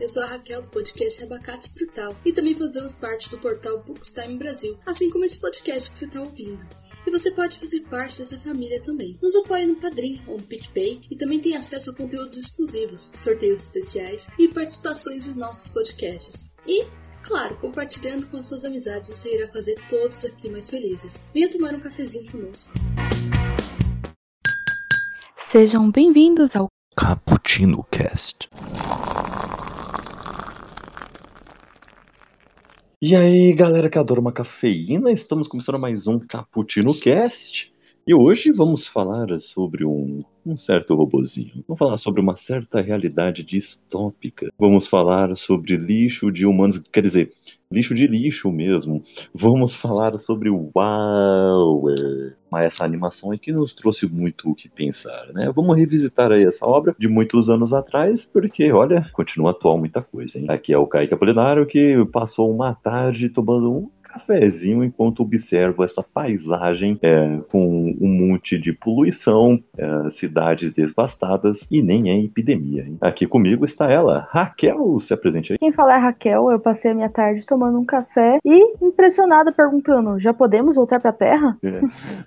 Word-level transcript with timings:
Eu 0.00 0.08
sou 0.08 0.22
a 0.22 0.26
Raquel 0.26 0.62
do 0.62 0.68
podcast 0.68 1.22
Abacate 1.22 1.68
Brutal 1.74 2.16
e 2.24 2.32
também 2.32 2.54
fazemos 2.54 2.94
parte 2.94 3.30
do 3.30 3.36
portal 3.36 3.82
Bookstime 3.82 4.38
Brasil, 4.38 4.78
assim 4.86 5.10
como 5.10 5.26
esse 5.26 5.38
podcast 5.38 5.90
que 5.90 5.98
você 5.98 6.06
está 6.06 6.22
ouvindo. 6.22 6.66
E 7.06 7.10
você 7.10 7.30
pode 7.32 7.58
fazer 7.58 7.80
parte 7.80 8.18
dessa 8.18 8.38
família 8.38 8.80
também. 8.80 9.18
Nos 9.20 9.36
apoie 9.36 9.66
no 9.66 9.76
Padrim 9.76 10.22
ou 10.26 10.38
no 10.38 10.42
PicPay 10.42 11.02
e 11.10 11.16
também 11.16 11.38
tem 11.38 11.54
acesso 11.54 11.90
a 11.90 11.94
conteúdos 11.94 12.38
exclusivos, 12.38 13.12
sorteios 13.14 13.60
especiais 13.60 14.26
e 14.38 14.48
participações 14.48 15.26
em 15.26 15.38
nossos 15.38 15.68
podcasts. 15.68 16.54
E 16.66 16.86
Claro, 17.22 17.54
compartilhando 17.56 18.26
com 18.28 18.38
as 18.38 18.46
suas 18.46 18.64
amizades, 18.64 19.10
você 19.10 19.34
irá 19.34 19.52
fazer 19.52 19.76
todos 19.88 20.24
aqui 20.24 20.48
mais 20.48 20.70
felizes. 20.70 21.26
Venha 21.34 21.52
tomar 21.52 21.74
um 21.74 21.80
cafezinho 21.80 22.28
conosco. 22.32 22.72
Sejam 25.52 25.90
bem-vindos 25.90 26.56
ao 26.56 26.68
Cappuccino 26.96 27.84
Cast. 27.90 28.48
E 33.02 33.16
aí, 33.16 33.50
galera 33.54 33.88
que 33.88 33.98
adora 33.98 34.20
uma 34.20 34.30
cafeína, 34.30 35.10
estamos 35.10 35.48
começando 35.48 35.78
mais 35.78 36.06
um 36.06 36.18
Cappuccino 36.18 36.92
Cast. 36.92 37.74
E 38.06 38.14
hoje 38.14 38.52
vamos 38.52 38.86
falar 38.86 39.40
sobre 39.40 39.86
um, 39.86 40.22
um, 40.50 40.56
certo 40.56 40.94
robozinho. 40.94 41.64
Vamos 41.66 41.78
falar 41.78 41.98
sobre 41.98 42.20
uma 42.20 42.36
certa 42.36 42.80
realidade 42.80 43.42
distópica. 43.42 44.52
Vamos 44.58 44.86
falar 44.86 45.36
sobre 45.36 45.76
lixo 45.76 46.30
de 46.30 46.46
humanos, 46.46 46.82
quer 46.92 47.02
dizer, 47.02 47.32
lixo 47.72 47.94
de 47.94 48.06
lixo 48.06 48.50
mesmo. 48.50 49.02
Vamos 49.32 49.74
falar 49.74 50.18
sobre 50.18 50.50
o 50.50 50.70
Uau! 50.74 51.84
Mas 52.50 52.64
essa 52.66 52.84
animação 52.84 53.30
aqui 53.30 53.52
nos 53.52 53.72
trouxe 53.72 54.12
muito 54.12 54.50
o 54.50 54.54
que 54.54 54.68
pensar, 54.68 55.28
né? 55.32 55.52
Vamos 55.54 55.76
revisitar 55.76 56.32
aí 56.32 56.44
essa 56.44 56.66
obra 56.66 56.94
de 56.98 57.08
muitos 57.08 57.48
anos 57.48 57.72
atrás, 57.72 58.24
porque, 58.24 58.72
olha, 58.72 59.06
continua 59.12 59.52
atual 59.52 59.78
muita 59.78 60.02
coisa, 60.02 60.38
hein? 60.38 60.46
Aqui 60.48 60.72
é 60.72 60.78
o 60.78 60.86
Kaique 60.86 61.14
Apolinário 61.14 61.66
que 61.66 62.04
passou 62.06 62.52
uma 62.52 62.74
tarde 62.74 63.28
tomando 63.28 63.72
um 63.72 63.90
cafezinho 64.12 64.82
enquanto 64.82 65.20
observo 65.20 65.84
essa 65.84 66.02
paisagem 66.02 66.98
é, 67.02 67.38
com 67.50 67.94
um 68.00 68.28
monte 68.28 68.58
de 68.58 68.72
poluição, 68.72 69.62
é, 69.76 70.10
cidades 70.10 70.72
devastadas 70.72 71.68
e 71.70 71.82
nem 71.82 72.10
é 72.10 72.18
epidemia. 72.18 72.82
Hein? 72.82 72.98
Aqui 73.00 73.26
comigo 73.26 73.64
está 73.64 73.90
ela, 73.90 74.26
Raquel, 74.30 74.98
se 74.98 75.14
apresente 75.14 75.52
aí. 75.52 75.58
Quem 75.58 75.72
fala 75.72 75.94
é 75.94 75.98
Raquel, 75.98 76.50
eu 76.50 76.58
passei 76.58 76.90
a 76.90 76.94
minha 76.94 77.10
tarde 77.10 77.46
tomando 77.46 77.78
um 77.78 77.84
café 77.84 78.38
e 78.44 78.84
impressionada 78.84 79.52
perguntando, 79.52 80.18
já 80.18 80.34
podemos 80.34 80.74
voltar 80.74 81.00
para 81.00 81.10
a 81.10 81.14
Terra? 81.14 81.56
É, 81.70 81.80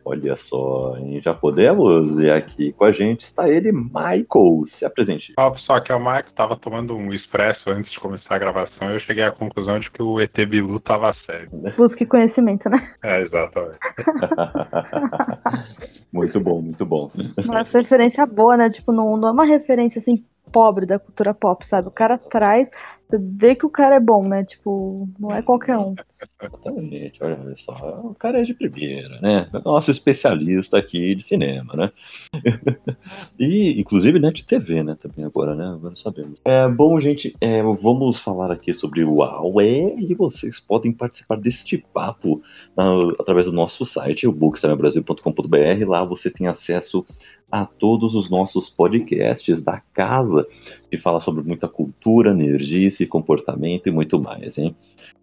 olha 0.06 0.36
só, 0.38 0.96
hein? 0.98 1.20
já 1.22 1.34
podemos? 1.34 2.18
E 2.18 2.30
aqui 2.30 2.72
com 2.72 2.86
a 2.86 2.92
gente 2.92 3.22
está 3.22 3.50
ele, 3.50 3.72
Michael, 3.74 4.64
se 4.68 4.86
apresente. 4.86 5.34
Fala 5.36 5.52
pessoal, 5.54 5.80
aqui 5.80 5.92
é 5.92 5.96
o 5.96 6.00
Michael, 6.00 6.26
estava 6.30 6.56
tomando 6.56 6.96
um 6.96 7.14
expresso 7.14 7.70
antes 7.70 7.92
de 7.92 8.00
começar 8.00 8.36
a 8.36 8.40
gravação 8.40 8.90
e 8.90 8.94
eu 8.94 9.00
cheguei 9.02 9.24
à 9.24 9.32
conclusão 9.32 9.80
de 9.80 9.92
que 9.92 10.02
o 10.02 10.22
ET 10.22 10.34
Bilu 10.34 10.78
estava 10.78 11.14
sério. 11.26 11.50
Busque 11.78 12.06
conhecimento, 12.06 12.70
né? 12.70 12.78
É, 13.04 13.22
exatamente. 13.22 13.78
muito 16.12 16.40
bom, 16.40 16.62
muito 16.62 16.86
bom. 16.86 17.10
Uma 17.46 17.64
referência 17.64 18.26
boa, 18.26 18.58
né? 18.58 18.70
Tipo, 18.70 18.92
não, 18.92 19.18
não 19.18 19.30
é 19.30 19.32
uma 19.32 19.46
referência 19.46 20.00
assim 20.00 20.24
pobre 20.52 20.86
da 20.86 21.00
cultura 21.00 21.34
pop, 21.34 21.66
sabe? 21.66 21.88
O 21.88 21.92
cara 21.92 22.18
traz, 22.18 22.70
vê 23.12 23.56
que 23.56 23.66
o 23.66 23.70
cara 23.70 23.96
é 23.96 24.00
bom, 24.00 24.28
né? 24.28 24.44
Tipo, 24.44 25.08
não 25.20 25.32
é 25.32 25.42
qualquer 25.42 25.78
um. 25.78 25.96
Exatamente, 26.42 27.24
olha 27.24 27.54
só, 27.58 28.02
o 28.04 28.16
cara 28.16 28.40
é 28.40 28.44
de 28.44 28.54
primeira, 28.54 29.20
né? 29.22 29.50
Nosso 29.64 29.92
especialista 29.92 30.78
aqui 30.78 31.16
de 31.16 31.24
cinema, 31.24 31.74
né? 31.76 31.92
e, 33.40 33.80
inclusive, 33.80 34.20
né, 34.20 34.32
de 34.32 34.44
TV, 34.44 34.84
né, 34.84 34.96
também 35.00 35.26
agora, 35.26 35.56
né? 35.56 35.66
Agora 35.68 35.96
sabemos. 35.96 36.40
É, 36.46 36.68
bom, 36.68 37.00
gente, 37.00 37.36
é, 37.40 37.62
vamos 37.62 38.20
falar 38.20 38.52
aqui 38.52 38.74
sobre 38.74 39.04
o 39.04 39.16
Huawei 39.16 39.96
e 39.98 40.14
vocês 40.14 40.60
podem 40.60 40.92
participar 40.92 41.38
deste 41.38 41.78
papo 41.78 42.42
uh, 42.78 43.10
através 43.20 43.46
do 43.46 43.52
nosso 43.52 43.86
site, 43.86 44.28
o 44.28 44.32
bookstamebrasil.com.br. 44.32 45.88
Lá 45.88 46.04
você 46.04 46.32
tem 46.32 46.48
acesso 46.48 47.06
a 47.52 47.66
todos 47.66 48.16
os 48.16 48.32
nossos 48.32 48.68
podcasts 48.70 49.62
da 49.62 49.80
casa, 49.94 50.46
que 50.90 50.98
fala 50.98 51.22
sobre 51.22 51.44
muita 51.44 51.68
cultura, 51.68 52.32
energia, 52.32 52.90
comportamento 53.08 53.88
e 53.88 53.92
muito 53.92 54.20
mais, 54.20 54.58
hein? 54.58 54.76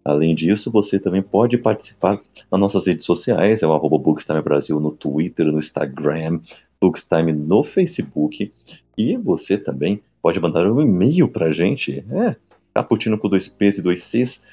Além 0.03 0.33
disso, 0.33 0.71
você 0.71 0.90
também 0.99 1.21
pode 1.21 1.57
participar 1.57 2.19
nas 2.51 2.59
nossas 2.59 2.87
redes 2.87 3.05
sociais, 3.05 3.63
é 3.63 3.67
o 3.67 3.73
arroba 3.73 3.97
Bookstime 3.97 4.41
Brasil 4.41 4.79
no 4.79 4.91
Twitter, 4.91 5.45
no 5.47 5.59
Instagram, 5.59 6.39
Bookstime 6.79 7.31
no 7.31 7.63
Facebook, 7.63 8.51
e 8.97 9.17
você 9.17 9.57
também 9.57 10.01
pode 10.21 10.39
mandar 10.39 10.65
um 10.67 10.81
e-mail 10.81 11.27
pra 11.27 11.51
gente, 11.51 12.03
é 12.11 12.35
caputino 12.73 13.17
com 13.17 13.27
dois 13.27 13.47
P's 13.47 13.77
e 13.77 13.81
dois 13.81 14.03
C's, 14.03 14.47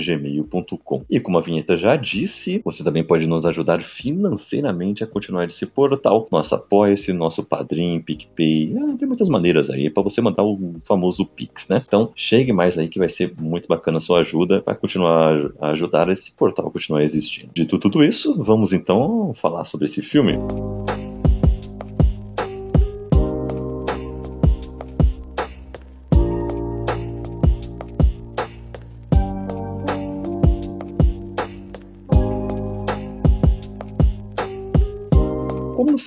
gmail.com 0.00 1.04
E 1.08 1.20
como 1.20 1.38
a 1.38 1.40
vinheta 1.40 1.76
já 1.76 1.96
disse, 1.96 2.60
você 2.64 2.82
também 2.82 3.04
pode 3.04 3.26
nos 3.26 3.44
ajudar 3.46 3.82
financeiramente 3.82 5.04
a 5.04 5.06
continuar 5.06 5.46
esse 5.46 5.66
portal. 5.66 6.26
Nosso 6.30 6.54
apoia-se, 6.54 7.12
nosso 7.12 7.44
padrinho, 7.44 8.02
PicPay. 8.02 8.74
Ah, 8.76 8.96
tem 8.98 9.06
muitas 9.06 9.28
maneiras 9.28 9.70
aí 9.70 9.90
para 9.90 10.02
você 10.02 10.20
mandar 10.20 10.42
o 10.42 10.76
famoso 10.84 11.24
Pix, 11.26 11.68
né? 11.68 11.82
Então 11.86 12.10
chegue 12.16 12.52
mais 12.52 12.78
aí 12.78 12.88
que 12.88 12.98
vai 12.98 13.08
ser 13.08 13.34
muito 13.38 13.68
bacana 13.68 13.98
a 13.98 14.00
sua 14.00 14.20
ajuda 14.20 14.60
para 14.62 14.74
continuar 14.74 15.52
a 15.60 15.70
ajudar 15.70 16.08
esse 16.08 16.32
portal 16.32 16.68
a 16.68 16.70
continuar 16.70 17.04
existindo. 17.04 17.50
Dito 17.54 17.78
tudo 17.78 18.02
isso, 18.02 18.42
vamos 18.42 18.72
então 18.72 19.32
falar 19.34 19.64
sobre 19.64 19.84
esse 19.84 20.02
filme. 20.02 20.38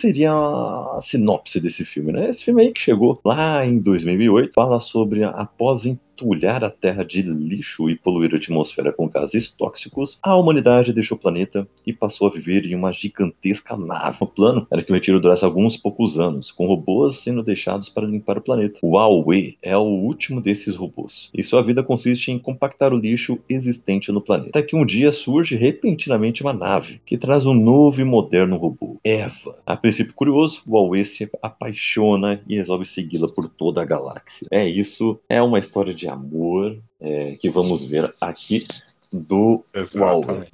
Seria 0.01 0.31
a 0.33 0.99
sinopse 1.01 1.59
desse 1.59 1.85
filme, 1.85 2.11
né? 2.11 2.29
Esse 2.29 2.43
filme 2.43 2.63
aí 2.63 2.71
que 2.71 2.81
chegou 2.81 3.19
lá 3.23 3.65
em 3.65 3.79
2008 3.79 4.51
fala 4.53 4.79
sobre 4.79 5.23
após 5.23 5.85
entulhar 6.21 6.63
a 6.63 6.69
Terra 6.69 7.03
de 7.03 7.21
lixo 7.21 7.89
e 7.89 7.95
poluir 7.95 8.33
a 8.33 8.37
atmosfera 8.37 8.93
com 8.93 9.09
gases 9.09 9.49
tóxicos, 9.49 10.19
a 10.21 10.35
humanidade 10.35 10.93
deixou 10.93 11.17
o 11.17 11.19
planeta 11.19 11.67
e 11.85 11.91
passou 11.91 12.27
a 12.27 12.31
viver 12.31 12.65
em 12.65 12.75
uma 12.75 12.91
gigantesca 12.91 13.75
nave. 13.75 14.17
O 14.19 14.27
plano 14.27 14.67
era 14.69 14.83
que 14.83 14.91
o 14.91 14.93
retiro 14.93 15.19
durasse 15.19 15.43
alguns 15.43 15.75
poucos 15.75 16.19
anos, 16.19 16.51
com 16.51 16.67
robôs 16.67 17.19
sendo 17.19 17.41
deixados 17.41 17.89
para 17.89 18.05
limpar 18.05 18.37
o 18.37 18.41
planeta. 18.41 18.79
O 18.83 18.91
Huawei 18.91 19.57
é 19.61 19.75
o 19.75 19.81
último 19.81 20.39
desses 20.39 20.75
robôs, 20.75 21.29
e 21.33 21.43
sua 21.43 21.63
vida 21.63 21.81
consiste 21.81 22.31
em 22.31 22.37
compactar 22.37 22.93
o 22.93 22.97
lixo 22.97 23.39
existente 23.49 24.11
no 24.11 24.21
planeta. 24.21 24.49
Até 24.49 24.61
que 24.61 24.75
um 24.75 24.85
dia 24.85 25.11
surge 25.11 25.55
repentinamente 25.55 26.43
uma 26.43 26.53
nave 26.53 27.01
que 27.05 27.17
traz 27.17 27.45
um 27.45 27.53
novo 27.53 27.99
e 27.99 28.03
moderno 28.03 28.57
robô, 28.57 28.97
Eva. 29.03 29.57
A 29.65 29.75
princípio 29.75 30.13
curioso, 30.13 30.61
o 30.67 30.73
Huawei 30.73 31.03
se 31.03 31.29
apaixona 31.41 32.41
e 32.47 32.57
resolve 32.57 32.85
segui-la 32.85 33.27
por 33.27 33.47
toda 33.47 33.81
a 33.81 33.85
galáxia. 33.85 34.47
É 34.51 34.67
isso, 34.67 35.19
é 35.27 35.41
uma 35.41 35.59
história 35.59 35.93
de 35.93 36.10
amor 36.11 36.77
é, 36.99 37.35
que 37.39 37.49
vamos 37.49 37.87
ver 37.87 38.13
aqui 38.21 38.65
do 39.11 39.63
Huawei. 39.95 40.47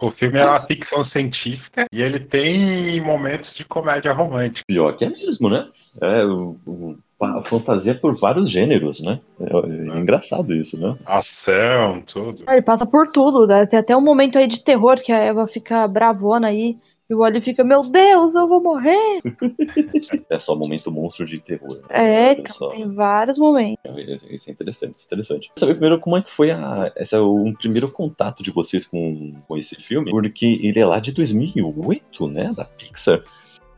O 0.00 0.10
filme 0.10 0.38
é 0.38 0.46
uma 0.46 0.60
ficção 0.60 1.04
científica 1.06 1.86
e 1.92 2.00
ele 2.00 2.20
tem 2.20 2.98
momentos 3.02 3.52
de 3.54 3.64
comédia 3.64 4.12
romântica. 4.12 4.64
Pior 4.66 4.96
que 4.96 5.04
é 5.04 5.10
mesmo, 5.10 5.50
né? 5.50 5.68
É, 6.00 6.24
o, 6.24 6.56
o, 6.66 6.96
a 7.20 7.42
fantasia 7.42 7.94
por 7.94 8.14
vários 8.18 8.50
gêneros, 8.50 9.02
né? 9.02 9.20
É, 9.38 9.44
é, 9.44 9.98
engraçado 10.00 10.54
isso, 10.54 10.80
né? 10.80 10.96
Ação, 11.04 12.02
tudo. 12.06 12.44
Ele 12.48 12.62
passa 12.62 12.86
por 12.86 13.12
tudo, 13.12 13.46
né? 13.46 13.66
Tem 13.66 13.78
até 13.78 13.94
um 13.94 14.02
momento 14.02 14.38
aí 14.38 14.46
de 14.46 14.64
terror 14.64 14.96
que 14.96 15.12
a 15.12 15.18
Eva 15.18 15.46
fica 15.46 15.86
bravona 15.86 16.48
aí 16.48 16.78
e 17.08 17.14
o 17.14 17.18
Wally 17.18 17.40
fica, 17.40 17.62
meu 17.62 17.82
Deus, 17.84 18.34
eu 18.34 18.48
vou 18.48 18.60
morrer. 18.60 19.20
é 20.28 20.38
só 20.40 20.54
um 20.54 20.58
momento 20.58 20.90
monstro 20.90 21.24
de 21.24 21.38
terror. 21.38 21.72
Né? 21.72 21.82
É, 21.90 22.32
então, 22.32 22.68
tem 22.68 22.92
vários 22.92 23.38
momentos. 23.38 23.78
É, 23.84 24.34
isso 24.34 24.50
é 24.50 24.52
interessante, 24.52 24.94
isso 24.96 25.04
é 25.04 25.06
interessante. 25.06 25.52
Saber 25.56 25.74
primeiro 25.74 26.00
como 26.00 26.16
é 26.16 26.22
que 26.22 26.30
foi 26.30 26.50
a, 26.50 26.92
essa, 26.96 27.22
um 27.22 27.52
primeiro 27.54 27.88
contato 27.88 28.42
de 28.42 28.50
vocês 28.50 28.84
com, 28.84 29.34
com 29.46 29.56
esse 29.56 29.76
filme, 29.76 30.10
porque 30.10 30.58
ele 30.62 30.80
é 30.80 30.84
lá 30.84 30.98
de 30.98 31.12
2008, 31.12 32.28
né, 32.28 32.52
da 32.52 32.64
Pixar. 32.64 33.22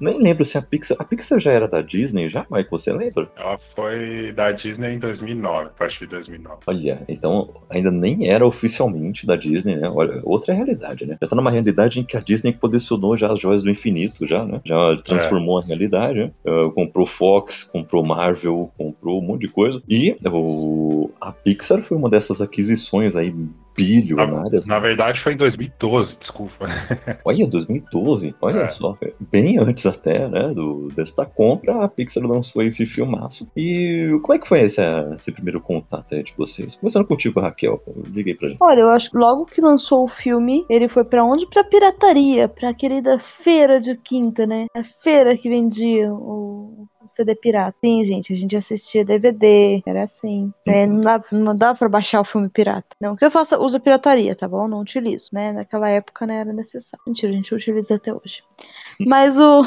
Nem 0.00 0.18
lembro 0.18 0.44
se 0.44 0.56
a 0.56 0.62
Pixar. 0.62 0.96
A 1.00 1.04
Pixar 1.04 1.38
já 1.40 1.52
era 1.52 1.68
da 1.68 1.80
Disney 1.82 2.28
já, 2.28 2.46
Mike? 2.50 2.70
Você 2.70 2.92
lembra? 2.92 3.28
Ela 3.36 3.58
foi 3.74 4.32
da 4.32 4.52
Disney 4.52 4.94
em 4.94 4.98
2009, 4.98 5.66
a 5.66 5.68
partir 5.70 6.00
de 6.00 6.06
2009. 6.06 6.58
Olha, 6.66 7.02
então 7.08 7.54
ainda 7.68 7.90
nem 7.90 8.28
era 8.28 8.46
oficialmente 8.46 9.26
da 9.26 9.36
Disney, 9.36 9.76
né? 9.76 9.88
Olha, 9.88 10.20
outra 10.24 10.54
realidade, 10.54 11.06
né? 11.06 11.18
Já 11.20 11.28
tá 11.28 11.36
numa 11.36 11.50
realidade 11.50 12.00
em 12.00 12.04
que 12.04 12.16
a 12.16 12.20
Disney 12.20 12.52
colecionou 12.52 13.16
já 13.16 13.32
as 13.32 13.40
joias 13.40 13.62
do 13.62 13.70
infinito, 13.70 14.26
já, 14.26 14.44
né? 14.44 14.60
Já 14.64 14.96
transformou 14.96 15.60
é. 15.60 15.62
a 15.62 15.66
realidade, 15.66 16.18
né? 16.18 16.30
Uh, 16.46 16.70
comprou 16.70 17.06
Fox, 17.06 17.64
comprou 17.64 18.04
Marvel, 18.04 18.70
comprou 18.76 19.20
um 19.20 19.26
monte 19.26 19.42
de 19.42 19.48
coisa. 19.48 19.82
E 19.88 20.16
o, 20.24 21.10
a 21.20 21.32
Pixar 21.32 21.80
foi 21.80 21.96
uma 21.96 22.08
dessas 22.08 22.40
aquisições 22.40 23.16
aí 23.16 23.34
bilionárias. 23.78 24.66
Na, 24.66 24.74
na 24.74 24.80
verdade 24.80 25.22
foi 25.22 25.34
em 25.34 25.36
2012, 25.36 26.16
desculpa. 26.20 26.66
Olha, 27.24 27.46
2012, 27.46 28.34
olha 28.40 28.60
É. 28.62 28.68
só. 28.68 28.96
Bem 29.30 29.58
antes 29.58 29.86
até, 29.86 30.26
né, 30.28 30.48
do, 30.54 30.88
desta 30.94 31.24
compra, 31.24 31.84
a 31.84 31.88
Pixar 31.88 32.24
lançou 32.24 32.62
esse 32.62 32.84
filmaço. 32.86 33.48
E 33.56 34.08
como 34.22 34.34
é 34.34 34.38
que 34.38 34.48
foi 34.48 34.62
esse, 34.62 34.80
esse 35.16 35.32
primeiro 35.32 35.60
contato 35.60 36.14
aí 36.14 36.22
de 36.22 36.34
vocês? 36.36 36.74
Começando 36.76 37.06
contigo, 37.06 37.40
Raquel, 37.40 37.80
aí 38.14 38.34
pra 38.34 38.48
gente. 38.48 38.58
Olha, 38.60 38.80
eu 38.80 38.88
acho 38.90 39.10
que 39.10 39.16
logo 39.18 39.46
que 39.46 39.60
lançou 39.60 40.04
o 40.04 40.08
filme, 40.08 40.64
ele 40.68 40.88
foi 40.88 41.04
pra 41.04 41.24
onde? 41.24 41.46
Pra 41.46 41.64
pirataria, 41.64 42.48
pra 42.48 42.74
querida 42.74 43.18
feira 43.18 43.80
de 43.80 43.96
quinta, 43.96 44.46
né? 44.46 44.66
A 44.74 44.82
feira 44.84 45.36
que 45.36 45.48
vendia 45.48 46.12
o, 46.12 46.57
CD 47.08 47.34
pirata. 47.34 47.76
Sim, 47.82 48.04
gente, 48.04 48.32
a 48.32 48.36
gente 48.36 48.56
assistia 48.56 49.04
DVD, 49.04 49.82
era 49.86 50.02
assim. 50.02 50.52
né? 50.66 50.86
não, 50.86 51.00
dá, 51.00 51.24
não 51.32 51.56
dá 51.56 51.74
pra 51.74 51.88
baixar 51.88 52.20
o 52.20 52.24
filme 52.24 52.48
pirata. 52.48 52.88
Não 53.00 53.16
que 53.16 53.24
eu 53.24 53.30
faça 53.30 53.58
uso 53.58 53.80
pirataria, 53.80 54.34
tá 54.34 54.46
bom? 54.46 54.68
Não 54.68 54.80
utilizo, 54.80 55.28
né? 55.32 55.52
Naquela 55.52 55.88
época 55.88 56.26
não 56.26 56.34
era 56.34 56.52
necessário. 56.52 57.02
Mentira, 57.06 57.32
a 57.32 57.34
gente 57.36 57.54
utiliza 57.54 57.94
até 57.96 58.12
hoje. 58.12 58.42
Mas 59.06 59.38
o. 59.38 59.62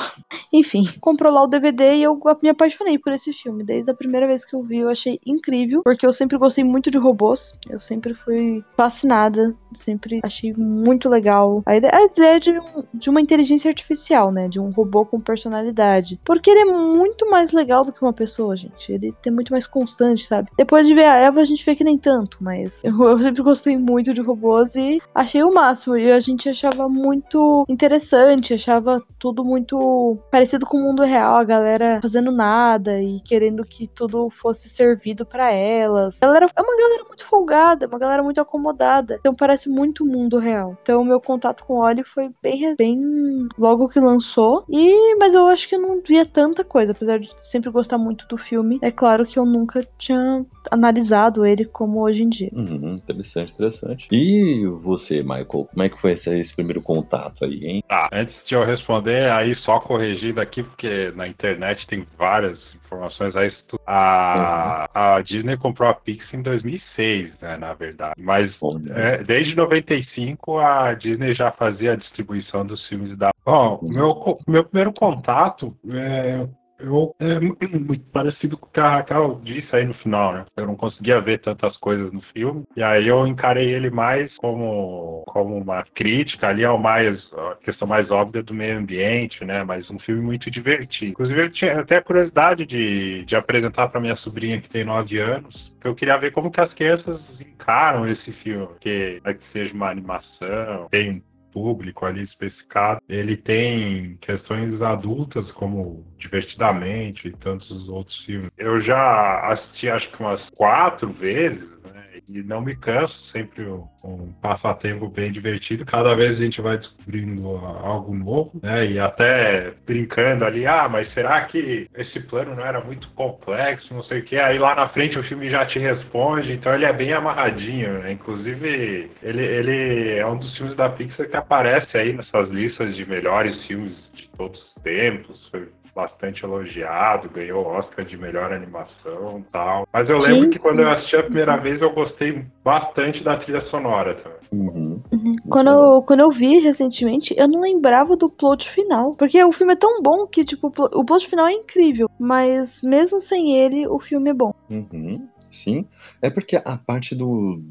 Enfim, 0.52 0.84
comprou 1.00 1.32
lá 1.32 1.44
o 1.44 1.48
DVD 1.48 1.96
e 1.96 2.04
eu 2.04 2.20
me 2.44 2.50
apaixonei 2.50 2.98
por 3.00 3.14
esse 3.14 3.32
filme. 3.32 3.64
Desde 3.64 3.90
a 3.92 3.94
primeira 3.94 4.28
vez 4.28 4.44
que 4.44 4.56
eu 4.56 4.62
vi, 4.62 4.80
eu 4.80 4.90
achei 4.90 5.20
incrível, 5.26 5.82
porque 5.84 6.06
eu 6.06 6.12
sempre 6.12 6.38
gostei 6.38 6.64
muito 6.64 6.92
de 6.92 6.98
robôs. 6.98 7.58
Eu 7.70 7.80
sempre 7.80 8.14
fui 8.14 8.64
fascinada, 8.76 9.56
sempre 9.74 10.20
achei 10.24 10.54
muito 10.54 11.08
legal 11.08 11.62
a 11.66 11.76
ideia, 11.76 11.94
a 11.96 12.04
ideia 12.06 12.40
de, 12.40 12.52
um- 12.52 12.84
de 12.94 13.10
uma 13.10 13.22
inteligência 13.22 13.70
artificial, 13.70 14.32
né? 14.32 14.48
De 14.50 14.60
um 14.60 14.70
robô 14.72 15.06
com 15.06 15.20
personalidade. 15.20 16.20
Porque 16.26 16.50
ele 16.50 16.62
é 16.62 16.66
muito 16.66 17.30
mais 17.30 17.52
legal 17.52 17.86
do 17.86 17.94
que 17.94 18.02
uma 18.02 18.14
pessoa, 18.14 18.56
gente. 18.56 18.92
Ele 18.92 19.14
é 19.26 19.32
muito 19.32 19.52
mais 19.52 19.66
constante, 19.68 20.24
sabe? 20.26 20.50
Depois 20.58 20.88
de 20.88 20.94
ver 20.94 21.06
a 21.06 21.16
Eva, 21.18 21.40
a 21.40 21.44
gente 21.46 21.66
vê 21.66 21.76
que 21.76 21.84
nem 21.84 21.98
tanto, 21.98 22.38
mas 22.42 22.84
eu, 22.84 22.92
eu 23.04 23.18
sempre 23.20 23.42
gostei 23.44 23.78
muito 23.78 24.14
de 24.14 24.22
robôs 24.22 24.76
e 24.76 25.00
achei 25.16 25.44
o 25.44 25.54
máximo. 25.54 25.96
E 25.98 26.12
a 26.12 26.20
gente 26.20 26.50
achava 26.50 26.90
muito 26.90 27.66
interessante, 27.70 28.54
achava 28.54 28.81
tudo 29.20 29.44
muito 29.44 30.18
parecido 30.32 30.66
com 30.66 30.78
o 30.78 30.82
mundo 30.82 31.04
real, 31.04 31.36
a 31.36 31.44
galera 31.44 32.00
fazendo 32.02 32.32
nada 32.32 33.02
e 33.02 33.20
querendo 33.22 33.64
que 33.64 33.88
tudo 33.88 34.30
fosse 34.30 34.70
servido 34.70 35.26
pra 35.26 35.52
elas. 35.52 36.22
A 36.22 36.28
galera 36.28 36.48
é 36.56 36.62
uma 36.62 36.78
galera 36.78 37.04
muito 37.06 37.26
folgada, 37.26 37.88
uma 37.88 38.00
galera 38.00 38.24
muito 38.24 38.42
acomodada. 38.42 39.18
Então 39.20 39.34
parece 39.34 39.70
muito 39.70 40.04
o 40.04 40.08
mundo 40.08 40.38
real. 40.38 40.78
Então 40.82 41.02
o 41.02 41.06
meu 41.06 41.20
contato 41.20 41.64
com 41.66 41.76
o 41.76 41.84
Oli 41.84 42.04
foi 42.04 42.30
bem, 42.42 42.76
bem 42.76 43.48
logo 43.58 43.90
que 43.90 44.00
lançou. 44.00 44.66
E 44.70 45.16
mas 45.16 45.34
eu 45.34 45.48
acho 45.48 45.68
que 45.68 45.76
eu 45.76 45.82
não 45.82 46.02
via 46.02 46.26
tanta 46.26 46.64
coisa, 46.64 46.92
apesar 46.92 47.20
de 47.20 47.32
sempre 47.42 47.70
gostar 47.70 47.98
muito 47.98 48.28
do 48.28 48.38
filme. 48.38 48.80
É 48.82 48.92
claro 48.92 49.26
que 49.26 49.38
eu 49.38 49.46
nunca 49.46 49.86
tinha 49.98 50.46
analisado 50.70 51.46
ele 51.46 51.66
como 51.66 52.02
hoje 52.02 52.24
em 52.24 52.30
dia. 52.30 52.50
Uhum, 52.54 52.96
interessante, 52.96 53.54
interessante. 53.54 54.08
E 54.12 54.66
você, 54.66 55.22
Michael, 55.22 55.46
como 55.46 55.84
é 55.84 55.90
que 55.90 56.00
foi 56.00 56.14
esse, 56.14 56.40
esse 56.40 56.56
primeiro 56.56 56.82
contato 56.82 57.46
aí, 57.46 57.66
hein? 57.66 57.84
Tá, 57.88 58.10
antes 58.12 58.36
de 58.46 58.56
eu 58.56 58.64
responder, 58.72 59.32
aí 59.32 59.56
só 59.58 59.80
corrigindo 59.80 60.42
aqui, 60.42 60.64
porque 60.64 61.12
na 61.16 61.28
internet 61.28 61.86
tem 61.88 62.06
várias 62.18 62.60
informações 62.76 63.36
aí. 63.36 63.52
A, 63.88 65.16
a 65.16 65.22
Disney 65.22 65.58
comprou 65.58 65.90
a 65.90 65.94
Pixar 65.94 66.40
em 66.40 66.44
2006, 66.44 67.40
né, 67.42 67.58
na 67.58 67.74
verdade. 67.74 68.16
Mas 68.18 68.52
é, 68.90 69.24
desde 69.24 69.56
95 69.56 70.60
a 70.60 70.94
Disney 70.94 71.34
já 71.34 71.52
fazia 71.52 71.94
a 71.94 71.98
distribuição 71.98 72.66
dos 72.66 72.86
filmes 72.88 73.18
da. 73.18 73.32
Bom, 73.46 73.80
o 73.82 73.90
meu, 73.90 74.40
meu 74.48 74.64
primeiro 74.64 74.94
contato 74.94 75.76
é, 75.90 76.46
eu, 76.84 77.16
é 77.20 77.40
mu- 77.40 77.58
muito 77.88 78.04
parecido 78.12 78.58
com 78.58 78.68
o 78.68 78.70
que 78.70 78.80
a 78.80 78.98
Raquel 78.98 79.40
disse 79.44 79.76
aí 79.76 79.86
no 79.86 79.94
final, 79.96 80.34
né? 80.34 80.46
Eu 80.58 80.68
não 80.68 80.76
conseguia 80.76 81.20
ver 81.22 81.40
tantas 81.40 81.76
coisas 81.78 82.12
no 82.12 82.22
filme. 82.34 82.64
E 82.76 82.84
aí 82.84 83.08
eu 83.08 83.26
encarei 83.28 83.72
ele 83.74 83.90
mais 83.90 84.34
como, 84.38 85.24
como 85.28 85.58
uma 85.58 85.84
crítica 85.96 86.48
ali 86.48 86.66
ao 86.66 86.78
mais, 86.78 87.18
a 87.34 87.56
questão 87.64 87.88
mais 87.88 88.10
óbvia 88.12 88.44
do 88.44 88.54
meio 88.54 88.78
ambiente, 88.78 89.44
né? 89.46 89.64
Mas 89.64 89.90
um 89.90 90.00
filme 90.00 90.22
muito 90.22 90.50
divertido. 90.50 91.12
Inclusive, 91.12 91.42
eu 91.42 91.52
tinha 91.52 91.80
até 91.80 91.98
a 91.98 92.04
curiosidade 92.04 92.66
de, 92.66 93.26
de 93.26 93.36
apresentar 93.36 93.88
para 93.90 94.02
minha 94.02 94.16
sobrinha 94.18 94.62
que 94.62 94.70
tem 94.70 94.84
9 94.84 95.18
anos, 95.20 95.72
que 95.82 95.88
eu 95.88 95.96
queria 95.96 96.18
ver 96.18 96.32
como 96.32 96.52
que 96.52 96.62
as 96.62 96.74
crianças 96.74 97.22
encaram 97.40 98.08
esse 98.08 98.32
filme, 98.44 98.68
porque 98.68 99.22
é 99.24 99.34
que 99.34 99.52
seja 99.52 99.74
uma 99.74 99.90
animação, 99.90 100.88
tem 100.90 101.24
público 101.52 102.06
ali 102.06 102.24
especificado, 102.24 103.02
ele 103.08 103.38
tem 103.38 104.18
questões 104.22 104.82
adultas 104.82 105.50
como 105.52 106.06
Divertidamente 106.18 107.28
e 107.28 107.32
tantos 107.32 107.90
outros 107.90 108.18
filmes. 108.26 108.52
Eu 108.58 108.82
já 108.82 109.52
assisti 109.52 109.90
acho 109.90 110.10
que 110.12 110.22
umas 110.22 110.42
quatro 110.52 111.12
vezes, 111.14 111.68
né? 111.84 112.01
E 112.30 112.42
não 112.44 112.62
me 112.62 112.76
canso, 112.76 113.14
sempre 113.32 113.66
um, 113.66 114.34
passatempo 114.42 115.10
bem 115.10 115.32
divertido. 115.32 115.86
Cada 115.86 116.16
vez 116.16 116.38
a 116.38 116.44
gente 116.44 116.62
vai 116.62 116.78
descobrindo 116.78 117.48
algo 117.58 118.16
novo, 118.16 118.52
né? 118.62 118.86
E 118.86 119.00
até 119.00 119.74
brincando 119.86 120.46
ali, 120.46 120.66
ah, 120.66 120.88
mas 120.90 121.12
será 121.14 121.42
que 121.46 121.88
esse 121.96 122.20
plano 122.22 122.56
não 122.56 122.66
era 122.66 122.82
muito 122.82 123.10
complexo, 123.12 123.94
não 123.94 124.04
sei 124.04 124.20
o 124.20 124.24
que. 124.24 124.38
Aí 124.38 124.58
lá 124.58 124.76
na 124.76 124.90
frente 124.90 125.20
o 125.20 125.24
filme 125.24 125.50
já 125.50 125.66
te 125.66 125.80
responde, 125.80 126.54
então 126.54 126.74
ele 126.74 126.86
é 126.86 126.94
bem 126.94 127.14
amarradinho, 127.14 128.00
né? 128.00 128.12
Inclusive, 128.12 129.12
ele, 129.22 129.44
ele 129.44 130.10
é 130.18 130.26
um 130.26 130.38
dos 130.38 130.56
filmes 130.58 130.76
da 130.76 130.90
Pixar 130.90 131.30
que 131.30 131.36
aparece 131.36 131.98
aí 131.98 132.14
nessas 132.14 132.50
listas 132.50 132.96
de 132.96 133.06
melhores 133.06 133.66
filmes 133.66 133.94
de 134.14 134.30
todos 134.38 134.60
os 134.60 134.84
tempos. 134.84 135.50
Foi 135.50 135.68
bastante 135.96 136.44
elogiado, 136.44 137.30
ganhou 137.30 137.64
o 137.64 137.68
Oscar 137.68 138.06
de 138.06 138.18
melhor 138.18 138.52
animação 138.52 139.40
e 139.40 139.44
tal. 139.52 139.88
Mas 139.92 140.10
eu 140.10 140.18
lembro 140.18 140.46
Sim, 140.46 140.50
que 140.52 140.60
quando 140.60 140.82
eu 140.82 140.90
assisti 140.90 141.16
a 141.16 141.24
primeira 141.24 141.58
vez 141.58 141.82
eu 141.82 141.94
gostei 141.94 142.46
bastante 142.64 143.24
da 143.24 143.38
trilha 143.38 143.62
sonora 143.66 144.16
também. 144.16 144.38
Uhum. 144.52 145.02
Quando 145.50 145.70
eu, 145.70 146.02
quando 146.04 146.20
eu 146.22 146.32
vi 146.32 146.60
recentemente, 146.60 147.34
eu 147.38 147.48
não 147.48 147.62
lembrava 147.62 148.16
do 148.16 148.30
plot 148.30 148.70
final. 148.70 149.16
Porque 149.16 149.42
o 149.44 149.52
filme 149.52 149.74
é 149.74 149.76
tão 149.78 150.02
bom 150.02 150.26
que, 150.28 150.44
tipo, 150.44 150.68
o 150.68 150.72
plo- 150.72 150.90
o 150.94 151.06
plot 151.06 151.28
final 151.28 151.48
é 151.48 151.54
incrível. 151.54 152.10
Mas 152.20 152.82
mesmo 152.82 153.20
sem 153.20 153.56
ele, 153.56 153.88
o 153.88 154.00
filme 154.00 154.30
é 154.30 154.34
bom. 154.34 154.54
Uhum, 154.70 155.28
sim. 155.50 155.86
É 156.22 156.30
porque 156.30 156.56
a 156.58 156.78
parte 156.78 157.16
do, 157.16 157.62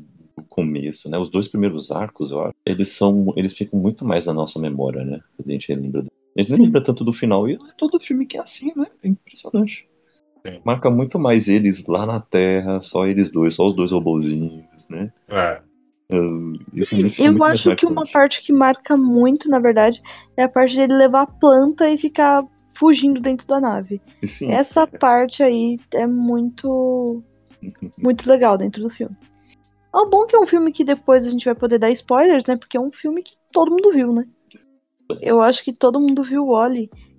começo, 0.48 1.08
né? 1.08 1.18
Os 1.18 1.30
dois 1.30 1.48
primeiros 1.48 1.90
arcos, 1.90 2.30
eu 2.30 2.42
acho, 2.42 2.54
eles 2.66 2.90
são. 2.90 3.32
Eles 3.36 3.56
ficam 3.56 3.78
muito 3.78 4.04
mais 4.04 4.26
na 4.26 4.32
nossa 4.32 4.58
memória, 4.58 5.04
né? 5.04 5.20
A 5.38 5.50
gente 5.50 5.74
lembra. 5.74 6.04
Sim. 6.48 6.62
lembra 6.62 6.82
tanto 6.82 7.04
do 7.04 7.12
final. 7.12 7.48
E 7.48 7.54
é 7.54 7.58
todo 7.76 8.00
filme 8.00 8.26
que 8.26 8.36
é 8.36 8.40
assim, 8.40 8.72
né? 8.76 8.86
É 9.02 9.08
impressionante. 9.08 9.88
Sim. 10.46 10.60
Marca 10.64 10.90
muito 10.90 11.18
mais 11.18 11.48
eles 11.48 11.86
lá 11.86 12.06
na 12.06 12.20
Terra, 12.20 12.82
só 12.82 13.06
eles 13.06 13.30
dois, 13.30 13.54
só 13.54 13.66
os 13.66 13.74
dois 13.74 13.92
robozinhos, 13.92 14.88
né? 14.88 15.12
É. 15.28 15.60
Isso 16.74 16.96
fica 16.96 17.22
Eu 17.22 17.44
acho 17.44 17.76
que 17.76 17.86
uma 17.86 18.04
parte 18.04 18.42
que 18.42 18.52
marca 18.52 18.96
muito, 18.96 19.48
na 19.48 19.60
verdade, 19.60 20.02
é 20.36 20.42
a 20.42 20.48
parte 20.48 20.74
dele 20.74 20.94
levar 20.94 21.22
a 21.22 21.26
planta 21.26 21.88
e 21.88 21.96
ficar 21.96 22.44
fugindo 22.74 23.20
dentro 23.20 23.46
da 23.46 23.60
nave. 23.60 24.00
Sim, 24.24 24.50
Essa 24.50 24.86
parte 24.86 25.42
aí 25.42 25.78
é 25.92 26.06
muito 26.06 27.22
muito 27.96 28.28
legal 28.28 28.56
dentro 28.56 28.82
do 28.82 28.90
filme. 28.90 29.16
É 29.94 30.08
bom 30.08 30.24
que 30.24 30.34
é 30.34 30.38
um 30.38 30.46
filme 30.46 30.72
que 30.72 30.82
depois 30.82 31.26
a 31.26 31.30
gente 31.30 31.44
vai 31.44 31.54
poder 31.54 31.78
dar 31.78 31.90
spoilers, 31.90 32.44
né? 32.46 32.56
Porque 32.56 32.76
é 32.76 32.80
um 32.80 32.90
filme 32.90 33.22
que 33.22 33.34
todo 33.52 33.70
mundo 33.70 33.92
viu, 33.92 34.12
né? 34.12 34.26
Eu 35.20 35.40
acho 35.40 35.64
que 35.64 35.72
todo 35.72 36.00
mundo 36.00 36.22
viu 36.22 36.46
o. 36.48 36.70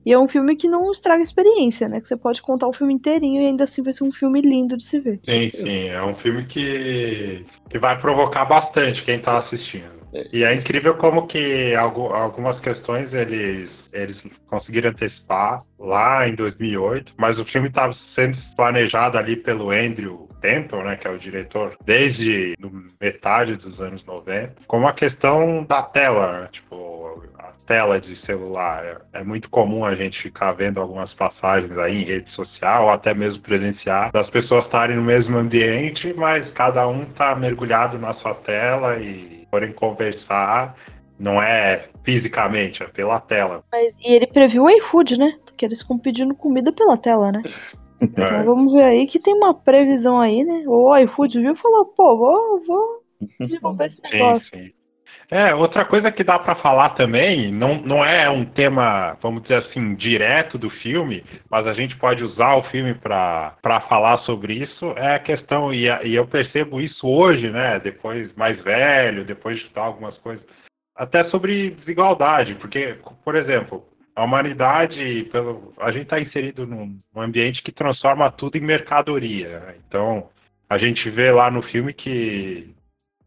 E 0.04 0.12
é 0.12 0.18
um 0.18 0.28
filme 0.28 0.56
que 0.56 0.68
não 0.68 0.90
estraga 0.92 1.22
experiência, 1.22 1.88
né? 1.88 2.02
Que 2.02 2.08
você 2.08 2.18
pode 2.18 2.42
contar 2.42 2.68
o 2.68 2.74
filme 2.74 2.94
inteirinho 2.94 3.42
e 3.42 3.46
ainda 3.46 3.66
assim 3.66 3.84
vai 3.84 3.94
ser 3.94 4.04
um 4.04 4.12
filme 4.12 4.42
lindo 4.42 4.76
de 4.76 4.84
se 4.84 5.00
ver. 5.00 5.20
Sim, 5.24 5.52
sim. 5.52 5.88
É 5.90 6.04
um 6.04 6.16
filme 6.16 6.46
que, 6.48 7.46
que 7.70 7.78
vai 7.78 8.00
provocar 8.02 8.46
bastante 8.46 9.04
quem 9.06 9.22
tá 9.22 9.40
assistindo. 9.40 10.01
E 10.34 10.44
é 10.44 10.54
incrível 10.54 10.96
como 10.96 11.28
que 11.28 11.74
algu- 11.76 12.14
algumas 12.14 12.60
questões 12.60 13.14
eles, 13.14 13.70
eles 13.94 14.18
conseguiram 14.48 14.90
antecipar 14.90 15.64
lá 15.80 16.28
em 16.28 16.36
2008, 16.36 17.14
mas 17.18 17.40
o 17.40 17.46
filme 17.46 17.70
estava 17.70 17.96
sendo 18.14 18.38
planejado 18.56 19.18
ali 19.18 19.38
pelo 19.38 19.72
Andrew 19.72 20.30
Temple, 20.42 20.84
né, 20.84 20.96
que 20.98 21.08
é 21.08 21.12
o 21.12 21.20
diretor, 21.20 21.76
desde 21.86 22.56
metade 23.00 23.56
dos 23.56 23.80
anos 23.80 24.04
90, 24.06 24.56
como 24.68 24.88
a 24.88 24.94
questão 24.94 25.64
da 25.64 25.84
tela, 25.84 26.42
né, 26.42 26.50
tipo, 26.52 27.24
a 27.38 27.52
tela 27.68 28.00
de 28.02 28.16
celular. 28.26 28.84
É, 29.14 29.20
é 29.20 29.24
muito 29.24 29.50
comum 29.50 29.86
a 29.86 29.96
gente 29.96 30.22
ficar 30.22 30.52
vendo 30.54 30.82
algumas 30.82 31.14
passagens 31.14 31.78
aí 31.78 32.02
em 32.02 32.06
rede 32.06 32.30
social, 32.32 32.86
ou 32.86 32.90
até 32.90 33.14
mesmo 33.14 33.42
presenciar, 33.42 34.12
das 34.12 34.30
pessoas 34.30 34.66
estarem 34.66 34.96
no 34.98 35.04
mesmo 35.04 35.38
ambiente, 35.38 36.14
mas 36.18 36.52
cada 36.54 36.88
um 36.88 37.06
tá 37.06 37.36
mergulhado 37.36 37.98
na 37.98 38.14
sua 38.16 38.34
tela 38.36 38.98
e 39.00 39.41
forem 39.52 39.74
conversar, 39.74 40.76
não 41.20 41.42
é 41.42 41.90
fisicamente, 42.04 42.82
é 42.82 42.88
pela 42.88 43.20
tela. 43.20 43.64
Mas, 43.72 43.96
e 44.00 44.14
ele 44.14 44.26
previu 44.26 44.64
o 44.64 44.70
iFood, 44.70 45.20
né? 45.20 45.38
Porque 45.46 45.66
eles 45.66 45.82
ficam 45.82 46.00
pedindo 46.00 46.34
comida 46.34 46.72
pela 46.72 46.98
tela, 46.98 47.32
né? 47.32 47.44
Então 48.02 48.26
É. 48.26 48.44
vamos 48.44 48.74
ver 48.74 48.84
aí 48.84 49.06
que 49.06 49.20
tem 49.20 49.36
uma 49.36 49.54
previsão 49.54 50.20
aí, 50.20 50.44
né? 50.44 50.64
O 50.66 50.98
iFood 50.98 51.40
viu 51.40 51.54
e 51.54 51.58
falou, 51.58 51.86
pô, 51.86 52.18
vou, 52.18 52.64
vou 52.66 53.04
desenvolver 53.40 53.86
esse 53.86 53.98
Sim, 53.98 54.10
negócio. 54.10 54.58
sim. 54.58 54.72
É, 55.34 55.56
outra 55.56 55.86
coisa 55.86 56.12
que 56.12 56.26
dá 56.26 56.38
para 56.38 56.56
falar 56.56 56.90
também, 56.90 57.54
não, 57.54 57.82
não 57.82 58.04
é 58.04 58.30
um 58.30 58.44
tema, 58.44 59.18
vamos 59.22 59.44
dizer 59.44 59.60
assim, 59.60 59.96
direto 59.96 60.58
do 60.58 60.70
filme, 60.70 61.24
mas 61.50 61.66
a 61.66 61.74
gente 61.74 61.96
pode 61.96 62.22
usar 62.22 62.56
o 62.56 62.64
filme 62.64 62.94
para 62.96 63.56
falar 63.88 64.18
sobre 64.20 64.56
isso, 64.56 64.94
é 64.98 65.16
a 65.16 65.20
questão, 65.20 65.74
e, 65.74 65.86
e 66.04 66.16
eu 66.16 66.28
percebo 66.28 66.82
isso 66.82 67.08
hoje, 67.08 67.50
né, 67.50 67.80
depois 67.80 68.36
mais 68.36 68.62
velho, 68.62 69.24
depois 69.24 69.56
de 69.56 69.62
estudar 69.62 69.84
algumas 69.84 70.18
coisas, 70.18 70.46
até 70.98 71.24
sobre 71.30 71.70
desigualdade, 71.72 72.56
porque, 72.56 72.98
por 73.24 73.36
exemplo, 73.36 73.86
a 74.14 74.26
humanidade, 74.26 75.30
pelo, 75.32 75.74
a 75.80 75.94
gente 75.94 76.04
está 76.04 76.20
inserido 76.20 76.68
num, 76.68 77.00
num, 77.16 77.22
ambiente 77.22 77.64
que 77.64 77.72
transforma 77.72 78.30
tudo 78.30 78.58
em 78.58 78.62
mercadoria. 78.62 79.62
Né? 79.62 79.76
Então, 79.88 80.30
a 80.70 80.78
gente 80.78 81.10
vê 81.10 81.32
lá 81.32 81.50
no 81.50 81.64
filme 81.64 81.94
que 81.94 82.76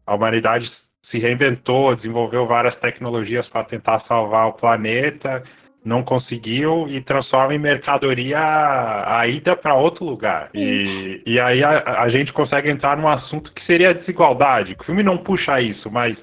a 0.05 0.13
humanidade 0.13 0.71
se 1.15 1.19
reinventou, 1.19 1.95
desenvolveu 1.95 2.45
várias 2.45 2.75
tecnologias 2.75 3.47
para 3.47 3.63
tentar 3.63 4.01
salvar 4.01 4.47
o 4.47 4.53
planeta, 4.53 5.43
não 5.83 6.03
conseguiu 6.03 6.87
e 6.89 6.99
transforma 7.01 7.53
em 7.53 7.59
mercadoria 7.59 8.39
a 8.39 9.27
ida 9.27 9.55
para 9.55 9.75
outro 9.75 10.03
lugar. 10.03 10.49
E, 10.53 11.21
e 11.25 11.39
aí 11.39 11.63
a, 11.63 12.01
a, 12.01 12.09
gente 12.09 12.33
consegue 12.33 12.69
entrar 12.69 12.97
num 12.97 13.07
assunto 13.07 13.51
que 13.53 13.63
seria 13.65 13.91
a 13.91 13.93
desigualdade. 13.93 14.75
O 14.79 14.83
filme 14.83 15.03
não 15.03 15.17
puxa 15.17 15.61
isso, 15.61 15.89
mas 15.91 16.17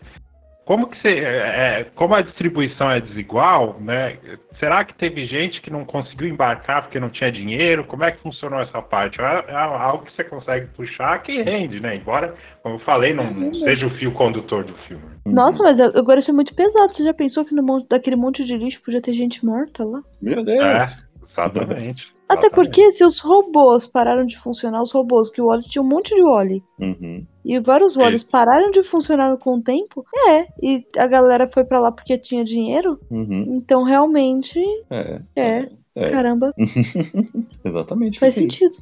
como 0.65 0.87
que 0.87 1.01
você, 1.01 1.09
é, 1.09 1.81
é, 1.81 1.85
como 1.97 2.15
a 2.15 2.23
distribuição 2.23 2.91
é 2.91 3.01
desigual, 3.01 3.81
né? 3.81 4.17
Será 4.61 4.85
que 4.85 4.95
teve 4.95 5.27
gente 5.27 5.61
que 5.61 5.71
não 5.71 5.85
conseguiu 5.85 6.29
embarcar 6.29 6.83
porque 6.83 7.01
não 7.01 7.11
tinha 7.11 7.33
dinheiro? 7.33 7.85
Como 7.85 8.05
é 8.05 8.13
que 8.13 8.23
funcionou 8.23 8.61
essa 8.61 8.81
parte? 8.81 9.21
É, 9.21 9.45
é 9.49 9.55
algo 9.57 10.05
que 10.05 10.15
você 10.15 10.23
consegue 10.23 10.67
puxar 10.69 11.21
que 11.23 11.43
rende, 11.43 11.81
né? 11.81 11.97
Embora, 11.97 12.35
como 12.63 12.77
eu 12.77 12.81
falei, 12.81 13.13
não, 13.13 13.33
não 13.33 13.53
seja 13.55 13.87
o 13.87 13.91
fio 13.97 14.13
condutor 14.13 14.65
do 14.65 14.75
filme. 14.87 15.03
Nossa, 15.27 15.63
mas 15.63 15.81
agora 15.81 16.21
isso 16.21 16.31
é 16.31 16.35
muito 16.35 16.55
pesado. 16.55 16.95
Você 16.95 17.05
já 17.05 17.13
pensou 17.13 17.45
que 17.45 17.55
no 17.55 17.63
monte, 17.63 17.89
daquele 17.89 18.17
monte 18.17 18.45
de 18.45 18.57
lixo 18.57 18.83
podia 18.83 19.01
ter 19.01 19.13
gente 19.13 19.45
morta 19.45 19.85
lá? 19.85 20.01
Meu 20.21 20.45
Deus! 20.45 20.65
É, 20.65 20.85
exatamente. 21.29 22.13
Até 22.33 22.51
porque 22.51 22.91
se 22.91 23.05
os 23.05 23.19
robôs 23.19 23.87
pararam 23.87 24.25
de 24.25 24.39
funcionar, 24.39 24.83
os 24.83 24.93
robôs, 24.93 25.31
que 25.31 25.41
o 25.41 25.47
Wally 25.47 25.65
tinha 25.65 25.83
um 25.83 25.89
monte 25.89 26.15
de 26.15 26.23
Wally. 26.23 26.63
Uhum. 26.81 27.27
E 27.45 27.59
vários 27.59 27.97
Wallys 27.97 28.23
pararam 28.23 28.71
de 28.71 28.83
funcionar 28.83 29.37
com 29.39 29.57
o 29.57 29.63
tempo. 29.63 30.05
É, 30.29 30.47
e 30.63 30.87
a 30.97 31.07
galera 31.07 31.51
foi 31.53 31.65
para 31.65 31.79
lá 31.79 31.93
porque 31.93 32.17
tinha 32.17 32.45
dinheiro. 32.45 32.99
Uhum. 33.11 33.57
Então 33.57 33.83
realmente. 33.83 34.61
É. 34.91 35.21
É. 35.37 35.69
é. 35.95 36.11
Caramba. 36.11 36.55
Exatamente. 37.65 38.19
Faz 38.19 38.35
sentido. 38.35 38.75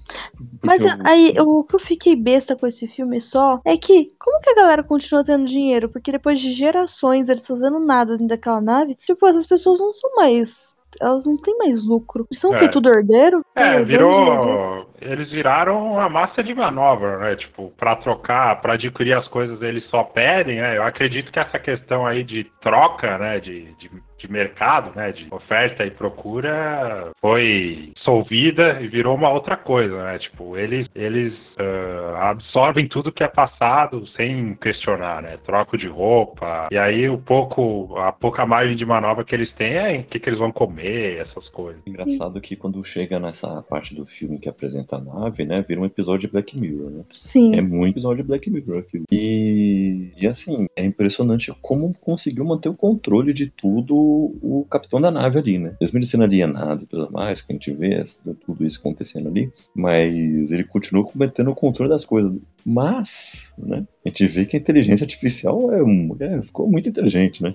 Mas 0.64 0.84
eu... 0.84 0.92
aí, 1.04 1.34
o 1.40 1.64
que 1.64 1.74
eu 1.74 1.80
fiquei 1.80 2.14
besta 2.14 2.54
com 2.54 2.66
esse 2.66 2.86
filme 2.86 3.20
só 3.20 3.60
é 3.64 3.76
que, 3.76 4.12
como 4.18 4.40
que 4.40 4.50
a 4.50 4.54
galera 4.54 4.84
continua 4.84 5.24
tendo 5.24 5.44
dinheiro? 5.44 5.88
Porque 5.88 6.12
depois 6.12 6.38
de 6.38 6.52
gerações 6.52 7.28
eles 7.28 7.46
fazendo 7.46 7.80
nada 7.80 8.12
dentro 8.12 8.28
daquela 8.28 8.60
nave, 8.60 8.94
tipo, 8.94 9.26
essas 9.26 9.46
pessoas 9.46 9.80
não 9.80 9.92
são 9.92 10.14
mais 10.14 10.79
elas 11.00 11.26
não 11.26 11.36
têm 11.36 11.56
mais 11.56 11.84
lucro. 11.84 12.26
Eles 12.30 12.40
são 12.40 12.52
é. 12.52 12.56
o 12.56 12.58
quê? 12.58 12.68
Tudo 12.68 12.88
herdeiro? 12.88 13.44
É, 13.54 13.82
virou. 13.82 14.90
Eles 15.00 15.30
viraram 15.30 15.92
uma 15.92 16.08
massa 16.08 16.42
de 16.42 16.54
manobra, 16.54 17.18
né? 17.18 17.36
Tipo, 17.36 17.72
para 17.76 17.96
trocar, 17.96 18.60
para 18.60 18.74
adquirir 18.74 19.14
as 19.14 19.26
coisas 19.28 19.62
eles 19.62 19.84
só 19.88 20.04
pedem, 20.04 20.60
né? 20.60 20.76
Eu 20.76 20.82
acredito 20.82 21.32
que 21.32 21.38
essa 21.38 21.58
questão 21.58 22.06
aí 22.06 22.22
de 22.22 22.44
troca, 22.60 23.16
né? 23.16 23.40
De, 23.40 23.72
de 23.76 23.90
de 24.20 24.30
mercado, 24.30 24.94
né, 24.94 25.12
de 25.12 25.26
oferta 25.30 25.84
e 25.84 25.90
procura, 25.90 27.10
foi 27.20 27.92
solvida 27.98 28.80
e 28.80 28.88
virou 28.88 29.14
uma 29.14 29.30
outra 29.30 29.56
coisa, 29.56 30.04
né? 30.04 30.18
Tipo, 30.18 30.56
eles, 30.56 30.86
eles 30.94 31.34
uh, 31.58 32.16
absorvem 32.16 32.86
tudo 32.86 33.12
que 33.12 33.24
é 33.24 33.28
passado 33.28 34.06
sem 34.16 34.54
questionar, 34.54 35.22
né? 35.22 35.38
Troco 35.44 35.76
de 35.78 35.86
roupa, 35.86 36.68
e 36.70 36.78
aí 36.78 37.08
o 37.08 37.18
pouco, 37.18 37.96
a 37.98 38.12
pouca 38.12 38.44
margem 38.44 38.76
de 38.76 38.84
manobra 38.84 39.24
que 39.24 39.34
eles 39.34 39.52
têm 39.54 39.74
é 39.74 39.98
o 39.98 40.04
que, 40.04 40.18
que 40.18 40.28
eles 40.28 40.38
vão 40.38 40.52
comer, 40.52 41.20
essas 41.20 41.48
coisas. 41.48 41.80
Engraçado 41.86 42.40
que 42.40 42.56
quando 42.56 42.82
chega 42.84 43.18
nessa 43.18 43.62
parte 43.62 43.94
do 43.94 44.06
filme 44.06 44.38
que 44.38 44.48
apresenta 44.48 44.96
a 44.96 45.00
nave, 45.00 45.44
né, 45.44 45.64
vira 45.66 45.80
um 45.80 45.86
episódio 45.86 46.26
de 46.26 46.32
Black 46.32 46.60
Mirror, 46.60 46.90
né? 46.90 47.04
Sim. 47.12 47.54
É 47.54 47.62
muito 47.62 47.94
episódio 47.94 48.22
de 48.22 48.28
Black 48.28 48.50
Mirror 48.50 48.78
aquilo. 48.78 49.04
E, 49.10 50.12
e 50.16 50.26
assim, 50.26 50.66
é 50.76 50.84
impressionante 50.84 51.52
como 51.60 51.94
conseguiu 52.00 52.44
manter 52.44 52.68
o 52.68 52.74
controle 52.74 53.32
de 53.32 53.48
tudo 53.48 54.09
o 54.10 54.66
capitão 54.70 55.00
da 55.00 55.10
nave 55.10 55.38
ali, 55.38 55.58
né? 55.58 55.74
Mesmo 55.80 55.98
ele 55.98 56.06
sendo 56.06 56.24
alienado 56.24 56.84
e 56.84 56.86
tudo 56.86 57.10
mais, 57.10 57.42
que 57.42 57.52
a 57.52 57.54
gente 57.54 57.72
vê 57.72 58.04
tudo 58.44 58.64
isso 58.64 58.78
acontecendo 58.80 59.28
ali, 59.28 59.52
mas 59.74 60.12
ele 60.14 60.64
continua 60.64 61.04
cometendo 61.04 61.50
o 61.50 61.54
controle 61.54 61.90
das 61.90 62.04
coisas. 62.04 62.32
Mas, 62.64 63.54
né, 63.58 63.86
a 64.04 64.08
gente 64.08 64.26
vê 64.26 64.44
que 64.44 64.56
a 64.56 64.60
inteligência 64.60 65.04
artificial 65.04 65.72
é, 65.72 65.80
é, 66.24 66.42
ficou 66.42 66.68
muito 66.68 66.88
inteligente, 66.88 67.42
né? 67.42 67.54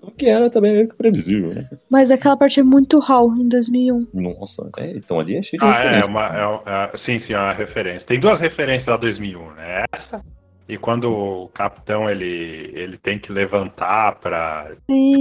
O 0.00 0.10
que 0.10 0.26
era 0.26 0.48
também 0.48 0.72
meio 0.72 0.88
que 0.88 0.94
previsível, 0.94 1.52
né? 1.52 1.68
Mas 1.90 2.10
aquela 2.10 2.36
parte 2.36 2.60
é 2.60 2.62
muito 2.62 3.00
HAL 3.00 3.34
em 3.36 3.48
2001. 3.48 4.08
Nossa, 4.14 4.70
é, 4.78 4.96
então 4.96 5.18
ali 5.18 5.36
é 5.36 5.42
cheio 5.42 5.60
de 5.60 5.66
ah, 5.66 5.72
referência. 5.72 6.08
É 6.08 6.10
uma, 6.10 6.62
é, 6.66 6.94
é, 6.94 6.98
sim, 7.04 7.26
sim, 7.26 7.32
é 7.32 7.38
uma 7.38 7.54
referência. 7.54 8.06
Tem 8.06 8.20
duas 8.20 8.40
referências 8.40 8.86
da 8.86 8.96
2001, 8.96 9.54
né? 9.54 9.84
Essa 9.92 10.22
e 10.68 10.78
quando 10.78 11.12
o 11.12 11.48
capitão 11.48 12.08
ele, 12.08 12.70
ele 12.74 12.96
tem 12.98 13.18
que 13.18 13.30
levantar 13.30 14.16
para 14.16 14.72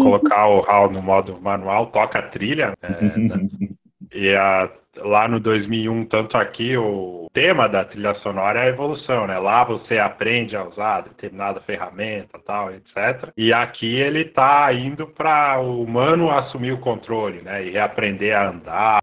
colocar 0.01 0.47
o 0.47 0.63
HAL 0.69 0.89
no 0.89 1.01
modo 1.01 1.39
manual, 1.41 1.87
toca 1.87 2.19
a 2.19 2.29
trilha. 2.29 2.73
Né? 2.81 3.69
e 4.13 4.33
a, 4.33 4.69
lá 4.97 5.27
no 5.27 5.39
2001, 5.39 6.05
tanto 6.05 6.37
aqui, 6.37 6.77
o 6.77 7.27
tema 7.33 7.67
da 7.67 7.83
trilha 7.83 8.13
sonora 8.15 8.59
é 8.59 8.63
a 8.63 8.69
evolução, 8.69 9.27
né? 9.27 9.37
Lá 9.37 9.63
você 9.63 9.97
aprende 9.97 10.55
a 10.55 10.63
usar 10.63 11.01
determinada 11.01 11.59
ferramenta, 11.61 12.39
tal, 12.45 12.71
etc. 12.71 13.31
E 13.35 13.51
aqui 13.51 13.95
ele 13.95 14.21
está 14.21 14.71
indo 14.71 15.07
para 15.07 15.59
o 15.59 15.81
humano 15.83 16.31
assumir 16.31 16.71
o 16.71 16.79
controle, 16.79 17.41
né? 17.41 17.65
E 17.65 17.71
reaprender 17.71 18.35
a 18.35 18.49
andar 18.49 19.02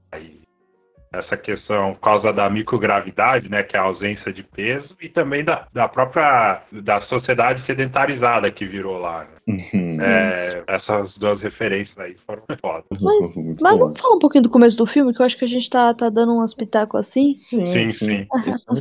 essa 1.13 1.37
questão 1.37 1.95
por 1.95 2.01
causa 2.01 2.33
da 2.33 2.49
microgravidade, 2.49 3.49
né, 3.49 3.63
que 3.63 3.77
é 3.77 3.81
a 3.81 3.85
ausência 3.85 4.33
de 4.33 4.43
peso, 4.43 4.97
e 5.01 5.09
também 5.09 5.45
da, 5.45 5.67
da 5.73 5.89
própria 5.89 6.63
da 6.71 7.01
sociedade 7.03 7.65
sedentarizada 7.67 8.51
que 8.51 8.65
virou 8.65 8.99
lá. 8.99 9.25
Né? 9.25 9.41
Uhum. 9.49 10.05
É, 10.05 10.63
essas 10.69 11.13
duas 11.19 11.41
referências 11.41 11.99
aí 11.99 12.17
foram 12.27 12.43
foda. 12.61 12.85
Mas, 13.01 13.35
mas 13.61 13.79
vamos 13.79 14.01
falar 14.01 14.17
um 14.17 14.19
pouquinho 14.21 14.45
do 14.45 14.51
começo 14.51 14.77
do 14.77 14.87
filme, 14.87 15.13
que 15.13 15.21
eu 15.21 15.27
acho 15.27 15.37
que 15.37 15.45
a 15.45 15.49
gente 15.49 15.69
tá, 15.69 15.93
tá 15.93 16.09
dando 16.09 16.33
umas 16.33 16.55
pitacos 16.55 17.01
assim. 17.01 17.35
Sim, 17.35 17.91
sim. 17.91 17.93
sim. 17.93 18.27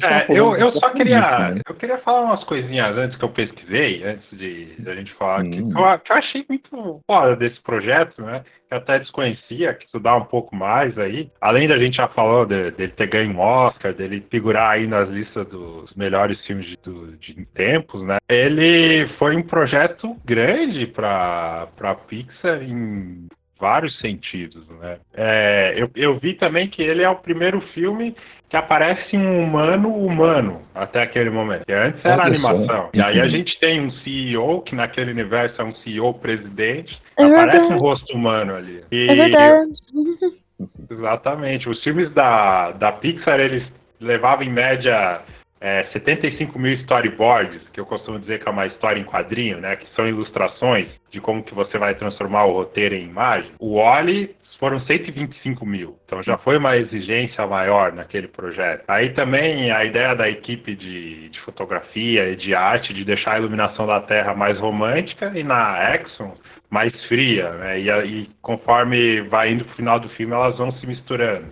é, 0.03 0.25
eu, 0.29 0.53
eu 0.53 0.71
só 0.74 0.91
queria, 0.91 1.21
né? 1.21 1.62
eu 1.67 1.75
queria 1.75 1.98
falar 2.00 2.21
umas 2.21 2.43
coisinhas 2.43 2.95
antes 2.95 3.17
que 3.17 3.25
eu 3.25 3.29
pesquisei, 3.29 4.03
antes 4.03 4.38
de, 4.38 4.75
de 4.75 4.89
a 4.89 4.95
gente 4.95 5.13
falar, 5.15 5.41
hum. 5.43 5.50
que, 5.50 5.59
eu, 5.59 6.00
que 6.00 6.12
eu 6.12 6.15
achei 6.15 6.45
muito 6.48 7.01
foda 7.07 7.36
desse 7.36 7.59
projeto, 7.62 8.21
né? 8.21 8.43
que 8.69 8.75
até 8.75 9.00
desconhecia, 9.00 9.74
que 9.74 9.86
estudar 9.86 10.15
um 10.15 10.25
pouco 10.25 10.55
mais 10.55 10.98
aí. 10.98 11.29
Além 11.41 11.67
da 11.67 11.77
gente 11.77 11.98
já 11.98 12.07
falou 12.19 12.45
dele 12.45 12.71
de 12.71 12.88
ter 12.89 13.07
ganho 13.07 13.31
um 13.31 13.39
Oscar, 13.39 13.93
dele 13.93 14.25
figurar 14.29 14.71
aí 14.71 14.85
nas 14.85 15.09
listas 15.09 15.47
dos 15.47 15.93
melhores 15.95 16.38
filmes 16.45 16.65
de, 16.65 16.77
do, 16.83 17.15
de 17.17 17.45
tempos, 17.53 18.03
né? 18.03 18.17
Ele 18.27 19.07
foi 19.17 19.38
um 19.38 19.43
projeto 19.43 20.17
grande 20.25 20.85
para 20.88 21.69
a 21.81 21.95
Pixar 21.95 22.61
em 22.61 23.27
vários 23.57 23.97
sentidos, 23.99 24.67
né? 24.81 24.97
É, 25.13 25.73
eu, 25.77 25.89
eu 25.95 26.19
vi 26.19 26.33
também 26.33 26.67
que 26.67 26.81
ele 26.81 27.03
é 27.03 27.09
o 27.09 27.15
primeiro 27.15 27.61
filme 27.73 28.13
que 28.49 28.57
aparece 28.57 29.15
um 29.15 29.43
humano 29.43 29.95
humano 29.95 30.61
até 30.73 31.03
aquele 31.03 31.29
momento. 31.29 31.65
Que 31.65 31.73
antes 31.73 32.03
era 32.03 32.23
animação. 32.23 32.89
E 32.93 33.01
aí 33.01 33.21
a 33.21 33.27
gente 33.27 33.57
tem 33.59 33.79
um 33.79 33.91
CEO, 33.91 34.61
que 34.61 34.75
naquele 34.75 35.11
universo 35.11 35.61
é 35.61 35.65
um 35.65 35.75
CEO 35.75 36.13
presidente, 36.15 36.99
é 37.17 37.23
aparece 37.23 37.59
verdade. 37.59 37.73
um 37.73 37.77
rosto 37.77 38.13
humano 38.13 38.55
ali. 38.55 38.83
E 38.91 39.07
é 39.09 39.15
verdade. 39.15 39.71
Exatamente. 40.89 41.69
Os 41.69 41.81
filmes 41.83 42.11
da, 42.13 42.71
da 42.71 42.91
Pixar, 42.91 43.39
eles 43.39 43.63
levavam 43.99 44.45
em 44.45 44.49
média 44.49 45.21
é, 45.61 45.85
75 45.91 46.57
mil 46.57 46.73
storyboards, 46.73 47.61
que 47.73 47.79
eu 47.79 47.85
costumo 47.85 48.19
dizer 48.19 48.39
que 48.39 48.47
é 48.47 48.51
uma 48.51 48.67
história 48.67 48.99
em 48.99 49.05
quadrinho, 49.05 49.59
né? 49.59 49.75
Que 49.75 49.87
são 49.95 50.07
ilustrações 50.07 50.87
de 51.11 51.19
como 51.19 51.43
que 51.43 51.53
você 51.53 51.77
vai 51.77 51.95
transformar 51.95 52.45
o 52.45 52.53
roteiro 52.53 52.95
em 52.95 53.05
imagem. 53.05 53.51
O 53.59 53.75
Wally 53.75 54.35
foram 54.59 54.79
125 54.81 55.65
mil. 55.65 55.97
Então 56.05 56.21
já 56.21 56.37
foi 56.37 56.57
uma 56.57 56.75
exigência 56.75 57.45
maior 57.47 57.93
naquele 57.93 58.27
projeto. 58.27 58.83
Aí 58.87 59.13
também 59.13 59.71
a 59.71 59.85
ideia 59.85 60.13
da 60.13 60.29
equipe 60.29 60.75
de, 60.75 61.29
de 61.29 61.39
fotografia 61.41 62.29
e 62.29 62.35
de 62.35 62.53
arte 62.53 62.93
de 62.93 63.05
deixar 63.05 63.35
a 63.35 63.39
iluminação 63.39 63.87
da 63.87 64.01
Terra 64.01 64.35
mais 64.35 64.59
romântica 64.59 65.31
e 65.33 65.43
na 65.43 65.95
Exxon 65.95 66.35
mais 66.69 66.93
fria, 67.05 67.49
né? 67.51 67.79
E, 67.79 67.89
e 67.89 68.29
conforme 68.41 69.21
vai 69.23 69.51
indo 69.51 69.65
pro 69.65 69.75
final 69.75 69.99
do 69.99 70.09
filme, 70.09 70.33
elas 70.33 70.57
vão 70.57 70.71
se 70.73 70.85
misturando. 70.85 71.47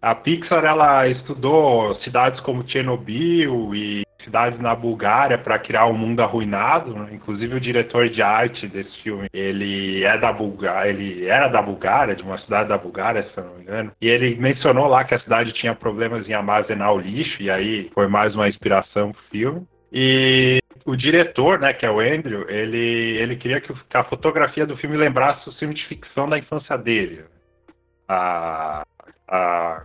A 0.00 0.14
Pixar 0.14 0.64
ela 0.64 1.06
estudou 1.06 1.94
cidades 1.96 2.40
como 2.40 2.68
Chernobyl 2.68 3.72
e 3.74 4.02
cidades 4.24 4.58
na 4.60 4.74
Bulgária 4.74 5.38
para 5.38 5.58
criar 5.58 5.86
um 5.86 5.96
mundo 5.96 6.20
arruinado. 6.20 6.92
Né? 6.92 7.10
Inclusive 7.12 7.54
o 7.54 7.60
diretor 7.60 8.08
de 8.08 8.22
arte 8.22 8.66
desse 8.66 8.90
filme, 9.02 9.28
ele 9.32 10.02
é 10.04 10.18
da 10.18 10.32
Bulgária, 10.32 10.90
ele 10.90 11.26
era 11.26 11.48
da 11.48 11.62
Bulgária, 11.62 12.16
de 12.16 12.22
uma 12.22 12.38
cidade 12.38 12.68
da 12.68 12.78
Bulgária, 12.78 13.22
se 13.22 13.40
não 13.40 13.54
me 13.54 13.62
engano. 13.62 13.92
E 14.00 14.08
ele 14.08 14.34
mencionou 14.36 14.86
lá 14.86 15.04
que 15.04 15.14
a 15.14 15.20
cidade 15.20 15.52
tinha 15.52 15.74
problemas 15.74 16.28
em 16.28 16.32
armazenar 16.32 16.92
o 16.92 17.00
lixo 17.00 17.40
e 17.42 17.50
aí 17.50 17.90
foi 17.94 18.08
mais 18.08 18.34
uma 18.34 18.48
inspiração 18.48 19.12
pro 19.12 19.22
filme. 19.30 19.66
E 19.92 20.58
o 20.84 20.96
diretor, 20.96 21.58
né, 21.58 21.72
que 21.72 21.86
é 21.86 21.90
o 21.90 22.00
Andrew, 22.00 22.48
ele, 22.48 23.16
ele 23.18 23.36
queria 23.36 23.60
que 23.60 23.72
a 23.94 24.04
fotografia 24.04 24.66
do 24.66 24.76
filme 24.76 24.96
lembrasse 24.96 25.48
o 25.48 25.52
filme 25.52 25.74
de 25.74 25.86
ficção 25.86 26.28
da 26.28 26.38
infância 26.38 26.76
dele. 26.76 27.24
A, 28.08 28.84
a, 29.28 29.84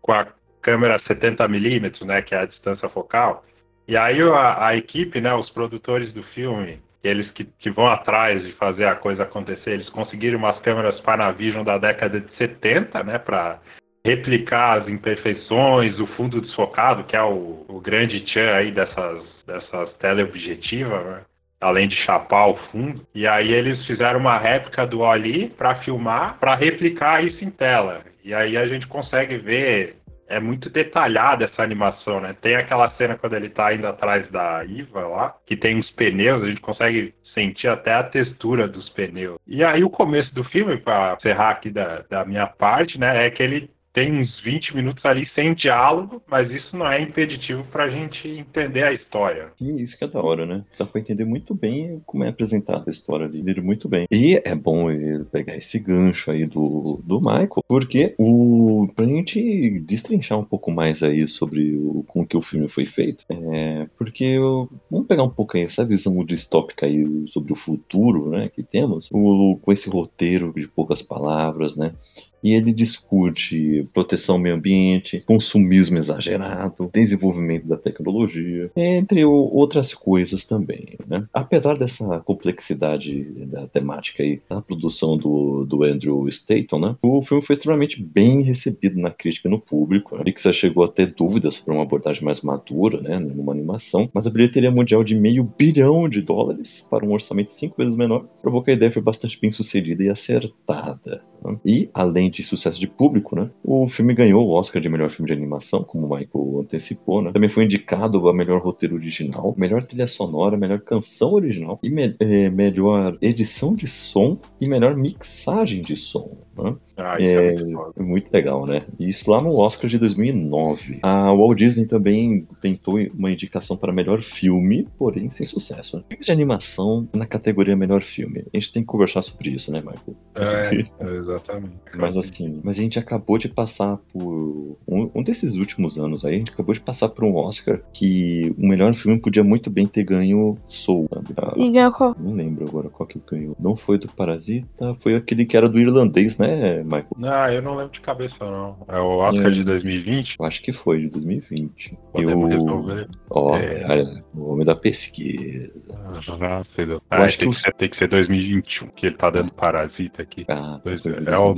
com 0.00 0.12
a 0.12 0.26
câmera 0.60 1.00
70mm, 1.00 2.04
né, 2.04 2.22
que 2.22 2.34
é 2.34 2.38
a 2.38 2.46
distância 2.46 2.88
focal. 2.88 3.44
E 3.86 3.96
aí 3.96 4.20
a, 4.22 4.66
a 4.66 4.76
equipe, 4.76 5.20
né, 5.20 5.34
os 5.34 5.50
produtores 5.50 6.12
do 6.12 6.22
filme, 6.34 6.80
eles 7.02 7.30
que, 7.32 7.44
que, 7.44 7.70
vão 7.70 7.86
atrás 7.86 8.42
de 8.42 8.52
fazer 8.52 8.86
a 8.86 8.94
coisa 8.94 9.24
acontecer, 9.24 9.70
eles 9.70 9.90
conseguiram 9.90 10.38
umas 10.38 10.58
câmeras 10.60 11.00
Panavision 11.00 11.64
da 11.64 11.78
década 11.78 12.20
de 12.20 12.32
70, 12.36 13.02
né, 13.02 13.18
para 13.18 13.60
replicar 14.04 14.80
as 14.80 14.88
imperfeições, 14.88 15.98
o 16.00 16.06
fundo 16.08 16.40
desfocado, 16.40 17.04
que 17.04 17.16
é 17.16 17.22
o, 17.22 17.64
o 17.68 17.80
grande 17.80 18.20
tchan 18.22 18.52
aí 18.54 18.72
dessas, 18.72 19.22
dessas 19.46 19.92
teleobjetivas, 19.98 21.04
né? 21.04 21.20
além 21.60 21.88
de 21.88 21.96
chapar 22.04 22.48
o 22.48 22.56
fundo. 22.70 23.06
E 23.14 23.26
aí 23.26 23.52
eles 23.52 23.84
fizeram 23.86 24.18
uma 24.18 24.38
réplica 24.38 24.86
do 24.86 25.00
Oli 25.00 25.48
para 25.50 25.76
filmar, 25.76 26.38
para 26.40 26.56
replicar 26.56 27.24
isso 27.24 27.44
em 27.44 27.50
tela. 27.50 28.02
E 28.24 28.34
aí 28.34 28.56
a 28.56 28.66
gente 28.66 28.86
consegue 28.86 29.38
ver 29.38 29.96
é 30.28 30.40
muito 30.40 30.70
detalhada 30.70 31.44
essa 31.44 31.62
animação, 31.62 32.18
né? 32.18 32.34
Tem 32.40 32.56
aquela 32.56 32.90
cena 32.92 33.18
quando 33.18 33.34
ele 33.34 33.50
tá 33.50 33.74
indo 33.74 33.86
atrás 33.86 34.26
da 34.30 34.64
Iva 34.64 35.06
lá, 35.06 35.34
que 35.46 35.54
tem 35.54 35.78
os 35.78 35.90
pneus, 35.90 36.42
a 36.42 36.46
gente 36.46 36.60
consegue 36.62 37.12
sentir 37.34 37.68
até 37.68 37.92
a 37.92 38.02
textura 38.02 38.66
dos 38.66 38.88
pneus. 38.90 39.38
E 39.46 39.62
aí 39.62 39.84
o 39.84 39.90
começo 39.90 40.34
do 40.34 40.42
filme, 40.44 40.78
para 40.78 41.16
encerrar 41.18 41.50
aqui 41.50 41.70
da, 41.70 42.02
da 42.08 42.24
minha 42.24 42.46
parte, 42.46 42.98
né, 42.98 43.26
é 43.26 43.30
que 43.30 43.42
ele 43.42 43.70
tem 43.92 44.20
uns 44.20 44.40
20 44.40 44.74
minutos 44.74 45.04
ali 45.04 45.28
sem 45.34 45.54
diálogo, 45.54 46.22
mas 46.26 46.50
isso 46.50 46.76
não 46.76 46.90
é 46.90 47.00
impeditivo 47.00 47.64
para 47.64 47.84
a 47.84 47.90
gente 47.90 48.26
entender 48.26 48.84
a 48.84 48.92
história. 48.92 49.52
Sim, 49.56 49.76
isso 49.76 49.98
que 49.98 50.04
é 50.04 50.08
da 50.08 50.20
hora, 50.20 50.46
né? 50.46 50.64
Dá 50.78 50.84
para 50.84 51.00
entender 51.00 51.24
muito 51.24 51.54
bem 51.54 52.02
como 52.06 52.24
é 52.24 52.28
apresentada 52.28 52.84
a 52.86 52.90
história 52.90 53.26
ali, 53.26 53.42
muito 53.60 53.88
bem. 53.88 54.06
E 54.10 54.40
é 54.44 54.54
bom 54.54 54.90
ele 54.90 55.24
pegar 55.24 55.56
esse 55.56 55.78
gancho 55.78 56.30
aí 56.30 56.46
do, 56.46 57.00
do 57.04 57.20
Michael, 57.20 57.64
porque 57.68 58.14
o 58.18 58.88
pra 58.94 59.04
gente 59.04 59.80
destrinchar 59.80 60.38
um 60.38 60.44
pouco 60.44 60.70
mais 60.70 61.02
aí 61.02 61.28
sobre 61.28 61.76
o, 61.76 62.04
com 62.06 62.26
que 62.26 62.36
o 62.36 62.42
filme 62.42 62.68
foi 62.68 62.86
feito, 62.86 63.24
é, 63.28 63.86
porque 63.96 64.24
eu, 64.24 64.70
vamos 64.90 65.06
pegar 65.06 65.22
um 65.22 65.30
pouco 65.30 65.56
aí 65.56 65.64
essa 65.64 65.84
visão 65.84 66.24
distópica 66.24 66.86
aí 66.86 67.26
sobre 67.28 67.52
o 67.52 67.56
futuro, 67.56 68.30
né, 68.30 68.48
que 68.48 68.62
temos, 68.62 69.08
o, 69.12 69.58
com 69.60 69.72
esse 69.72 69.88
roteiro 69.88 70.52
de 70.54 70.68
poucas 70.68 71.02
palavras, 71.02 71.76
né? 71.76 71.94
E 72.42 72.54
ele 72.54 72.72
discute 72.72 73.86
proteção 73.92 74.36
ao 74.36 74.40
meio 74.40 74.54
ambiente, 74.54 75.22
consumismo 75.26 75.98
exagerado, 75.98 76.90
desenvolvimento 76.92 77.66
da 77.66 77.76
tecnologia, 77.76 78.70
entre 78.76 79.24
outras 79.24 79.94
coisas 79.94 80.46
também. 80.46 80.96
Né? 81.06 81.24
Apesar 81.32 81.78
dessa 81.78 82.20
complexidade 82.20 83.24
da 83.46 83.66
temática 83.66 84.22
e 84.22 84.40
da 84.48 84.60
produção 84.60 85.16
do, 85.16 85.64
do 85.64 85.84
Andrew 85.84 86.28
Staton, 86.28 86.78
né? 86.78 86.96
o 87.02 87.22
filme 87.22 87.42
foi 87.42 87.54
extremamente 87.54 88.02
bem 88.02 88.42
recebido 88.42 88.98
na 88.98 89.10
crítica 89.10 89.48
e 89.48 89.50
no 89.50 89.60
público. 89.60 90.16
A 90.16 90.24
Pixar 90.24 90.52
chegou 90.52 90.84
a 90.84 90.88
ter 90.88 91.14
dúvidas 91.14 91.56
sobre 91.56 91.74
uma 91.74 91.82
abordagem 91.82 92.24
mais 92.24 92.42
madura, 92.42 93.00
né, 93.00 93.18
numa 93.18 93.52
animação, 93.52 94.10
mas 94.12 94.26
a 94.26 94.30
bilheteria 94.30 94.70
mundial 94.70 95.04
de 95.04 95.14
meio 95.14 95.44
bilhão 95.56 96.08
de 96.08 96.20
dólares 96.22 96.86
para 96.90 97.04
um 97.04 97.12
orçamento 97.12 97.52
cinco 97.52 97.76
vezes 97.76 97.96
menor 97.96 98.26
provou 98.40 98.62
que 98.62 98.70
a 98.70 98.74
ideia 98.74 98.90
foi 98.90 99.02
bastante 99.02 99.38
bem 99.40 99.50
sucedida 99.50 100.02
e 100.02 100.08
acertada. 100.08 101.22
Né? 101.44 101.58
E, 101.64 101.90
além 101.92 102.30
de 102.32 102.42
sucesso 102.42 102.80
de 102.80 102.86
público, 102.86 103.36
né, 103.36 103.50
o 103.62 103.86
filme 103.88 104.14
ganhou 104.14 104.46
o 104.46 104.52
Oscar 104.52 104.80
de 104.80 104.88
melhor 104.88 105.10
filme 105.10 105.28
de 105.28 105.36
animação, 105.36 105.84
como 105.84 106.06
o 106.06 106.16
Michael 106.16 106.60
antecipou. 106.60 107.22
Né? 107.22 107.32
Também 107.32 107.48
foi 107.48 107.64
indicado 107.64 108.28
a 108.28 108.34
melhor 108.34 108.60
roteiro 108.60 108.94
original, 108.94 109.54
melhor 109.56 109.82
trilha 109.82 110.06
sonora, 110.06 110.56
melhor 110.56 110.80
canção 110.80 111.34
original, 111.34 111.78
e 111.82 111.90
me 111.90 112.14
é, 112.18 112.50
melhor 112.50 113.16
edição 113.20 113.74
de 113.74 113.86
som 113.86 114.38
e 114.60 114.66
melhor 114.66 114.96
mixagem 114.96 115.82
de 115.82 115.96
som. 115.96 116.36
Né? 116.56 116.74
Ah, 116.96 117.16
é, 117.18 117.54
é 117.96 118.02
muito, 118.02 118.30
legal, 118.32 118.66
né? 118.66 118.82
Isso 118.98 119.30
lá 119.30 119.40
no 119.40 119.56
Oscar 119.56 119.88
de 119.88 119.98
2009. 119.98 120.98
A 121.02 121.32
Walt 121.32 121.56
Disney 121.56 121.86
também 121.86 122.46
tentou 122.60 122.98
uma 123.14 123.30
indicação 123.30 123.76
para 123.76 123.92
melhor 123.92 124.20
filme, 124.20 124.86
porém 124.98 125.30
sem 125.30 125.46
sucesso. 125.46 125.96
Né? 125.96 126.04
Filmes 126.08 126.26
de 126.26 126.32
animação 126.32 127.08
na 127.14 127.26
categoria 127.26 127.74
melhor 127.74 128.02
filme. 128.02 128.44
A 128.52 128.56
gente 128.56 128.72
tem 128.72 128.82
que 128.82 128.86
conversar 128.86 129.22
sobre 129.22 129.50
isso, 129.50 129.72
né, 129.72 129.80
Michael? 129.80 130.16
É, 130.34 130.70
exatamente. 131.18 131.74
mas 131.96 132.16
assim, 132.30 132.60
mas 132.62 132.78
a 132.78 132.82
gente 132.82 132.98
acabou 132.98 133.38
de 133.38 133.48
passar 133.48 133.98
por 134.12 134.76
um, 134.86 135.10
um, 135.14 135.22
desses 135.22 135.56
últimos 135.56 135.98
anos 135.98 136.24
aí, 136.24 136.34
a 136.34 136.38
gente 136.38 136.52
acabou 136.52 136.74
de 136.74 136.80
passar 136.80 137.08
por 137.08 137.24
um 137.24 137.36
Oscar 137.36 137.80
que 137.92 138.54
o 138.58 138.66
melhor 138.66 138.94
filme 138.94 139.18
podia 139.18 139.44
muito 139.44 139.70
bem 139.70 139.86
ter 139.86 140.04
ganho 140.04 140.56
Soul. 140.68 141.08
Ah, 141.36 141.54
e 141.56 141.70
ganhou 141.70 141.92
qual? 141.92 142.16
Não 142.18 142.34
lembro 142.34 142.66
agora 142.68 142.88
qual 142.88 143.06
que 143.06 143.20
ganhou. 143.30 143.56
Não 143.58 143.76
foi 143.76 143.98
do 143.98 144.08
Parasita, 144.08 144.96
foi 145.00 145.14
aquele 145.14 145.44
que 145.44 145.56
era 145.56 145.68
do 145.68 145.78
irlandês, 145.78 146.38
né, 146.38 146.82
Michael? 146.82 147.06
Ah, 147.22 147.52
eu 147.52 147.62
não 147.62 147.76
lembro 147.76 147.92
de 147.92 148.00
cabeça, 148.00 148.36
não. 148.40 148.76
É 148.88 148.98
o 148.98 149.18
Oscar 149.18 149.46
é. 149.46 149.50
de 149.50 149.64
2020? 149.64 150.36
Eu 150.38 150.46
acho 150.46 150.62
que 150.62 150.72
foi, 150.72 151.00
de 151.00 151.08
2020. 151.10 151.98
Podemos 152.12 152.50
eu... 152.50 152.58
resolver. 152.58 153.08
Ó, 153.30 153.56
é... 153.56 154.22
o 154.34 154.52
homem 154.52 154.64
da 154.64 154.76
pesquisa. 154.76 155.70
Ah. 155.92 156.62
Ah, 157.10 157.24
acho 157.24 157.38
tem, 157.38 157.50
que, 157.50 157.62
que 157.62 157.72
tem 157.78 157.90
que 157.90 157.98
ser 157.98 158.08
2021, 158.08 158.88
que 158.88 159.06
ele 159.06 159.16
tá 159.16 159.30
dando 159.30 159.52
parasita 159.52 160.22
aqui. 160.22 160.44
Ah, 160.48 160.80
Dois... 160.84 161.00
É 161.04 161.36
o 161.36 161.54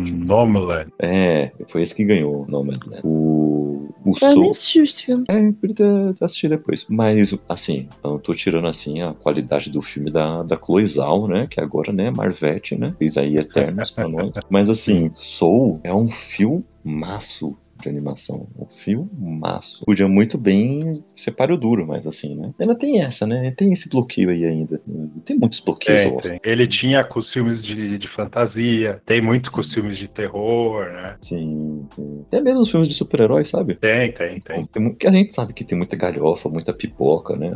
Nomadland. 0.54 0.92
É, 1.00 1.52
foi 1.68 1.82
esse 1.82 1.94
que 1.94 2.04
ganhou, 2.04 2.46
Nomadland. 2.48 3.00
O, 3.02 3.88
o 4.04 4.10
eu 4.10 4.14
Soul... 4.14 4.40
nem 4.40 4.50
assisti 4.50 4.80
esse 4.80 5.04
filme. 5.04 5.24
É, 5.28 5.38
eu 5.38 5.52
podia 5.52 6.14
assistir 6.20 6.48
depois. 6.48 6.86
Mas, 6.88 7.36
assim, 7.48 7.88
eu 8.02 8.18
tô 8.18 8.34
tirando, 8.34 8.68
assim, 8.68 9.02
a 9.02 9.12
qualidade 9.12 9.70
do 9.70 9.82
filme 9.82 10.10
da, 10.10 10.42
da 10.42 10.56
Chloe 10.56 10.86
Zhao, 10.86 11.26
né, 11.26 11.46
que 11.48 11.60
agora, 11.60 11.92
né, 11.92 12.10
Marvete, 12.10 12.76
né, 12.76 12.94
fez 12.98 13.16
aí 13.16 13.36
Eternos 13.36 13.90
pra 13.90 14.06
nós. 14.08 14.32
Mas, 14.48 14.70
assim, 14.70 15.10
Soul 15.14 15.80
é 15.82 15.92
um 15.94 16.08
filmaço 16.08 17.56
de 17.80 17.88
animação. 17.88 18.48
Um 18.58 18.66
filmaço. 18.66 19.84
Podia 19.84 20.08
muito 20.08 20.38
bem 20.38 21.04
ser 21.14 21.32
páreo 21.32 21.56
duro, 21.56 21.86
mas 21.86 22.06
assim, 22.06 22.34
né? 22.34 22.52
Ainda 22.58 22.74
tem 22.74 23.00
essa, 23.00 23.26
né? 23.26 23.50
Tem 23.52 23.72
esse 23.72 23.88
bloqueio 23.88 24.30
aí 24.30 24.44
ainda. 24.44 24.80
Tem 25.24 25.36
muitos 25.36 25.60
bloqueios. 25.60 26.22
Tem, 26.22 26.38
tem. 26.38 26.52
Ele 26.52 26.66
tinha 26.68 27.04
costumes 27.04 27.62
de, 27.62 27.98
de 27.98 28.08
fantasia, 28.14 29.02
tem 29.06 29.20
muitos 29.20 29.50
costumes 29.50 29.98
de 29.98 30.08
terror, 30.08 30.84
né? 30.86 31.16
Sim, 31.20 31.86
tem. 31.94 32.24
Até 32.26 32.40
mesmo 32.40 32.60
os 32.60 32.70
filmes 32.70 32.88
de 32.88 32.94
super-heróis, 32.94 33.48
sabe? 33.48 33.74
Tem, 33.74 34.12
tem, 34.12 34.40
tem. 34.40 34.66
tem. 34.66 34.94
Que 34.94 35.06
a 35.06 35.12
gente 35.12 35.34
sabe 35.34 35.52
que 35.52 35.64
tem 35.64 35.76
muita 35.76 35.96
galhofa, 35.96 36.48
muita 36.48 36.72
pipoca, 36.72 37.36
né? 37.36 37.52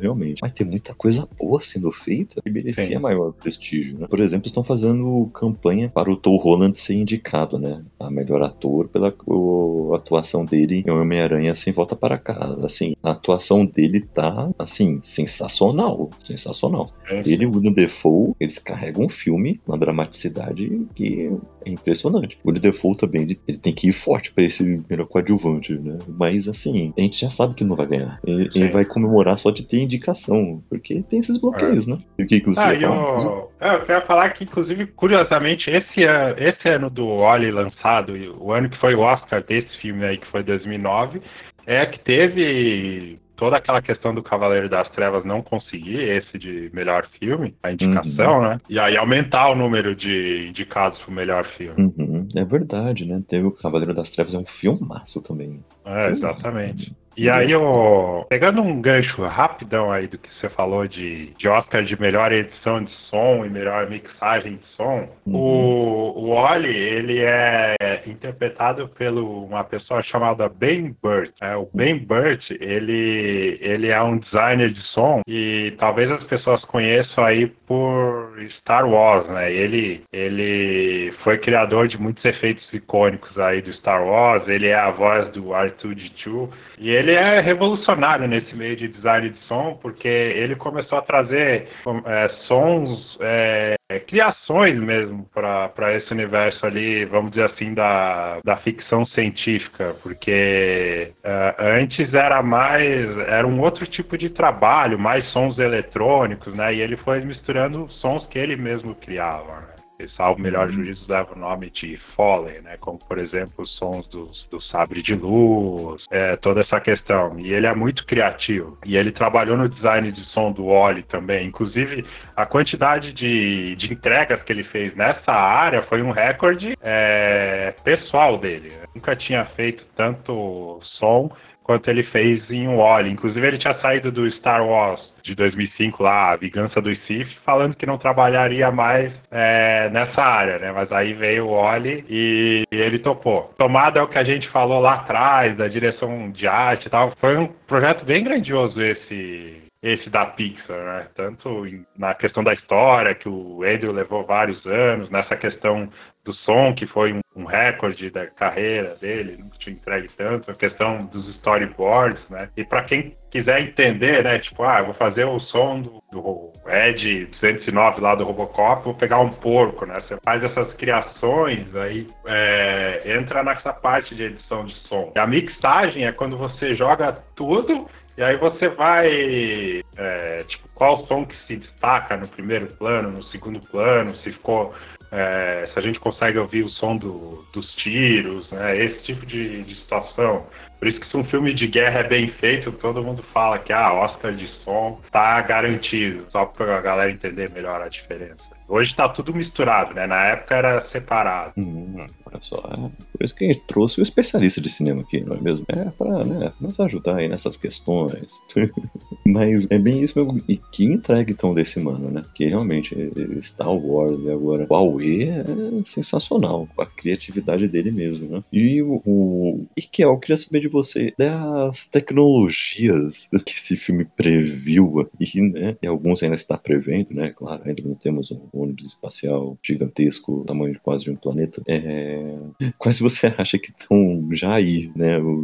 Realmente. 0.00 0.40
Mas 0.42 0.52
tem 0.52 0.66
muita 0.66 0.94
coisa 0.94 1.28
boa 1.38 1.60
sendo 1.60 1.90
feita 1.90 2.42
que 2.42 2.50
merecia 2.50 2.88
tem. 2.88 2.98
maior 2.98 3.32
prestígio, 3.32 3.98
né? 3.98 4.06
Por 4.08 4.20
exemplo, 4.20 4.46
estão 4.46 4.64
fazendo 4.64 5.30
campanha 5.32 5.88
para 5.88 6.10
o 6.10 6.16
Tom 6.16 6.36
Holland 6.36 6.76
ser 6.78 6.94
indicado, 6.94 7.58
né? 7.58 7.82
A 7.98 8.10
melhor 8.10 8.42
ator 8.42 8.88
pela 8.88 9.10
a 9.28 9.96
atuação 9.96 10.44
dele 10.44 10.84
em 10.86 10.90
Homem-Aranha 10.90 11.54
sem 11.54 11.72
volta 11.72 11.96
para 11.96 12.18
casa. 12.18 12.64
Assim, 12.64 12.94
a 13.02 13.10
atuação 13.10 13.64
dele 13.64 14.00
tá, 14.00 14.50
assim, 14.58 15.00
sensacional. 15.02 16.10
Sensacional. 16.18 16.90
É. 17.08 17.20
Ele 17.20 17.44
e 17.44 17.46
o 17.46 17.54
William 17.54 17.72
Defoe, 17.72 18.34
eles 18.38 18.58
carregam 18.58 19.04
um 19.04 19.08
filme 19.08 19.60
na 19.66 19.76
dramaticidade 19.76 20.86
que 20.94 21.30
é 21.68 21.72
impressionante. 21.72 22.38
O 22.42 22.48
William 22.48 22.62
Defoe 22.62 22.96
também, 22.96 23.22
ele, 23.22 23.40
ele 23.46 23.58
tem 23.58 23.72
que 23.72 23.88
ir 23.88 23.92
forte 23.92 24.32
para 24.32 24.44
esse 24.44 24.82
melhor 24.88 25.06
coadjuvante, 25.06 25.74
né? 25.74 25.98
Mas, 26.08 26.48
assim, 26.48 26.92
a 26.96 27.00
gente 27.00 27.20
já 27.20 27.30
sabe 27.30 27.54
que 27.54 27.64
não 27.64 27.76
vai 27.76 27.86
ganhar. 27.86 28.18
Ele, 28.26 28.50
ele 28.54 28.68
vai 28.70 28.84
comemorar 28.84 29.38
só 29.38 29.50
de 29.50 29.62
ter 29.62 29.80
indicação, 29.80 30.62
porque 30.68 31.02
tem 31.02 31.20
esses 31.20 31.36
bloqueios, 31.36 31.86
é. 31.86 31.92
né? 31.92 31.98
E 32.18 32.22
o 32.22 32.26
que, 32.26 32.40
que 32.40 32.46
você 32.46 32.60
ah, 32.60 32.74
ia 32.74 32.88
falar? 32.88 33.22
Eu, 33.22 33.50
é, 33.60 33.74
eu 33.74 33.80
queria 33.80 34.02
falar 34.02 34.30
que, 34.30 34.44
inclusive, 34.44 34.86
curiosamente, 34.88 35.70
esse, 35.70 36.00
esse 36.38 36.68
ano 36.68 36.88
do 36.90 37.06
Oli 37.06 37.50
lançado, 37.50 38.12
o 38.38 38.52
ano 38.52 38.68
que 38.68 38.78
foi 38.78 38.94
o 38.94 39.00
Oscar 39.00 39.36
Oscar 39.36 39.42
desse 39.42 39.76
filme 39.80 40.04
aí, 40.04 40.18
que 40.18 40.26
foi 40.28 40.42
2009, 40.42 41.20
é 41.66 41.84
que 41.86 41.98
teve 41.98 43.18
toda 43.36 43.56
aquela 43.56 43.82
questão 43.82 44.14
do 44.14 44.22
Cavaleiro 44.22 44.68
das 44.68 44.88
Trevas 44.90 45.24
não 45.24 45.42
conseguir 45.42 46.00
esse 46.00 46.38
de 46.38 46.70
melhor 46.72 47.06
filme, 47.18 47.54
a 47.62 47.70
indicação, 47.70 48.38
uhum. 48.38 48.42
né? 48.42 48.60
E 48.68 48.78
aí 48.78 48.96
aumentar 48.96 49.50
o 49.50 49.54
número 49.54 49.94
de 49.94 50.48
indicados 50.48 50.98
pro 51.00 51.12
melhor 51.12 51.46
filme. 51.56 51.92
Uhum. 51.96 52.26
É 52.36 52.44
verdade, 52.44 53.06
né? 53.06 53.22
Teve 53.28 53.46
o 53.46 53.52
Cavaleiro 53.52 53.94
das 53.94 54.10
Trevas, 54.10 54.34
é 54.34 54.38
um 54.38 54.46
filme 54.46 54.80
massa 54.80 55.22
também. 55.22 55.62
É, 55.84 56.10
exatamente. 56.10 56.90
Uhum. 56.90 57.05
E 57.16 57.30
aí, 57.30 57.50
eu, 57.50 58.26
pegando 58.28 58.60
um 58.60 58.80
gancho 58.80 59.22
rapidão 59.22 59.90
aí 59.90 60.06
do 60.06 60.18
que 60.18 60.28
você 60.34 60.50
falou 60.50 60.86
de, 60.86 61.32
de 61.38 61.48
Oscar 61.48 61.82
de 61.82 61.98
melhor 61.98 62.30
edição 62.30 62.84
de 62.84 62.92
som 63.08 63.44
e 63.44 63.48
melhor 63.48 63.88
mixagem 63.88 64.56
de 64.56 64.66
som, 64.76 65.08
uhum. 65.26 65.34
o, 65.34 66.18
o 66.18 66.30
Oli, 66.30 66.76
ele 66.76 67.20
é 67.20 67.74
interpretado 68.06 68.88
por 68.88 69.06
uma 69.06 69.64
pessoa 69.64 70.02
chamada 70.02 70.48
Ben 70.48 70.94
Burt. 71.02 71.30
É, 71.40 71.56
o 71.56 71.68
Ben 71.72 71.98
Burt, 71.98 72.50
ele, 72.50 73.58
ele 73.62 73.88
é 73.88 74.02
um 74.02 74.18
designer 74.18 74.70
de 74.70 74.82
som 74.88 75.22
e 75.26 75.74
talvez 75.78 76.10
as 76.10 76.24
pessoas 76.24 76.62
conheçam 76.66 77.24
aí 77.24 77.46
por 77.66 78.36
Star 78.60 78.88
Wars, 78.88 79.26
né? 79.28 79.52
Ele, 79.52 80.02
ele 80.12 81.12
foi 81.22 81.38
criador 81.38 81.88
de 81.88 81.98
muitos 81.98 82.24
efeitos 82.24 82.66
icônicos 82.72 83.38
aí 83.38 83.62
do 83.62 83.72
Star 83.74 84.04
Wars, 84.04 84.46
ele 84.48 84.66
é 84.66 84.74
a 84.74 84.90
voz 84.90 85.30
do 85.32 85.46
R2-D2 85.46 86.50
e 86.78 86.90
ele 86.90 87.12
é 87.12 87.40
revolucionário 87.40 88.28
nesse 88.28 88.54
meio 88.54 88.76
de 88.76 88.88
design 88.88 89.30
de 89.30 89.38
som, 89.46 89.78
porque 89.80 90.08
ele 90.08 90.54
começou 90.56 90.98
a 90.98 91.02
trazer 91.02 91.68
é, 92.04 92.28
sons, 92.46 93.16
é, 93.20 93.76
criações 94.06 94.78
mesmo 94.78 95.26
para 95.32 95.94
esse 95.96 96.12
universo 96.12 96.66
ali, 96.66 97.04
vamos 97.04 97.30
dizer 97.30 97.44
assim, 97.44 97.72
da, 97.72 98.40
da 98.44 98.56
ficção 98.58 99.06
científica, 99.06 99.96
porque 100.02 101.12
é, 101.24 101.54
antes 101.58 102.12
era 102.12 102.42
mais, 102.42 103.18
era 103.28 103.46
um 103.46 103.60
outro 103.60 103.86
tipo 103.86 104.18
de 104.18 104.28
trabalho, 104.28 104.98
mais 104.98 105.24
sons 105.30 105.58
eletrônicos, 105.58 106.56
né? 106.56 106.74
E 106.74 106.80
ele 106.80 106.96
foi 106.96 107.20
misturando 107.20 107.90
sons 107.90 108.26
que 108.26 108.38
ele 108.38 108.56
mesmo 108.56 108.94
criava. 108.94 109.60
Né? 109.60 109.75
Salvo 110.16 110.40
melhor 110.40 110.68
uhum. 110.68 110.74
juízo, 110.74 111.04
leva 111.08 111.34
o 111.34 111.38
nome 111.38 111.70
de 111.70 111.96
Fallen, 112.14 112.60
né? 112.62 112.76
Como, 112.78 112.98
por 112.98 113.18
exemplo, 113.18 113.64
os 113.64 113.70
sons 113.76 114.06
do, 114.08 114.30
do 114.50 114.60
sabre 114.60 115.02
de 115.02 115.14
luz, 115.14 116.04
é, 116.10 116.36
toda 116.36 116.60
essa 116.60 116.80
questão. 116.80 117.38
E 117.38 117.52
ele 117.52 117.66
é 117.66 117.74
muito 117.74 118.04
criativo. 118.04 118.78
E 118.84 118.96
ele 118.96 119.12
trabalhou 119.12 119.56
no 119.56 119.68
design 119.68 120.12
de 120.12 120.24
som 120.26 120.52
do 120.52 120.66
Oli 120.66 121.02
também. 121.02 121.46
Inclusive, 121.46 122.04
a 122.36 122.44
quantidade 122.44 123.12
de, 123.12 123.74
de 123.76 123.92
entregas 123.92 124.42
que 124.42 124.52
ele 124.52 124.64
fez 124.64 124.94
nessa 124.94 125.32
área 125.32 125.82
foi 125.82 126.02
um 126.02 126.10
recorde 126.10 126.76
é, 126.82 127.74
pessoal 127.82 128.38
dele. 128.38 128.72
nunca 128.94 129.16
tinha 129.16 129.44
feito 129.56 129.84
tanto 129.96 130.80
som 130.82 131.30
quanto 131.66 131.90
ele 131.90 132.04
fez 132.04 132.48
em 132.48 132.68
Wally. 132.68 133.10
Inclusive, 133.10 133.44
ele 133.44 133.58
tinha 133.58 133.74
saído 133.80 134.12
do 134.12 134.30
Star 134.30 134.64
Wars 134.64 135.00
de 135.24 135.34
2005 135.34 136.00
lá, 136.00 136.30
A 136.30 136.36
Vingança 136.36 136.80
dos 136.80 136.96
Sith, 137.06 137.28
falando 137.44 137.74
que 137.74 137.84
não 137.84 137.98
trabalharia 137.98 138.70
mais 138.70 139.12
é, 139.32 139.90
nessa 139.90 140.22
área, 140.22 140.60
né? 140.60 140.70
Mas 140.70 140.90
aí 140.92 141.12
veio 141.14 141.46
o 141.46 141.60
Wally 141.60 142.04
e, 142.08 142.64
ele 142.70 143.00
topou. 143.00 143.52
Tomada 143.58 143.98
é 143.98 144.02
o 144.02 144.08
que 144.08 144.18
a 144.18 144.22
gente 144.22 144.48
falou 144.50 144.80
lá 144.80 144.94
atrás, 144.94 145.56
da 145.56 145.66
direção 145.66 146.30
de 146.30 146.46
arte 146.46 146.86
e 146.86 146.90
tal. 146.90 147.12
Foi 147.20 147.36
um 147.36 147.48
projeto 147.66 148.04
bem 148.04 148.22
grandioso 148.22 148.80
esse 148.80 149.65
esse 149.82 150.08
da 150.10 150.26
Pixar, 150.26 150.84
né? 150.84 151.06
Tanto 151.14 151.64
na 151.96 152.14
questão 152.14 152.42
da 152.42 152.54
história, 152.54 153.14
que 153.14 153.28
o 153.28 153.62
Andrew 153.62 153.92
levou 153.92 154.24
vários 154.24 154.64
anos, 154.66 155.10
nessa 155.10 155.36
questão 155.36 155.88
do 156.24 156.34
som, 156.34 156.74
que 156.74 156.86
foi 156.88 157.14
um, 157.36 157.44
recorde 157.44 158.10
da 158.10 158.26
carreira 158.26 158.96
dele, 158.96 159.36
nunca 159.38 159.56
tinha 159.58 159.76
entregue 159.76 160.08
tanto, 160.16 160.50
a 160.50 160.54
questão 160.54 160.98
dos 160.98 161.28
storyboards, 161.36 162.28
né? 162.28 162.48
E 162.56 162.64
para 162.64 162.82
quem 162.82 163.16
quiser 163.30 163.60
entender, 163.60 164.24
né, 164.24 164.38
tipo, 164.40 164.64
ah, 164.64 164.82
vou 164.82 164.94
fazer 164.94 165.24
o 165.24 165.38
som 165.38 165.80
do, 165.80 166.02
do 166.10 166.50
Ed 166.66 167.26
209 167.26 168.00
lá 168.00 168.16
do 168.16 168.24
Robocop, 168.24 168.84
vou 168.84 168.94
pegar 168.94 169.20
um 169.20 169.28
porco, 169.28 169.86
né? 169.86 170.00
Você 170.00 170.16
faz 170.24 170.42
essas 170.42 170.74
criações, 170.74 171.74
aí 171.76 172.06
é, 172.26 173.02
entra 173.06 173.44
nessa 173.44 173.72
parte 173.72 174.14
de 174.16 174.24
edição 174.24 174.64
de 174.64 174.74
som. 174.88 175.12
E 175.14 175.18
a 175.18 175.26
mixagem 175.26 176.06
é 176.06 176.12
quando 176.12 176.36
você 176.36 176.74
joga 176.74 177.12
tudo 177.36 177.86
e 178.16 178.22
aí 178.22 178.36
você 178.36 178.68
vai, 178.68 179.82
é, 179.96 180.44
tipo, 180.48 180.68
qual 180.74 181.06
som 181.06 181.24
que 181.24 181.36
se 181.46 181.56
destaca 181.56 182.16
no 182.16 182.26
primeiro 182.28 182.66
plano, 182.66 183.10
no 183.10 183.22
segundo 183.24 183.60
plano, 183.68 184.14
se 184.16 184.32
ficou 184.32 184.74
é, 185.10 185.68
se 185.72 185.78
a 185.78 185.82
gente 185.82 186.00
consegue 186.00 186.38
ouvir 186.38 186.64
o 186.64 186.68
som 186.68 186.96
do, 186.96 187.44
dos 187.52 187.72
tiros, 187.74 188.50
né, 188.50 188.76
esse 188.76 189.02
tipo 189.02 189.24
de, 189.24 189.62
de, 189.62 189.74
situação. 189.76 190.46
Por 190.78 190.88
isso 190.88 191.00
que 191.00 191.08
se 191.08 191.16
um 191.16 191.24
filme 191.24 191.54
de 191.54 191.66
guerra 191.66 192.00
é 192.00 192.08
bem 192.08 192.28
feito, 192.28 192.72
todo 192.72 193.02
mundo 193.02 193.22
fala 193.32 193.58
que 193.58 193.72
a 193.72 193.86
ah, 193.86 193.94
Oscar 193.94 194.32
de 194.32 194.48
som 194.64 195.00
tá 195.10 195.40
garantido, 195.40 196.26
só 196.30 196.44
para 196.44 196.78
a 196.78 196.80
galera 196.80 197.10
entender 197.10 197.50
melhor 197.50 197.80
a 197.80 197.88
diferença. 197.88 198.55
Hoje 198.68 198.90
está 198.90 199.08
tudo 199.08 199.32
misturado, 199.32 199.94
né? 199.94 200.06
Na 200.06 200.26
época 200.26 200.54
era 200.56 200.88
separado. 200.90 201.52
Hum, 201.56 202.04
olha 202.24 202.38
só, 202.40 202.56
é 202.58 202.76
por 203.12 203.24
isso 203.24 203.34
que 203.34 203.44
a 203.44 203.48
gente 203.48 203.64
trouxe 203.66 204.00
o 204.00 204.02
especialista 204.02 204.60
de 204.60 204.68
cinema 204.68 205.02
aqui, 205.02 205.20
não 205.20 205.36
é 205.36 205.40
mesmo? 205.40 205.64
É 205.68 205.84
para 205.90 206.24
né, 206.24 206.52
nos 206.60 206.80
ajudar 206.80 207.16
aí 207.16 207.28
nessas 207.28 207.56
questões. 207.56 208.32
Mas 209.26 209.66
é 209.70 209.78
bem 209.78 210.02
isso 210.02 210.18
mesmo. 210.18 210.42
E 210.48 210.56
que 210.56 210.84
entrega 210.84 211.30
então 211.30 211.54
desse 211.54 211.78
mano, 211.78 212.10
né? 212.10 212.22
Que 212.34 212.46
realmente 212.46 212.96
Star 213.40 213.72
Wars 213.72 214.18
e 214.20 214.30
agora 214.30 214.66
Huawei 214.68 215.30
é 215.30 215.44
sensacional, 215.84 216.68
a 216.78 216.86
criatividade 216.86 217.68
dele 217.68 217.92
mesmo, 217.92 218.28
né? 218.28 218.44
E 218.52 218.82
o, 218.82 219.00
o 219.04 219.66
que 219.92 220.04
eu 220.04 220.18
queria 220.18 220.36
saber 220.36 220.60
de 220.60 220.68
você 220.68 221.14
das 221.16 221.86
tecnologias 221.86 223.28
que 223.46 223.54
esse 223.54 223.76
filme 223.76 224.04
previu 224.04 225.08
e, 225.20 225.42
né? 225.42 225.76
E 225.80 225.86
alguns 225.86 226.22
ainda 226.22 226.34
está 226.34 226.58
prevendo, 226.58 227.14
né? 227.14 227.32
Claro, 227.34 227.62
ainda 227.64 227.82
não 227.84 227.94
temos 227.94 228.30
um 228.32 228.55
ônibus 228.60 228.86
espacial 228.86 229.56
gigantesco, 229.62 230.44
tamanho 230.46 230.74
de 230.74 230.80
quase 230.80 231.10
um 231.10 231.16
planeta. 231.16 231.62
É... 231.66 232.36
Quais 232.78 232.98
você 232.98 233.26
acha 233.38 233.58
que 233.58 233.70
estão 233.70 234.28
já 234.32 234.54
aí, 234.54 234.90
né, 234.94 235.18
no, 235.18 235.42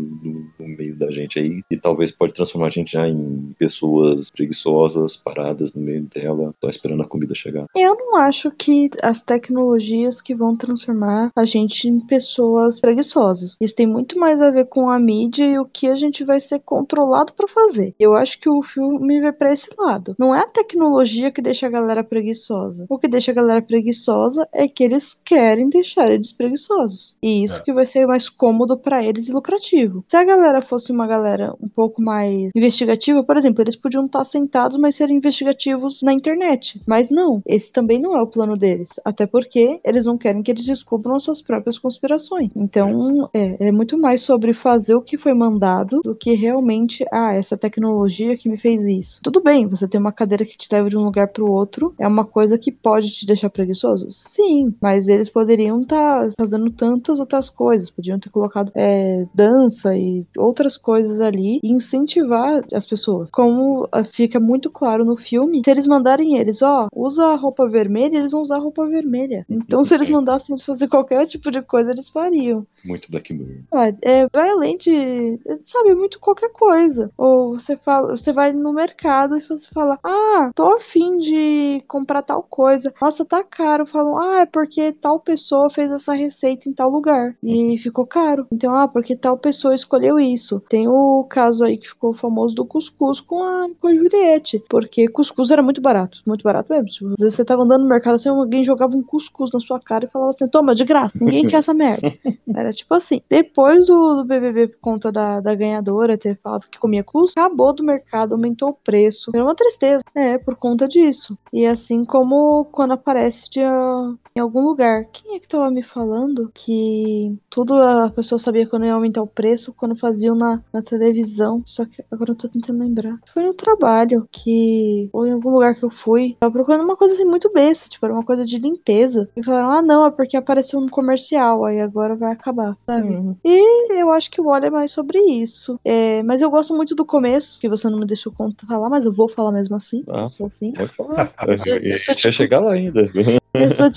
no, 0.58 0.68
meio 0.68 0.96
da 0.96 1.10
gente 1.10 1.38
aí, 1.38 1.62
e 1.70 1.76
talvez 1.76 2.10
pode 2.10 2.32
transformar 2.32 2.68
a 2.68 2.70
gente 2.70 2.92
já 2.92 3.08
em 3.08 3.54
pessoas 3.58 4.30
preguiçosas, 4.30 5.16
paradas 5.16 5.72
no 5.74 5.82
meio 5.82 6.02
dela, 6.02 6.54
só 6.60 6.70
esperando 6.70 7.02
a 7.02 7.06
comida 7.06 7.34
chegar? 7.34 7.66
Eu 7.74 7.94
não 7.94 8.16
acho 8.16 8.50
que 8.50 8.90
as 9.02 9.20
tecnologias 9.20 10.20
que 10.20 10.34
vão 10.34 10.56
transformar 10.56 11.30
a 11.36 11.44
gente 11.44 11.88
em 11.88 12.00
pessoas 12.00 12.80
preguiçosas. 12.80 13.56
Isso 13.60 13.74
tem 13.74 13.86
muito 13.86 14.18
mais 14.18 14.40
a 14.40 14.50
ver 14.50 14.66
com 14.66 14.88
a 14.88 14.98
mídia 14.98 15.44
e 15.44 15.58
o 15.58 15.64
que 15.64 15.86
a 15.86 15.96
gente 15.96 16.24
vai 16.24 16.40
ser 16.40 16.60
controlado 16.60 17.32
para 17.32 17.48
fazer. 17.48 17.94
Eu 17.98 18.14
acho 18.14 18.40
que 18.40 18.48
o 18.48 18.62
filme 18.62 19.20
vai 19.20 19.32
para 19.32 19.52
esse 19.52 19.68
lado. 19.78 20.14
Não 20.18 20.34
é 20.34 20.40
a 20.40 20.48
tecnologia 20.48 21.30
que 21.30 21.42
deixa 21.42 21.66
a 21.66 21.70
galera 21.70 22.04
preguiçosa. 22.04 22.86
O 22.88 22.98
que 23.02 23.08
deixa 23.08 23.32
a 23.32 23.34
galera 23.34 23.60
preguiçosa 23.60 24.48
é 24.52 24.68
que 24.68 24.84
eles 24.84 25.12
querem 25.12 25.68
deixar 25.68 26.08
eles 26.08 26.30
preguiçosos. 26.30 27.16
E 27.20 27.42
isso 27.42 27.60
é. 27.60 27.64
que 27.64 27.72
vai 27.72 27.84
ser 27.84 28.06
mais 28.06 28.28
cômodo 28.28 28.78
para 28.78 29.04
eles 29.04 29.28
e 29.28 29.32
lucrativo. 29.32 30.04
Se 30.06 30.16
a 30.16 30.24
galera 30.24 30.62
fosse 30.62 30.92
uma 30.92 31.06
galera 31.06 31.52
um 31.60 31.68
pouco 31.68 32.00
mais 32.00 32.50
investigativa, 32.54 33.24
por 33.24 33.36
exemplo, 33.36 33.60
eles 33.62 33.74
podiam 33.74 34.06
estar 34.06 34.24
sentados, 34.24 34.78
mas 34.78 34.94
serem 34.94 35.16
investigativos 35.16 36.00
na 36.00 36.12
internet. 36.12 36.80
Mas 36.86 37.10
não, 37.10 37.42
esse 37.44 37.72
também 37.72 38.00
não 38.00 38.16
é 38.16 38.22
o 38.22 38.26
plano 38.26 38.56
deles. 38.56 38.90
Até 39.04 39.26
porque 39.26 39.80
eles 39.84 40.06
não 40.06 40.16
querem 40.16 40.42
que 40.42 40.52
eles 40.52 40.64
descubram 40.64 41.16
as 41.16 41.24
suas 41.24 41.42
próprias 41.42 41.78
conspirações. 41.78 42.50
Então, 42.54 43.28
é, 43.34 43.68
é 43.68 43.72
muito 43.72 43.98
mais 43.98 44.20
sobre 44.20 44.52
fazer 44.52 44.94
o 44.94 45.02
que 45.02 45.18
foi 45.18 45.34
mandado 45.34 46.00
do 46.04 46.14
que 46.14 46.34
realmente, 46.34 47.04
ah, 47.10 47.34
essa 47.34 47.56
tecnologia 47.56 48.36
que 48.36 48.48
me 48.48 48.56
fez 48.56 48.80
isso. 48.82 49.20
Tudo 49.22 49.42
bem, 49.42 49.66
você 49.66 49.88
tem 49.88 50.00
uma 50.00 50.12
cadeira 50.12 50.44
que 50.44 50.56
te 50.56 50.68
leva 50.70 50.88
de 50.88 50.96
um 50.96 51.04
lugar 51.04 51.28
para 51.28 51.42
o 51.42 51.50
outro, 51.50 51.94
é 51.98 52.06
uma 52.06 52.24
coisa 52.24 52.56
que 52.56 52.70
pode 52.70 52.91
te 53.00 53.26
deixar 53.26 53.50
preguiçoso? 53.50 54.06
Sim, 54.10 54.74
mas 54.80 55.08
eles 55.08 55.28
poderiam 55.28 55.80
estar 55.80 56.28
tá 56.28 56.32
fazendo 56.38 56.70
tantas 56.70 57.20
outras 57.20 57.48
coisas, 57.48 57.90
podiam 57.90 58.18
ter 58.18 58.30
colocado 58.30 58.72
é, 58.74 59.26
dança 59.34 59.96
e 59.96 60.26
outras 60.36 60.76
coisas 60.76 61.20
ali 61.20 61.60
e 61.62 61.72
incentivar 61.72 62.62
as 62.72 62.86
pessoas. 62.86 63.30
Como 63.30 63.88
ah, 63.92 64.04
fica 64.04 64.38
muito 64.40 64.70
claro 64.70 65.04
no 65.04 65.16
filme, 65.16 65.62
se 65.64 65.70
eles 65.70 65.86
mandarem 65.86 66.36
eles, 66.36 66.62
ó, 66.62 66.88
usa 66.94 67.26
a 67.26 67.36
roupa 67.36 67.68
vermelha, 67.68 68.18
eles 68.18 68.32
vão 68.32 68.42
usar 68.42 68.56
a 68.56 68.60
roupa 68.60 68.86
vermelha. 68.86 69.44
Então, 69.48 69.84
se 69.84 69.94
eles 69.94 70.08
mandassem 70.08 70.58
fazer 70.58 70.88
qualquer 70.88 71.26
tipo 71.26 71.50
de 71.50 71.62
coisa, 71.62 71.90
eles 71.90 72.10
fariam. 72.10 72.66
Muito 72.84 73.10
Black 73.10 73.32
Mirror. 73.32 73.62
Ah, 73.72 73.92
é, 74.02 74.26
vai 74.32 74.50
além 74.50 74.76
de, 74.76 75.38
sabe, 75.64 75.94
muito 75.94 76.18
qualquer 76.18 76.50
coisa. 76.50 77.10
Ou 77.16 77.58
você 77.58 77.76
fala, 77.76 78.16
você 78.16 78.32
vai 78.32 78.52
no 78.52 78.72
mercado 78.72 79.36
e 79.36 79.40
você 79.40 79.66
fala, 79.72 79.98
ah, 80.02 80.50
tô 80.54 80.74
afim 80.74 81.18
de 81.18 81.82
comprar 81.86 82.22
tal 82.22 82.42
coisa 82.42 82.81
Nossa, 83.00 83.24
tá 83.24 83.42
caro. 83.42 83.86
Falam, 83.86 84.18
ah, 84.18 84.40
é 84.40 84.46
porque 84.46 84.92
tal 84.92 85.20
pessoa 85.20 85.70
fez 85.70 85.90
essa 85.90 86.14
receita 86.14 86.68
em 86.68 86.72
tal 86.72 86.90
lugar. 86.90 87.36
E 87.42 87.76
ficou 87.78 88.06
caro. 88.06 88.46
Então, 88.52 88.74
ah, 88.74 88.88
porque 88.88 89.16
tal 89.16 89.36
pessoa 89.38 89.74
escolheu 89.74 90.18
isso. 90.18 90.60
Tem 90.68 90.88
o 90.88 91.24
caso 91.24 91.64
aí 91.64 91.78
que 91.78 91.88
ficou 91.88 92.12
famoso 92.12 92.54
do 92.54 92.64
cuscuz 92.64 93.20
com 93.20 93.42
a, 93.42 93.68
com 93.80 93.88
a 93.88 93.94
Juliette. 93.94 94.62
Porque 94.68 95.08
cuscuz 95.08 95.50
era 95.50 95.62
muito 95.62 95.80
barato. 95.80 96.20
Muito 96.26 96.42
barato 96.42 96.72
mesmo. 96.72 97.14
Às 97.14 97.20
vezes 97.20 97.34
você 97.34 97.44
tava 97.44 97.62
andando 97.62 97.82
no 97.82 97.88
mercado 97.88 98.14
assim, 98.14 98.28
alguém 98.28 98.64
jogava 98.64 98.96
um 98.96 99.02
cuscuz 99.02 99.50
na 99.52 99.60
sua 99.60 99.80
cara 99.80 100.04
e 100.04 100.08
falava 100.08 100.30
assim: 100.30 100.48
toma, 100.48 100.74
de 100.74 100.84
graça, 100.84 101.18
ninguém 101.20 101.46
quer 101.46 101.56
essa 101.56 101.74
merda. 101.74 102.12
Era 102.54 102.72
tipo 102.72 102.94
assim. 102.94 103.20
Depois 103.28 103.86
do, 103.86 104.16
do 104.16 104.24
BBB, 104.24 104.68
por 104.68 104.80
conta 104.80 105.12
da, 105.12 105.40
da 105.40 105.54
ganhadora 105.54 106.18
ter 106.18 106.38
falado 106.42 106.68
que 106.68 106.78
comia 106.78 107.02
cuscuz, 107.02 107.32
acabou 107.36 107.74
do 107.74 107.84
mercado, 107.84 108.32
aumentou 108.32 108.70
o 108.70 108.74
preço. 108.74 109.30
Era 109.34 109.44
uma 109.44 109.54
tristeza. 109.54 110.02
É, 110.14 110.38
por 110.38 110.56
conta 110.56 110.86
disso. 110.86 111.36
E 111.52 111.66
assim 111.66 112.04
como 112.04 112.64
quando 112.72 112.92
aparece 112.92 113.48
de, 113.50 113.60
uh, 113.60 114.18
em 114.34 114.40
algum 114.40 114.62
lugar. 114.62 115.04
Quem 115.12 115.36
é 115.36 115.38
que 115.38 115.46
tava 115.46 115.70
me 115.70 115.82
falando 115.82 116.50
que 116.52 117.36
tudo 117.50 117.74
a 117.74 118.10
pessoa 118.10 118.38
sabia 118.38 118.66
quando 118.66 118.86
ia 118.86 118.94
aumentar 118.94 119.22
o 119.22 119.26
preço 119.26 119.72
quando 119.72 119.94
faziam 119.94 120.34
na, 120.34 120.60
na 120.72 120.82
televisão? 120.82 121.62
Só 121.66 121.84
que 121.84 122.02
agora 122.10 122.32
eu 122.32 122.36
tô 122.36 122.48
tentando 122.48 122.80
lembrar. 122.80 123.18
Foi 123.32 123.44
no 123.44 123.54
trabalho 123.54 124.26
que, 124.32 125.08
ou 125.12 125.26
em 125.26 125.32
algum 125.32 125.50
lugar 125.50 125.74
que 125.74 125.84
eu 125.84 125.90
fui, 125.90 126.36
tava 126.40 126.52
procurando 126.52 126.84
uma 126.84 126.96
coisa 126.96 127.14
assim 127.14 127.24
muito 127.24 127.52
besta, 127.52 127.88
tipo, 127.88 128.04
era 128.06 128.14
uma 128.14 128.24
coisa 128.24 128.44
de 128.44 128.58
limpeza. 128.58 129.28
E 129.36 129.44
falaram, 129.44 129.70
ah, 129.70 129.82
não, 129.82 130.06
é 130.06 130.10
porque 130.10 130.36
apareceu 130.36 130.80
um 130.80 130.88
comercial, 130.88 131.64
aí 131.64 131.80
agora 131.80 132.16
vai 132.16 132.32
acabar, 132.32 132.76
sabe? 132.86 133.08
Uhum. 133.08 133.36
E 133.44 134.00
eu 134.00 134.10
acho 134.12 134.30
que 134.30 134.40
o 134.40 134.46
óleo 134.46 134.66
é 134.66 134.70
mais 134.70 134.90
sobre 134.90 135.18
isso. 135.18 135.78
É, 135.84 136.22
mas 136.22 136.40
eu 136.40 136.50
gosto 136.50 136.74
muito 136.74 136.94
do 136.94 137.04
começo, 137.04 137.60
que 137.60 137.68
você 137.68 137.88
não 137.90 137.98
me 137.98 138.06
deixou 138.06 138.32
falar, 138.66 138.88
mas 138.88 139.04
eu 139.04 139.12
vou 139.12 139.28
falar 139.28 139.52
mesmo 139.52 139.76
assim. 139.76 140.02
Ah, 140.08 140.22
eu 140.22 140.28
sou 140.28 140.46
assim. 140.46 140.72
Pode 140.72 140.94
falar. 140.94 141.32
Eu, 141.42 141.48
eu, 141.48 141.76
eu, 141.76 141.90
eu, 141.90 141.98
tipo, 141.98 142.20
chegar 142.52 142.60
lá 142.60 142.72
ainda. 142.74 143.10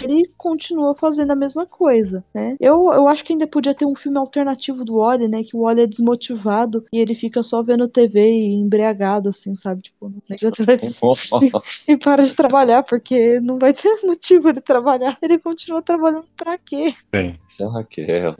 ele 0.03 0.29
continua 0.37 0.95
fazendo 0.95 1.31
a 1.31 1.35
mesma 1.35 1.65
coisa, 1.65 2.23
né? 2.33 2.55
Eu, 2.59 2.91
eu 2.93 3.07
acho 3.07 3.23
que 3.23 3.33
ainda 3.33 3.47
podia 3.47 3.73
ter 3.73 3.85
um 3.85 3.95
filme 3.95 4.17
alternativo 4.17 4.83
do 4.83 4.97
Wally, 4.97 5.27
né? 5.27 5.43
Que 5.43 5.55
o 5.55 5.61
Wally 5.61 5.81
é 5.81 5.87
desmotivado 5.87 6.85
e 6.91 6.99
ele 6.99 7.15
fica 7.15 7.41
só 7.41 7.63
vendo 7.63 7.87
TV 7.87 8.29
e 8.29 8.53
embriagado, 8.53 9.29
assim, 9.29 9.55
sabe? 9.55 9.81
Tipo, 9.81 10.09
não 10.09 10.51
televisão 10.51 11.13
e 11.87 11.97
para 11.97 12.23
de 12.23 12.33
trabalhar, 12.33 12.83
porque 12.83 13.39
não 13.39 13.57
vai 13.57 13.73
ter 13.73 13.89
motivo 14.03 14.51
de 14.51 14.61
trabalhar. 14.61 15.17
Ele 15.21 15.39
continua 15.39 15.81
trabalhando 15.81 16.27
pra 16.35 16.57
quê? 16.57 16.93
Sim. 17.13 17.37
Isso 17.47 17.63
é 17.63 17.65
a 17.65 17.69
Raquel. 17.69 18.35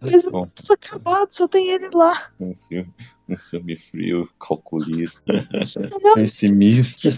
Mas 0.00 0.24
tá 0.24 0.30
tudo 0.30 0.72
acabado, 0.72 1.28
só 1.30 1.48
tem 1.48 1.70
ele 1.70 1.88
lá. 1.92 2.30
Um 2.40 2.54
filme, 2.68 2.92
filme 3.50 3.76
frio, 3.76 4.28
calculista, 4.40 5.46
pessimista. 6.14 7.08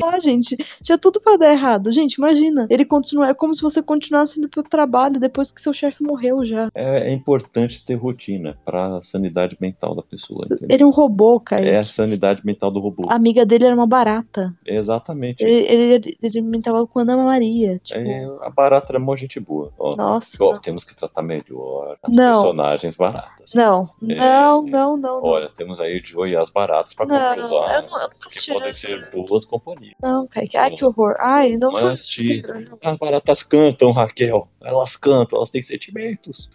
Lá, 0.00 0.18
gente, 0.18 0.56
tinha 0.82 0.98
tudo 0.98 1.20
pra 1.20 1.36
dar 1.36 1.52
errado. 1.52 1.92
Gente, 1.92 2.14
imagina. 2.14 2.66
Ele 2.70 2.84
continua, 2.84 3.28
é 3.28 3.34
como 3.34 3.54
se 3.54 3.62
você 3.62 3.82
continuasse 3.82 4.38
indo 4.38 4.48
pro 4.48 4.62
trabalho 4.62 5.18
depois 5.20 5.50
que 5.50 5.60
seu 5.60 5.72
chefe 5.72 6.02
morreu 6.02 6.44
já. 6.44 6.68
É, 6.74 7.08
é 7.08 7.12
importante 7.12 7.84
ter 7.84 7.94
rotina 7.94 8.56
para 8.64 8.98
a 8.98 9.02
sanidade 9.02 9.56
mental 9.60 9.94
da 9.94 10.02
pessoa. 10.02 10.44
entendeu? 10.46 10.68
Ele 10.70 10.82
é 10.82 10.86
um 10.86 10.90
robô, 10.90 11.38
cara. 11.40 11.64
É 11.64 11.78
a 11.78 11.82
sanidade 11.82 12.44
mental 12.44 12.70
do 12.70 12.80
robô. 12.80 13.06
A 13.08 13.14
amiga 13.14 13.44
dele 13.44 13.64
era 13.64 13.74
uma 13.74 13.86
barata. 13.86 14.54
Exatamente. 14.66 15.42
Ele, 15.44 15.66
ele, 16.20 16.42
com 16.92 16.98
a 16.98 17.02
Ana 17.02 17.16
Maria. 17.16 17.78
Tipo, 17.78 18.00
É, 18.00 18.24
a 18.42 18.50
barata 18.50 18.92
era 18.92 18.98
mó 18.98 19.14
gente 19.16 19.38
boa. 19.40 19.72
Ó, 19.78 19.96
nossa. 19.96 20.42
ó, 20.42 20.58
temos 20.58 20.84
que 20.84 20.94
tratar 20.94 21.22
melhor 21.22 21.96
as 22.02 22.14
Não. 22.14 22.42
personagens 22.42 22.96
baratas. 22.96 23.54
Não, 23.54 23.86
É. 24.08 24.14
não, 24.14 24.62
não, 24.62 24.96
não, 24.96 25.11
não. 25.20 25.28
Olha, 25.28 25.48
temos 25.56 25.80
aí 25.80 25.98
o 26.00 26.06
Joe 26.06 26.30
e 26.30 26.36
as 26.36 26.50
baratas 26.50 26.94
para 26.94 27.06
Não, 27.06 27.16
comprovar 27.42 27.74
eu 27.84 27.90
não- 27.90 28.00
eu 28.02 28.08
nunca 28.08 28.28
que 28.28 28.52
podem 28.52 28.72
ser 28.72 29.10
boas 29.10 29.44
companhias. 29.44 29.94
Não, 30.02 30.26
Kaique. 30.26 30.56
Ai, 30.56 30.70
que 30.74 30.84
horror. 30.84 31.14
Ai, 31.18 31.56
não 31.56 31.72
Mas 31.72 32.06
te- 32.06 32.42
As 32.82 32.98
baratas 32.98 33.42
cantam, 33.42 33.92
Raquel. 33.92 34.48
Elas 34.62 34.96
cantam, 34.96 35.38
elas 35.38 35.50
têm 35.50 35.62
sentimentos. 35.62 36.50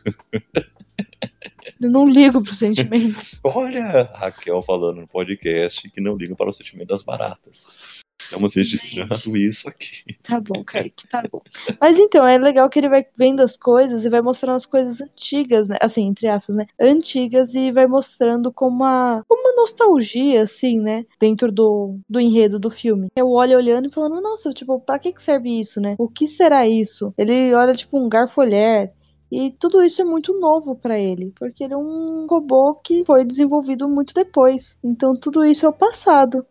Eu 1.80 1.92
não 1.92 2.10
ligo 2.10 2.42
pros 2.42 2.58
sentimentos. 2.58 3.40
Olha, 3.46 4.04
Raquel 4.14 4.62
falando 4.62 5.02
no 5.02 5.08
podcast 5.08 5.90
que 5.90 6.02
não 6.02 6.16
liga 6.16 6.36
para 6.36 6.50
o 6.50 6.54
sentimento 6.54 6.88
das 6.88 7.04
baratas. 7.04 8.00
Estamos 8.20 8.56
registrando 8.56 9.38
isso 9.38 9.70
aqui. 9.70 10.18
Tá 10.24 10.40
bom, 10.40 10.64
Kaique, 10.64 11.08
tá 11.08 11.24
bom. 11.32 11.42
Mas 11.80 12.00
então, 12.00 12.26
é 12.26 12.38
legal 12.38 12.70
que 12.70 12.80
ele 12.80 12.90
vai 12.90 13.06
vendo 13.16 13.42
as 13.42 13.56
coisas 13.56 14.04
e 14.04 14.10
vai 14.10 14.22
mostrando 14.22 14.56
as 14.56 14.66
coisas 14.66 15.00
antigas, 15.00 15.70
né? 15.70 15.78
Assim, 15.80 16.08
entre 16.08 16.28
aspas, 16.28 16.56
né? 16.56 16.66
Antigas 16.80 17.54
e 17.56 17.72
vai 17.72 17.88
mostrando 17.88 18.52
como 18.52 18.78
uma, 18.78 19.24
uma 19.30 19.56
nostalgia, 19.56 20.42
assim, 20.42 20.80
né? 20.80 21.06
Dentro 21.20 21.52
do, 21.52 22.00
do 22.10 22.20
enredo 22.20 22.60
do 22.60 22.72
filme. 22.72 23.08
Eu 23.16 23.30
olho 23.30 23.56
olhando 23.56 23.88
e 23.88 23.94
falando, 23.94 24.20
nossa, 24.22 24.50
tipo, 24.50 24.80
pra 24.80 25.00
que 25.00 25.14
que 25.14 25.22
serve 25.22 25.60
isso, 25.60 25.80
né? 25.80 25.96
O 25.98 26.10
que 26.10 26.28
será 26.28 26.68
isso? 26.68 27.14
Ele 27.18 27.54
olha, 27.54 27.76
tipo, 27.76 27.98
um 27.98 28.10
garfolher. 28.10 28.92
E 29.32 29.52
tudo 29.52 29.84
isso 29.84 30.02
é 30.02 30.06
muito 30.06 30.40
novo 30.40 30.76
pra 30.76 30.98
ele, 30.98 31.34
porque 31.38 31.64
ele 31.64 31.74
é 31.74 31.78
um 31.78 32.26
robô 32.30 32.76
que 32.76 33.04
foi 33.04 33.26
desenvolvido 33.26 33.88
muito 33.88 34.14
depois. 34.14 34.80
Então 34.82 35.14
tudo 35.16 35.44
isso 35.44 35.66
é 35.66 35.70
o 35.70 35.74
passado. 35.74 36.46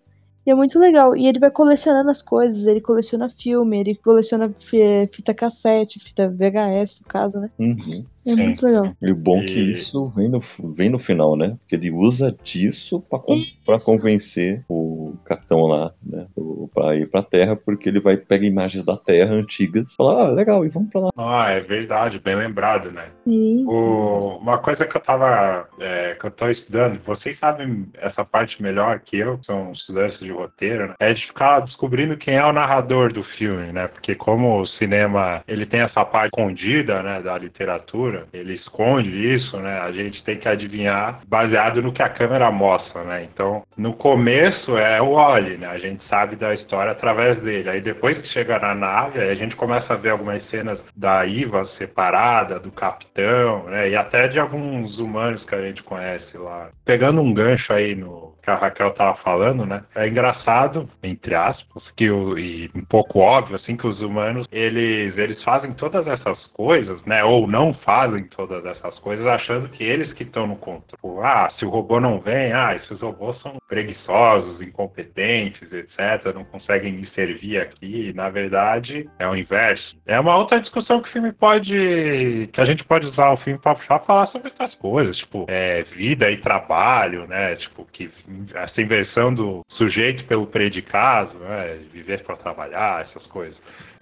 E 0.47 0.51
é 0.51 0.55
muito 0.55 0.79
legal. 0.79 1.17
E 1.17 1.27
ele 1.27 1.41
vai 1.41 1.51
colecionando 1.51 2.11
as 2.11 2.23
coisas. 2.23 2.67
Ele 2.67 2.81
coleciona 2.81 3.29
filme, 3.29 3.81
ele 3.81 3.97
coleciona 3.97 4.53
fi- 4.59 5.09
fita 5.13 5.35
cassete, 5.35 5.99
fita 5.99 6.29
VHS, 6.31 7.01
no 7.01 7.07
caso, 7.09 7.41
né? 7.41 7.51
Uhum. 7.59 8.07
É 8.27 8.35
Sim. 8.35 8.43
muito 8.45 8.67
legal. 8.67 8.93
E 9.01 9.11
o 9.13 9.15
bom 9.15 9.41
é 9.41 9.45
que 9.45 9.61
E- 9.61 9.71
isso 9.71 10.09
vem 10.11 10.29
no, 10.29 10.41
vem 10.75 10.89
no 10.91 10.99
final, 10.99 11.37
né? 11.37 11.57
Porque 11.61 11.77
ele 11.77 11.91
usa 11.93 12.37
disso 12.43 13.01
pra, 13.09 13.19
con- 13.19 13.41
pra 13.65 13.77
convencer 13.79 14.65
o 14.69 15.15
capitão 15.25 15.61
lá, 15.67 15.93
né? 16.05 16.27
O, 16.37 16.69
pra 16.75 16.97
ir 16.97 17.09
pra 17.09 17.23
Terra, 17.23 17.55
porque 17.57 17.89
ele 17.89 18.01
vai 18.01 18.17
pegar 18.17 18.45
imagens 18.47 18.85
da 18.85 18.97
Terra 18.97 19.33
antigas 19.35 19.93
e 19.93 19.97
fala, 19.97 20.25
ah, 20.25 20.31
legal, 20.33 20.65
e 20.65 20.69
vamos 20.69 20.91
pra 20.91 21.01
lá. 21.03 21.11
Ah, 21.17 21.51
é 21.51 21.61
verdade, 21.61 22.19
bem 22.19 22.35
lembrado, 22.37 22.91
né? 22.91 23.07
Sim. 23.25 23.65
O- 23.67 24.39
uma 24.41 24.59
coisa 24.59 24.85
que 24.85 24.97
eu 24.97 25.01
tava. 25.01 25.69
é, 25.81 26.17
que 26.19 26.27
eu 26.27 26.31
tô 26.31 26.49
estudando, 26.49 27.01
vocês 27.05 27.39
sabem 27.39 27.87
essa 27.99 28.25
parte 28.25 28.61
melhor 28.63 29.01
que 29.01 29.17
eu, 29.19 29.39
que 29.39 29.47
são 29.47 29.73
estudantes 29.73 30.19
de 30.19 30.31
roteiro, 30.33 30.89
né? 30.89 30.95
É 30.99 31.13
de 31.15 31.25
ficar 31.27 31.61
descobrindo 31.61 32.17
quem 32.17 32.35
é 32.35 32.45
o 32.45 32.53
narrador 32.53 33.13
do 33.13 33.23
filme, 33.23 33.73
né? 33.73 33.87
Porque 33.89 34.15
como 34.15 34.61
o 34.61 34.67
cinema 34.67 35.43
ele 35.47 35.65
tem 35.67 35.81
essa 35.81 36.05
parte 36.05 36.33
escondida, 36.35 37.03
né, 37.03 37.23
da 37.23 37.37
literatura, 37.39 38.16
ele 38.33 38.55
esconde 38.55 39.35
isso, 39.35 39.57
né? 39.59 39.81
A 39.81 39.93
gente 39.93 40.23
tem 40.25 40.39
que 40.39 40.49
adivinhar 40.49 41.21
baseado 41.27 41.83
no 41.83 41.93
que 41.93 42.03
a 42.03 42.09
câmera 42.09 42.51
mostra, 42.51 43.05
né? 43.05 43.25
Então, 43.25 43.63
no 43.77 43.95
começo 43.95 44.77
é 44.77 45.01
o 45.01 45.15
Wally, 45.15 45.59
né? 45.59 45.67
A 45.67 45.79
gente 45.79 46.07
sabe 46.09 46.37
da 46.37 46.55
história 46.55 46.93
através 46.93 47.41
dele. 47.43 47.69
Aí 47.69 47.81
depois 47.81 48.19
que 48.19 48.29
chega 48.29 48.59
na 48.59 48.75
nave, 48.75 49.21
a 49.21 49.35
gente 49.35 49.57
começa 49.57 49.93
a 49.93 49.97
ver 49.97 50.11
algumas 50.11 50.45
cenas 50.51 50.79
da 50.97 51.25
Iva 51.27 51.67
separada, 51.79 52.59
do 52.59 52.71
capitão, 52.71 53.65
né? 53.65 53.91
E 53.91 53.97
até 53.97 54.29
de 54.29 54.39
alguns 54.39 54.99
humanos 54.99 55.45
que 55.45 55.55
a 55.55 55.63
gente 55.63 55.83
conhece 55.83 56.37
lá. 56.37 56.69
Pegando 56.85 57.21
um 57.21 57.33
gancho 57.33 57.73
aí 57.73 57.95
no 57.95 58.35
que 58.47 58.51
a 58.51 58.55
Raquel 58.55 58.93
tava 58.93 59.17
falando, 59.19 59.67
né? 59.67 59.83
É 59.97 60.07
engraçado, 60.07 60.89
entre 61.03 61.35
aspas, 61.35 61.83
que 61.97 62.09
o, 62.09 62.39
e 62.39 62.71
um 62.77 62.85
pouco 62.85 63.19
óbvio, 63.19 63.57
assim, 63.57 63.77
que 63.77 63.89
os 63.89 64.01
humanos, 64.01 64.47
eles, 64.53 65.19
eles 65.19 65.43
fazem 65.43 65.73
todas 65.73 66.07
essas 66.07 66.39
coisas, 66.55 67.05
né? 67.05 67.25
Ou 67.25 67.49
não 67.49 67.75
fazem 67.75 68.25
todas 68.29 68.65
essas 68.65 68.97
coisas, 69.01 69.27
achando 69.27 69.69
que 69.71 69.83
eles 69.83 70.13
que 70.13 70.23
estão 70.23 70.47
no 70.47 70.57
controle. 70.57 71.27
Ah, 71.27 71.51
se 71.59 71.65
o 71.65 71.69
robô 71.69 71.99
não 71.99 72.21
vem, 72.21 72.53
ah, 72.53 72.77
esses 72.77 73.01
robôs 73.01 73.37
são 73.43 73.57
preguiçosos, 73.69 74.61
incompetentes, 74.61 75.73
etc., 75.73 76.33
não 76.33 76.45
conseguem 76.45 76.93
me 76.93 77.09
servir 77.09 77.61
aqui. 77.61 78.13
Na 78.15 78.31
verdade, 78.31 79.11
é 79.19 79.27
o 79.27 79.35
inverso. 79.35 79.97
É 80.07 80.21
uma 80.21 80.37
outra 80.37 80.61
discussão 80.61 81.03
que 81.03 81.09
o 81.09 81.13
filme 81.13 81.33
pode. 81.33 82.49
que 82.53 82.61
a 82.61 82.65
gente 82.65 82.85
pode 82.85 83.07
usar 83.07 83.33
o 83.33 83.39
filme 83.39 83.59
para 83.59 83.75
falar 84.01 84.29
sobre 84.29 84.53
essas 84.53 84.73
coisas, 84.77 85.17
tipo, 85.19 85.47
é, 85.49 85.83
vida 85.97 86.31
e 86.31 86.37
trabalho, 86.37 87.27
né? 87.27 87.57
Tipo, 87.57 87.85
que 87.87 88.09
essa 88.55 88.81
inversão 88.81 89.33
do 89.35 89.65
sujeito 89.71 90.25
pelo 90.25 90.47
predicado, 90.47 91.39
né? 91.39 91.79
Viver 91.93 92.25
para 92.25 92.37
trabalhar, 92.37 93.03
essas 93.03 93.27
coisas. 93.27 93.57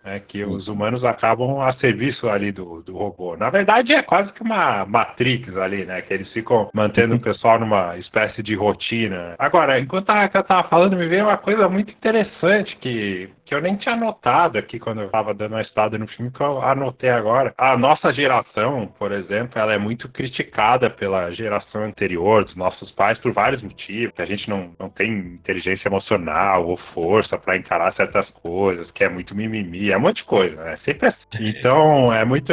né, 0.04 0.20
que 0.28 0.44
os 0.44 0.68
humanos 0.68 1.02
acabam 1.02 1.60
a 1.60 1.72
serviço 1.74 2.28
ali 2.28 2.52
do, 2.52 2.82
do 2.82 2.96
robô. 2.96 3.36
Na 3.36 3.48
verdade, 3.48 3.92
é 3.92 4.02
quase 4.02 4.32
que 4.32 4.42
uma 4.42 4.84
Matrix 4.84 5.56
ali, 5.56 5.84
né? 5.84 6.02
Que 6.02 6.14
eles 6.14 6.30
ficam 6.32 6.68
mantendo 6.74 7.16
o 7.16 7.20
pessoal 7.20 7.58
numa 7.58 7.96
espécie 7.96 8.42
de 8.42 8.54
rotina. 8.54 9.34
Agora, 9.38 9.80
enquanto 9.80 10.10
a 10.10 10.20
Raquel 10.20 10.44
tava 10.44 10.68
falando, 10.68 10.96
me 10.96 11.08
veio 11.08 11.24
uma 11.24 11.38
coisa 11.38 11.68
muito 11.68 11.90
interessante 11.90 12.76
que, 12.76 13.30
que 13.54 13.58
eu 13.58 13.62
nem 13.62 13.76
tinha 13.76 13.96
notado 13.96 14.58
aqui 14.58 14.78
quando 14.78 15.02
eu 15.02 15.10
tava 15.10 15.32
dando 15.32 15.52
uma 15.52 15.62
estudada 15.62 15.96
no 15.96 16.08
filme, 16.08 16.30
que 16.32 16.40
eu 16.40 16.60
anotei 16.60 17.10
agora. 17.10 17.54
A 17.56 17.76
nossa 17.76 18.12
geração, 18.12 18.92
por 18.98 19.12
exemplo, 19.12 19.58
ela 19.58 19.72
é 19.72 19.78
muito 19.78 20.08
criticada 20.08 20.90
pela 20.90 21.30
geração 21.30 21.84
anterior, 21.84 22.44
dos 22.44 22.56
nossos 22.56 22.90
pais, 22.92 23.18
por 23.18 23.32
vários 23.32 23.62
motivos. 23.62 24.14
A 24.18 24.24
gente 24.24 24.48
não, 24.48 24.72
não 24.78 24.90
tem 24.90 25.10
inteligência 25.10 25.88
emocional 25.88 26.66
ou 26.66 26.76
força 26.92 27.38
para 27.38 27.56
encarar 27.56 27.94
certas 27.94 28.28
coisas, 28.30 28.90
que 28.90 29.04
é 29.04 29.08
muito 29.08 29.34
mimimi, 29.34 29.92
é 29.92 29.96
um 29.96 30.00
monte 30.00 30.16
de 30.16 30.24
coisa, 30.24 30.56
né? 30.56 30.78
Sempre 30.84 31.08
assim. 31.08 31.54
Então, 31.64 32.12
é 32.12 32.24
muito. 32.24 32.52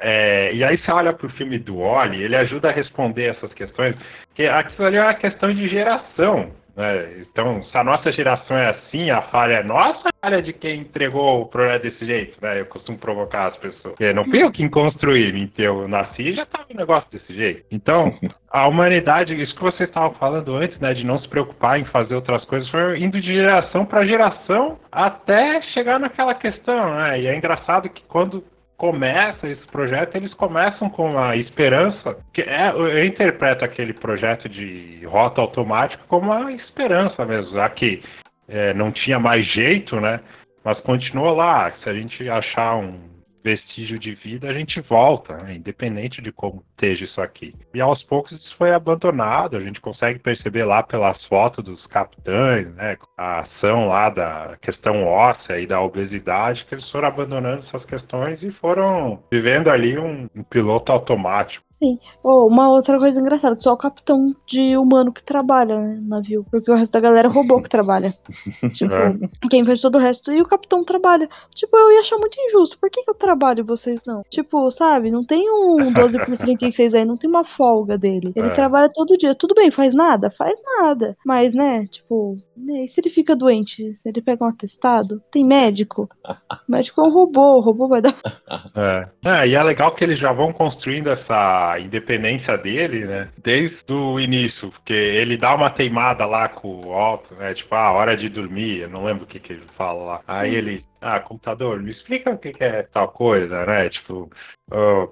é, 0.00 0.52
E 0.54 0.64
aí 0.64 0.78
você 0.78 0.90
olha 0.90 1.12
pro 1.12 1.28
filme 1.30 1.58
do 1.58 1.78
Oli, 1.78 2.22
ele 2.22 2.36
ajuda 2.36 2.70
a 2.70 2.72
responder 2.72 3.26
essas 3.26 3.52
questões, 3.52 3.94
que 4.34 4.46
aquilo 4.46 4.86
ali 4.86 4.96
é 4.96 5.02
uma 5.02 5.14
questão 5.14 5.52
de 5.52 5.68
geração. 5.68 6.52
Né? 6.78 7.22
Então, 7.22 7.60
se 7.64 7.76
a 7.76 7.82
nossa 7.82 8.12
geração 8.12 8.56
é 8.56 8.68
assim, 8.68 9.10
a 9.10 9.20
falha 9.22 9.54
é 9.54 9.62
nossa, 9.64 10.08
a 10.08 10.12
falha 10.20 10.36
é 10.36 10.40
de 10.40 10.52
quem 10.52 10.82
entregou 10.82 11.42
o 11.42 11.46
projeto 11.46 11.82
desse 11.82 12.06
jeito, 12.06 12.38
né? 12.40 12.60
Eu 12.60 12.66
costumo 12.66 12.96
provocar 12.96 13.48
as 13.48 13.56
pessoas. 13.56 13.94
Porque 13.94 14.12
não 14.12 14.24
fui 14.24 14.44
eu 14.44 14.52
quem 14.52 14.70
construí, 14.70 15.50
eu 15.58 15.88
nasci 15.88 16.22
e 16.22 16.34
já 16.34 16.44
estava 16.44 16.66
um 16.70 16.76
negócio 16.76 17.10
desse 17.10 17.34
jeito. 17.34 17.64
Então, 17.72 18.12
a 18.48 18.68
humanidade, 18.68 19.34
isso 19.34 19.56
que 19.56 19.62
vocês 19.62 19.88
estavam 19.88 20.14
falando 20.14 20.54
antes, 20.54 20.78
né, 20.78 20.94
de 20.94 21.04
não 21.04 21.18
se 21.18 21.26
preocupar 21.28 21.80
em 21.80 21.84
fazer 21.86 22.14
outras 22.14 22.44
coisas, 22.44 22.70
foi 22.70 23.00
indo 23.00 23.20
de 23.20 23.34
geração 23.34 23.84
para 23.84 24.06
geração 24.06 24.78
até 24.92 25.60
chegar 25.74 25.98
naquela 25.98 26.34
questão, 26.34 26.94
né? 26.94 27.20
E 27.20 27.26
é 27.26 27.36
engraçado 27.36 27.88
que 27.88 28.04
quando 28.04 28.44
começa 28.78 29.48
esse 29.48 29.66
projeto, 29.66 30.14
eles 30.14 30.32
começam 30.34 30.88
com 30.88 31.18
a 31.18 31.36
esperança, 31.36 32.16
que 32.32 32.40
é, 32.42 32.70
eu 32.70 33.04
interpreto 33.04 33.64
aquele 33.64 33.92
projeto 33.92 34.48
de 34.48 35.04
rota 35.04 35.40
automática 35.40 36.02
como 36.06 36.30
uma 36.30 36.52
esperança 36.52 37.24
mesmo, 37.26 37.52
já 37.54 37.68
que 37.68 38.00
é, 38.48 38.72
não 38.72 38.92
tinha 38.92 39.18
mais 39.18 39.44
jeito, 39.52 40.00
né? 40.00 40.20
Mas 40.64 40.78
continua 40.80 41.32
lá. 41.32 41.72
Se 41.82 41.90
a 41.90 41.94
gente 41.94 42.28
achar 42.30 42.76
um 42.76 43.17
vestígio 43.48 43.98
de 43.98 44.14
vida, 44.14 44.48
a 44.48 44.52
gente 44.52 44.80
volta, 44.82 45.36
né? 45.38 45.54
independente 45.54 46.20
de 46.20 46.30
como 46.30 46.62
esteja 46.72 47.04
isso 47.04 47.20
aqui. 47.20 47.54
E 47.72 47.80
aos 47.80 48.02
poucos 48.02 48.32
isso 48.32 48.54
foi 48.56 48.72
abandonado, 48.74 49.56
a 49.56 49.60
gente 49.60 49.80
consegue 49.80 50.18
perceber 50.18 50.64
lá 50.64 50.82
pelas 50.82 51.22
fotos 51.24 51.64
dos 51.64 51.86
capitães, 51.86 52.66
né? 52.74 52.96
A 53.16 53.40
ação 53.40 53.88
lá 53.88 54.10
da 54.10 54.56
questão 54.60 55.04
óssea 55.04 55.58
e 55.58 55.66
da 55.66 55.80
obesidade, 55.80 56.64
que 56.66 56.74
eles 56.74 56.90
foram 56.90 57.08
abandonando 57.08 57.64
essas 57.66 57.84
questões 57.86 58.42
e 58.42 58.50
foram 58.52 59.22
vivendo 59.30 59.68
ali 59.70 59.98
um, 59.98 60.28
um 60.36 60.42
piloto 60.42 60.92
automático. 60.92 61.64
Sim. 61.70 61.98
Oh, 62.22 62.46
uma 62.46 62.68
outra 62.68 62.98
coisa 62.98 63.18
engraçada, 63.20 63.58
só 63.58 63.72
o 63.72 63.76
capitão 63.78 64.34
de 64.46 64.76
humano 64.76 65.12
que 65.12 65.22
trabalha 65.22 65.78
né, 65.78 65.94
no 66.00 66.08
navio. 66.08 66.44
Porque 66.50 66.70
o 66.70 66.74
resto 66.74 66.92
da 66.92 67.00
galera 67.00 67.28
é 67.28 67.30
robô 67.30 67.62
que 67.62 67.68
trabalha. 67.68 68.12
tipo, 68.74 68.92
É. 68.92 69.48
quem 69.48 69.64
faz 69.64 69.80
todo 69.80 69.96
o 69.96 70.00
resto. 70.00 70.32
E 70.32 70.42
o 70.42 70.46
capitão 70.46 70.84
trabalha. 70.84 71.28
Tipo, 71.54 71.76
eu 71.76 71.92
ia 71.92 72.00
achar 72.00 72.18
muito 72.18 72.38
injusto. 72.40 72.78
Por 72.78 72.90
que, 72.90 73.02
que 73.02 73.10
eu 73.10 73.14
trabalho? 73.14 73.37
Trabalho 73.38 73.64
vocês 73.64 74.04
não. 74.04 74.22
Tipo, 74.28 74.70
sabe? 74.70 75.10
Não 75.10 75.22
tem 75.22 75.48
um 75.48 75.92
12 75.94 76.18
por 76.24 76.36
36 76.36 76.94
aí, 76.94 77.04
não 77.04 77.16
tem 77.16 77.30
uma 77.30 77.44
folga 77.44 77.96
dele. 77.96 78.32
Ele 78.34 78.48
É. 78.48 78.50
trabalha 78.50 78.90
todo 78.92 79.16
dia. 79.16 79.34
Tudo 79.34 79.54
bem, 79.54 79.70
faz 79.70 79.94
nada? 79.94 80.30
Faz 80.30 80.60
nada. 80.78 81.16
Mas, 81.24 81.54
né, 81.54 81.86
tipo, 81.86 82.36
né, 82.56 82.84
e 82.84 82.88
se 82.88 83.00
ele 83.00 83.08
fica 83.10 83.36
doente? 83.36 83.94
Se 83.94 84.08
ele 84.08 84.20
pega 84.20 84.44
um 84.44 84.48
atestado? 84.48 85.22
Tem 85.30 85.42
médico? 85.46 86.08
O 86.26 86.34
médico 86.68 87.00
é 87.00 87.04
um 87.04 87.10
robô, 87.10 87.56
o 87.56 87.60
robô 87.60 87.88
vai 87.88 88.02
dar. 88.02 88.14
É. 88.74 89.08
É, 89.24 89.48
e 89.48 89.54
é 89.54 89.62
legal 89.62 89.94
que 89.94 90.04
eles 90.04 90.18
já 90.18 90.32
vão 90.32 90.52
construindo 90.52 91.08
essa 91.10 91.78
independência 91.80 92.56
dele, 92.58 93.04
né? 93.06 93.28
Desde 93.42 93.76
o 93.92 94.18
início, 94.18 94.70
porque 94.70 94.92
ele 94.92 95.36
dá 95.36 95.54
uma 95.54 95.70
teimada 95.70 96.24
lá 96.26 96.48
com 96.48 96.68
o 96.68 97.14
Otto, 97.14 97.34
né? 97.34 97.54
Tipo, 97.54 97.74
ah, 97.74 97.92
hora 97.92 98.16
de 98.16 98.28
dormir, 98.28 98.80
eu 98.82 98.88
não 98.88 99.04
lembro 99.04 99.24
o 99.24 99.26
que, 99.26 99.38
que 99.40 99.52
ele 99.52 99.62
fala 99.76 100.02
lá. 100.04 100.20
Aí 100.26 100.54
ele, 100.54 100.84
ah, 101.00 101.20
computador, 101.20 101.80
me 101.80 101.90
explica 101.90 102.30
o 102.30 102.38
que, 102.38 102.52
é 102.58 102.82
tal 102.84 103.08
coisa, 103.08 103.64
né? 103.64 103.88
Tipo, 103.90 104.30